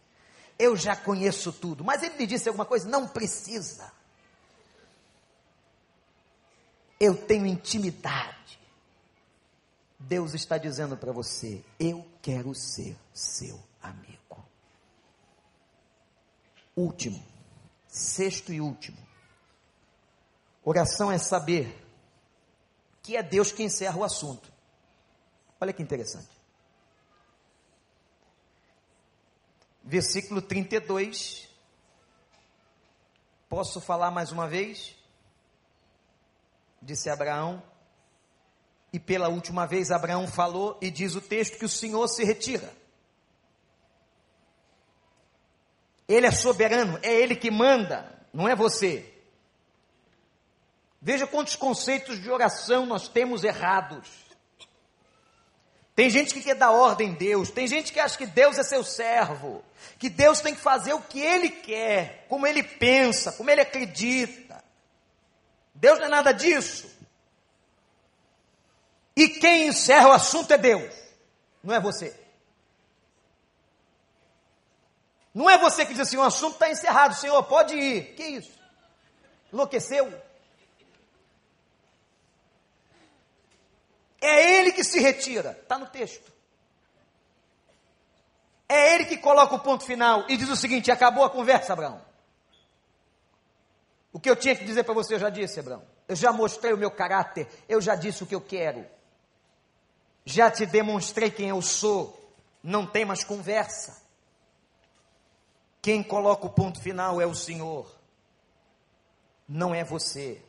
Eu 0.59 0.77
já 0.77 0.95
conheço 0.95 1.51
tudo. 1.53 1.83
Mas 1.83 2.03
ele 2.03 2.17
me 2.17 2.27
disse 2.27 2.49
alguma 2.49 2.67
coisa? 2.67 2.87
Não 2.87 3.09
precisa. 3.09 3.91
Eu 7.01 7.17
tenho 7.17 7.47
intimidade. 7.47 8.61
Deus 9.99 10.35
está 10.35 10.59
dizendo 10.59 10.97
para 10.97 11.13
você: 11.13 11.65
eu 11.79 12.07
quero 12.21 12.55
ser 12.55 12.95
seu 13.13 13.59
amigo. 13.83 14.45
Último, 16.77 17.23
sexto 17.87 18.53
e 18.53 18.61
último. 18.61 18.99
Oração 20.65 21.11
é 21.11 21.19
saber 21.19 21.87
que 23.03 23.17
é 23.17 23.23
Deus 23.23 23.51
que 23.51 23.63
encerra 23.63 23.97
o 23.97 24.05
assunto. 24.05 24.53
Olha 25.61 25.73
que 25.73 25.83
interessante. 25.83 26.29
Versículo 29.83 30.41
32. 30.41 31.49
Posso 33.49 33.81
falar 33.81 34.11
mais 34.11 34.31
uma 34.31 34.47
vez? 34.47 34.95
Disse 36.81 37.11
Abraão. 37.11 37.63
E 38.93 38.99
pela 38.99 39.29
última 39.29 39.67
vez 39.67 39.91
Abraão 39.91 40.27
falou, 40.27 40.79
e 40.81 40.91
diz 40.91 41.15
o 41.15 41.21
texto 41.21 41.59
que 41.59 41.65
o 41.65 41.69
Senhor 41.69 42.07
se 42.09 42.25
retira. 42.25 42.73
Ele 46.11 46.27
é 46.27 46.33
soberano, 46.33 46.99
é 47.05 47.15
Ele 47.15 47.37
que 47.37 47.53
manda, 47.53 48.05
não 48.35 48.49
é 48.49 48.57
você. 48.57 49.09
Veja 51.01 51.25
quantos 51.25 51.55
conceitos 51.55 52.21
de 52.21 52.29
oração 52.29 52.85
nós 52.85 53.09
temos 53.09 53.45
errados. 53.45 54.09
Tem 55.95 56.11
gente 56.11 56.35
que 56.35 56.41
quer 56.43 56.57
dar 56.57 56.73
ordem 56.73 57.11
em 57.11 57.15
Deus, 57.15 57.51
tem 57.51 57.69
gente 57.69 57.93
que 57.93 58.01
acha 58.01 58.19
que 58.19 58.27
Deus 58.27 58.59
é 58.59 58.65
seu 58.65 58.83
servo, 58.83 59.63
que 60.01 60.09
Deus 60.09 60.41
tem 60.41 60.53
que 60.53 60.61
fazer 60.61 60.95
o 60.95 61.01
que 61.01 61.21
Ele 61.21 61.49
quer, 61.49 62.27
como 62.29 62.45
Ele 62.45 62.65
pensa, 62.65 63.31
como 63.33 63.49
Ele 63.49 63.61
acredita. 63.61 64.65
Deus 65.73 66.01
não 66.01 66.07
é 66.07 66.11
nada 66.11 66.33
disso. 66.33 66.91
E 69.15 69.29
quem 69.29 69.69
encerra 69.69 70.09
o 70.09 70.13
assunto 70.13 70.53
é 70.53 70.59
Deus, 70.59 70.93
não 71.63 71.73
é 71.73 71.79
você. 71.79 72.20
Não 75.35 75.49
é 75.49 75.57
você 75.57 75.87
que 75.87 75.93
diz 75.93 76.01
assim, 76.01 76.17
o 76.17 76.23
assunto 76.23 76.55
está 76.55 76.71
encerrado, 76.71 77.15
Senhor, 77.15 77.43
pode 77.45 77.75
ir. 77.75 78.15
Que 78.15 78.25
isso? 78.25 78.53
Enlouqueceu? 79.53 80.13
É 84.21 84.59
ele 84.59 84.73
que 84.73 84.85
se 84.85 85.01
retira, 85.01 85.59
está 85.63 85.79
no 85.79 85.87
texto. 85.87 86.31
É 88.69 88.95
ele 88.95 89.05
que 89.07 89.17
coloca 89.17 89.55
o 89.55 89.61
ponto 89.61 89.85
final 89.85 90.25
e 90.29 90.37
diz 90.37 90.49
o 90.49 90.57
seguinte: 90.57 90.91
acabou 90.91 91.25
a 91.25 91.31
conversa, 91.31 91.73
Abraão. 91.73 92.01
O 94.13 94.21
que 94.21 94.29
eu 94.29 94.37
tinha 94.37 94.55
que 94.55 94.65
dizer 94.65 94.85
para 94.85 94.95
você 94.95 95.15
eu 95.15 95.19
já 95.19 95.31
disse, 95.31 95.59
Abraão. 95.59 95.83
Eu 96.07 96.17
já 96.17 96.33
mostrei 96.33 96.73
o 96.73 96.79
meu 96.79 96.91
caráter, 96.91 97.49
eu 97.69 97.81
já 97.81 97.95
disse 97.95 98.23
o 98.23 98.27
que 98.27 98.35
eu 98.35 98.41
quero. 98.41 98.85
Já 100.25 100.51
te 100.51 100.67
demonstrei 100.67 101.31
quem 101.31 101.49
eu 101.49 101.63
sou. 101.63 102.17
Não 102.63 102.87
tem 102.87 103.05
mais 103.05 103.25
conversa. 103.25 104.01
Quem 105.83 106.03
coloca 106.03 106.47
o 106.47 106.51
ponto 106.51 106.81
final 106.81 107.21
é 107.21 107.27
o 107.27 107.35
Senhor, 107.35 107.91
não 109.49 109.75
é 109.75 109.83
você. 109.83 110.43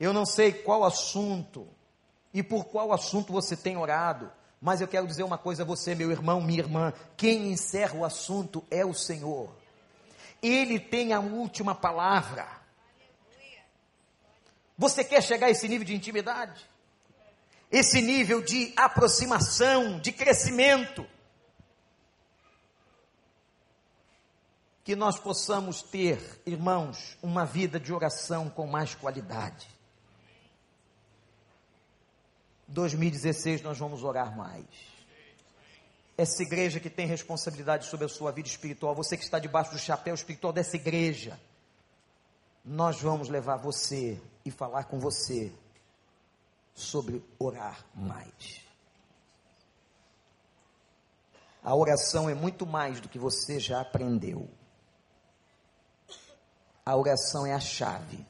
Eu 0.00 0.12
não 0.12 0.26
sei 0.26 0.52
qual 0.52 0.84
assunto 0.84 1.66
e 2.32 2.42
por 2.42 2.66
qual 2.66 2.92
assunto 2.92 3.32
você 3.32 3.56
tem 3.56 3.76
orado, 3.76 4.30
mas 4.60 4.80
eu 4.80 4.88
quero 4.88 5.06
dizer 5.06 5.22
uma 5.22 5.38
coisa 5.38 5.62
a 5.62 5.66
você, 5.66 5.94
meu 5.94 6.10
irmão, 6.10 6.40
minha 6.40 6.60
irmã: 6.60 6.92
quem 7.16 7.52
encerra 7.52 7.96
o 7.96 8.04
assunto 8.04 8.64
é 8.70 8.84
o 8.84 8.94
Senhor, 8.94 9.50
Ele 10.42 10.78
tem 10.80 11.12
a 11.12 11.20
última 11.20 11.74
palavra. 11.74 12.58
Você 14.76 15.02
quer 15.02 15.22
chegar 15.22 15.48
a 15.48 15.50
esse 15.50 15.68
nível 15.68 15.84
de 15.84 15.94
intimidade? 15.94 16.64
Esse 17.70 18.00
nível 18.00 18.40
de 18.40 18.72
aproximação, 18.76 19.98
de 19.98 20.12
crescimento? 20.12 21.04
Que 24.88 24.96
nós 24.96 25.18
possamos 25.18 25.82
ter, 25.82 26.40
irmãos, 26.46 27.18
uma 27.22 27.44
vida 27.44 27.78
de 27.78 27.92
oração 27.92 28.48
com 28.48 28.66
mais 28.66 28.94
qualidade. 28.94 29.68
2016 32.68 33.60
nós 33.60 33.76
vamos 33.76 34.02
orar 34.02 34.34
mais. 34.34 34.64
Essa 36.16 36.42
igreja 36.42 36.80
que 36.80 36.88
tem 36.88 37.06
responsabilidade 37.06 37.84
sobre 37.84 38.06
a 38.06 38.08
sua 38.08 38.32
vida 38.32 38.48
espiritual, 38.48 38.94
você 38.94 39.14
que 39.14 39.22
está 39.22 39.38
debaixo 39.38 39.72
do 39.72 39.78
chapéu 39.78 40.14
espiritual 40.14 40.54
dessa 40.54 40.76
igreja, 40.76 41.38
nós 42.64 42.98
vamos 42.98 43.28
levar 43.28 43.58
você 43.58 44.18
e 44.42 44.50
falar 44.50 44.84
com 44.84 44.98
você 44.98 45.52
sobre 46.74 47.22
orar 47.38 47.84
mais. 47.94 48.62
A 51.62 51.74
oração 51.74 52.30
é 52.30 52.34
muito 52.34 52.66
mais 52.66 53.02
do 53.02 53.08
que 53.10 53.18
você 53.18 53.60
já 53.60 53.82
aprendeu. 53.82 54.48
A 56.88 56.96
oração 56.96 57.44
é 57.44 57.52
a 57.52 57.60
chave 57.60 58.26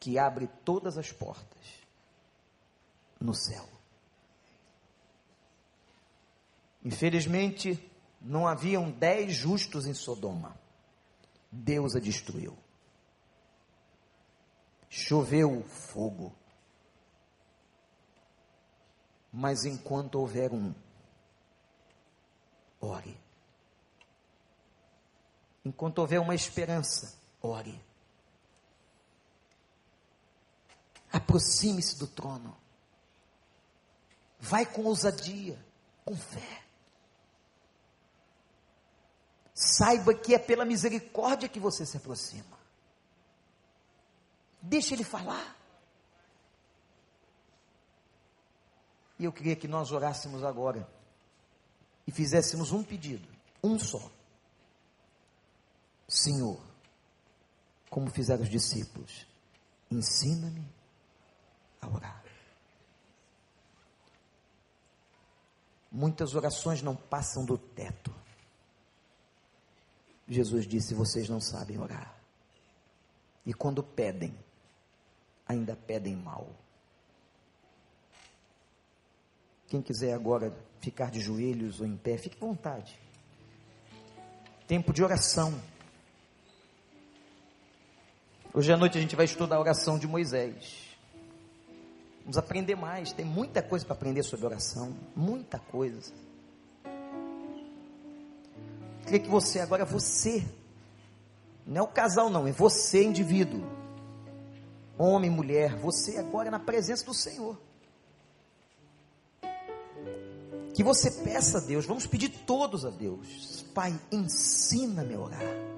que 0.00 0.18
abre 0.18 0.48
todas 0.64 0.98
as 0.98 1.12
portas 1.12 1.86
no 3.20 3.32
céu. 3.32 3.64
Infelizmente, 6.84 7.78
não 8.20 8.44
haviam 8.44 8.90
dez 8.90 9.34
justos 9.34 9.86
em 9.86 9.94
Sodoma. 9.94 10.58
Deus 11.48 11.94
a 11.94 12.00
destruiu. 12.00 12.58
Choveu 14.90 15.62
fogo. 15.62 16.34
Mas 19.32 19.64
enquanto 19.64 20.16
houver 20.16 20.50
um, 20.50 20.74
ore. 22.80 23.16
Enquanto 25.64 26.00
houver 26.00 26.20
uma 26.20 26.34
esperança, 26.34 27.15
ore. 27.46 27.84
Aproxime-se 31.12 31.98
do 31.98 32.06
trono. 32.06 32.56
Vai 34.38 34.66
com 34.66 34.84
ousadia, 34.84 35.58
com 36.04 36.16
fé. 36.16 36.64
Saiba 39.54 40.12
que 40.12 40.34
é 40.34 40.38
pela 40.38 40.64
misericórdia 40.64 41.48
que 41.48 41.58
você 41.58 41.86
se 41.86 41.96
aproxima. 41.96 42.58
Deixa 44.60 44.94
ele 44.94 45.04
falar. 45.04 45.56
E 49.18 49.24
eu 49.24 49.32
queria 49.32 49.56
que 49.56 49.66
nós 49.66 49.92
orássemos 49.92 50.44
agora 50.44 50.86
e 52.06 52.12
fizéssemos 52.12 52.70
um 52.72 52.82
pedido, 52.82 53.26
um 53.62 53.78
só. 53.78 54.10
Senhor, 56.06 56.60
como 57.90 58.10
fizeram 58.10 58.42
os 58.42 58.48
discípulos. 58.48 59.26
Ensina-me 59.90 60.66
a 61.80 61.88
orar. 61.88 62.24
Muitas 65.90 66.34
orações 66.34 66.82
não 66.82 66.94
passam 66.94 67.44
do 67.44 67.56
teto. 67.56 68.14
Jesus 70.28 70.66
disse: 70.66 70.94
Vocês 70.94 71.28
não 71.28 71.40
sabem 71.40 71.78
orar. 71.78 72.14
E 73.44 73.54
quando 73.54 73.82
pedem, 73.82 74.36
ainda 75.46 75.76
pedem 75.76 76.16
mal. 76.16 76.48
Quem 79.68 79.80
quiser 79.80 80.12
agora 80.12 80.52
ficar 80.80 81.10
de 81.10 81.20
joelhos 81.20 81.80
ou 81.80 81.86
em 81.86 81.96
pé, 81.96 82.18
fique 82.18 82.36
à 82.36 82.46
vontade. 82.46 82.98
Tempo 84.66 84.92
de 84.92 85.02
oração. 85.02 85.60
Hoje 88.56 88.72
à 88.72 88.76
noite 88.78 88.96
a 88.96 89.00
gente 89.02 89.14
vai 89.14 89.26
estudar 89.26 89.56
a 89.56 89.60
oração 89.60 89.98
de 89.98 90.06
Moisés. 90.06 90.96
Vamos 92.20 92.38
aprender 92.38 92.74
mais. 92.74 93.12
Tem 93.12 93.22
muita 93.22 93.62
coisa 93.62 93.84
para 93.84 93.94
aprender 93.94 94.22
sobre 94.22 94.46
oração. 94.46 94.96
Muita 95.14 95.58
coisa. 95.58 96.10
Queria 99.04 99.20
que 99.20 99.28
você, 99.28 99.60
agora 99.60 99.84
você, 99.84 100.42
não 101.66 101.80
é 101.80 101.82
o 101.82 101.86
casal 101.86 102.30
não, 102.30 102.46
é 102.46 102.50
você, 102.50 103.04
indivíduo. 103.04 103.62
Homem, 104.96 105.28
mulher, 105.28 105.76
você 105.76 106.16
agora 106.16 106.50
na 106.50 106.58
presença 106.58 107.04
do 107.04 107.12
Senhor. 107.12 107.60
Que 110.72 110.82
você 110.82 111.10
peça 111.10 111.58
a 111.58 111.60
Deus, 111.60 111.84
vamos 111.84 112.06
pedir 112.06 112.30
todos 112.30 112.86
a 112.86 112.90
Deus. 112.90 113.66
Pai, 113.74 113.94
ensina-me 114.10 115.14
a 115.14 115.20
orar. 115.20 115.75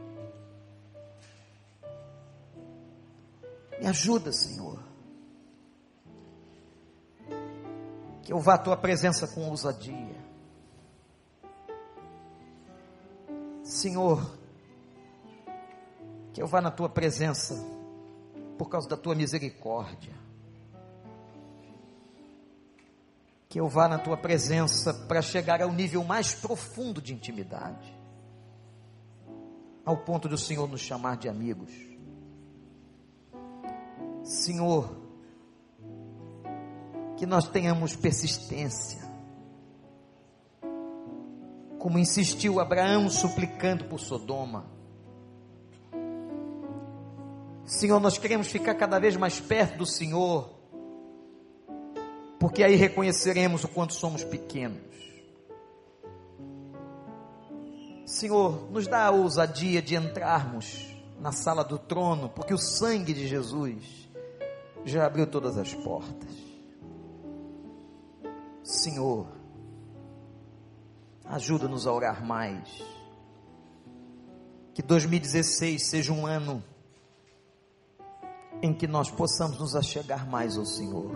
Me 3.81 3.87
ajuda, 3.87 4.33
Senhor. 4.33 4.83
Que 8.23 8.33
eu 8.33 8.41
vá 8.41 8.55
à 8.55 8.59
tua 8.59 8.77
presença 8.77 9.27
com 9.27 9.49
ousadia. 9.49 10.17
Senhor, 13.63 14.39
que 16.33 16.43
eu 16.43 16.47
vá 16.47 16.61
na 16.61 16.71
tua 16.71 16.89
presença 16.89 17.55
por 18.57 18.69
causa 18.69 18.89
da 18.89 18.97
tua 18.97 19.15
misericórdia. 19.15 20.13
Que 23.49 23.61
eu 23.61 23.69
vá 23.69 23.89
na 23.89 23.99
tua 23.99 24.17
presença 24.17 24.93
para 24.93 25.23
chegar 25.23 25.63
ao 25.63 25.73
nível 25.73 26.03
mais 26.05 26.35
profundo 26.35 27.01
de 27.01 27.15
intimidade, 27.15 27.97
ao 29.85 29.97
ponto 29.97 30.29
do 30.29 30.37
Senhor 30.37 30.69
nos 30.69 30.81
chamar 30.81 31.17
de 31.17 31.29
amigos. 31.29 31.88
Senhor, 34.29 34.95
que 37.17 37.25
nós 37.25 37.49
tenhamos 37.49 37.97
persistência, 37.97 39.01
como 41.79 41.99
insistiu 41.99 42.61
Abraão 42.61 43.09
suplicando 43.09 43.87
por 43.87 43.99
Sodoma. 43.99 44.67
Senhor, 47.65 47.99
nós 48.01 48.19
queremos 48.19 48.49
ficar 48.49 48.75
cada 48.75 48.99
vez 48.99 49.17
mais 49.17 49.41
perto 49.41 49.79
do 49.79 49.87
Senhor, 49.87 50.51
porque 52.39 52.63
aí 52.63 52.77
reconheceremos 52.77 53.65
o 53.65 53.69
quanto 53.69 53.95
somos 53.95 54.25
pequenos. 54.25 54.83
Senhor, 58.05 58.71
nos 58.71 58.87
dá 58.87 59.07
a 59.07 59.11
ousadia 59.11 59.81
de 59.81 59.95
entrarmos 59.95 60.87
na 61.19 61.33
sala 61.33 61.65
do 61.65 61.79
trono, 61.79 62.29
porque 62.29 62.53
o 62.53 62.59
sangue 62.59 63.15
de 63.15 63.27
Jesus 63.27 64.08
já 64.89 65.07
abriu 65.07 65.27
todas 65.27 65.57
as 65.59 65.75
portas. 65.75 66.37
Senhor, 68.63 69.27
ajuda-nos 71.25 71.87
a 71.87 71.93
orar 71.93 72.25
mais. 72.25 72.83
Que 74.75 74.83
2016 74.83 75.83
seja 75.83 76.13
um 76.13 76.27
ano 76.27 76.63
em 78.63 78.75
que 78.75 78.87
nós 78.87 79.11
possamos 79.11 79.59
nos 79.59 79.77
achegar 79.77 80.29
mais 80.29 80.57
ao 80.57 80.65
Senhor, 80.65 81.13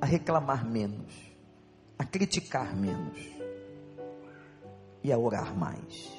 a 0.00 0.06
reclamar 0.06 0.68
menos, 0.68 1.12
a 1.98 2.04
criticar 2.04 2.74
menos 2.74 3.18
e 5.02 5.12
a 5.12 5.18
orar 5.18 5.56
mais. 5.56 6.12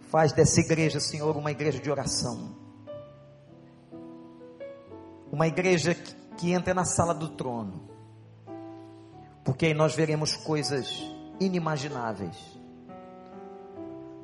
Faz 0.00 0.32
dessa 0.32 0.60
igreja, 0.60 1.00
Senhor, 1.00 1.36
uma 1.36 1.50
igreja 1.50 1.78
de 1.78 1.90
oração 1.90 2.61
uma 5.32 5.48
igreja 5.48 5.94
que, 6.36 6.52
entra 6.52 6.74
na 6.74 6.84
sala 6.84 7.14
do 7.14 7.30
trono, 7.30 7.88
porque 9.42 9.66
aí 9.66 9.74
nós 9.74 9.94
veremos 9.94 10.36
coisas 10.36 11.02
inimagináveis. 11.40 12.36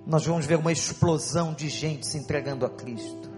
Nós 0.06 0.26
vamos 0.26 0.44
ver 0.44 0.59
uma 0.59 0.70
explosão 0.70 1.54
de 1.54 1.68
gente 1.68 2.06
se 2.06 2.18
entregando 2.18 2.66
a 2.66 2.70
Cristo. 2.70 3.30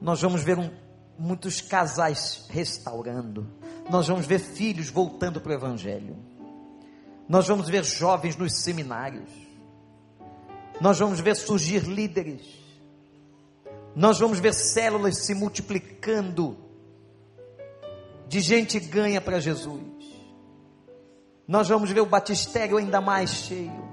Nós 0.00 0.20
vamos 0.20 0.42
ver 0.42 0.58
um, 0.58 0.70
muitos 1.18 1.60
casais 1.60 2.46
restaurando. 2.50 3.48
Nós 3.90 4.08
vamos 4.08 4.26
ver 4.26 4.38
filhos 4.38 4.90
voltando 4.90 5.40
para 5.40 5.52
o 5.52 5.54
Evangelho. 5.54 6.16
Nós 7.28 7.46
vamos 7.46 7.68
ver 7.68 7.84
jovens 7.84 8.36
nos 8.36 8.54
seminários. 8.54 9.30
Nós 10.80 10.98
vamos 10.98 11.20
ver 11.20 11.36
surgir 11.36 11.84
líderes 11.84 12.61
nós 13.94 14.18
vamos 14.18 14.38
ver 14.38 14.54
células 14.54 15.18
se 15.18 15.34
multiplicando, 15.34 16.56
de 18.26 18.40
gente 18.40 18.80
ganha 18.80 19.20
para 19.20 19.40
Jesus. 19.40 19.82
Nós 21.46 21.68
vamos 21.68 21.90
ver 21.90 22.00
o 22.00 22.06
batistério 22.06 22.78
ainda 22.78 23.00
mais 23.00 23.30
cheio. 23.30 23.92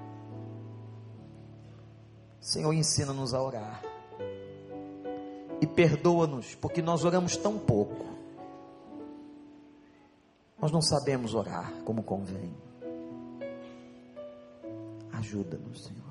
Senhor, 2.39 2.71
ensina-nos 2.73 3.33
a 3.33 3.41
orar. 3.41 3.81
E 5.61 5.67
perdoa-nos, 5.67 6.55
porque 6.55 6.81
nós 6.81 7.03
oramos 7.03 7.35
tão 7.35 7.59
pouco. 7.59 8.05
Nós 10.61 10.71
não 10.71 10.81
sabemos 10.81 11.33
orar 11.33 11.73
como 11.83 12.01
convém. 12.01 12.53
Ajuda-nos, 15.11 15.83
Senhor. 15.83 16.08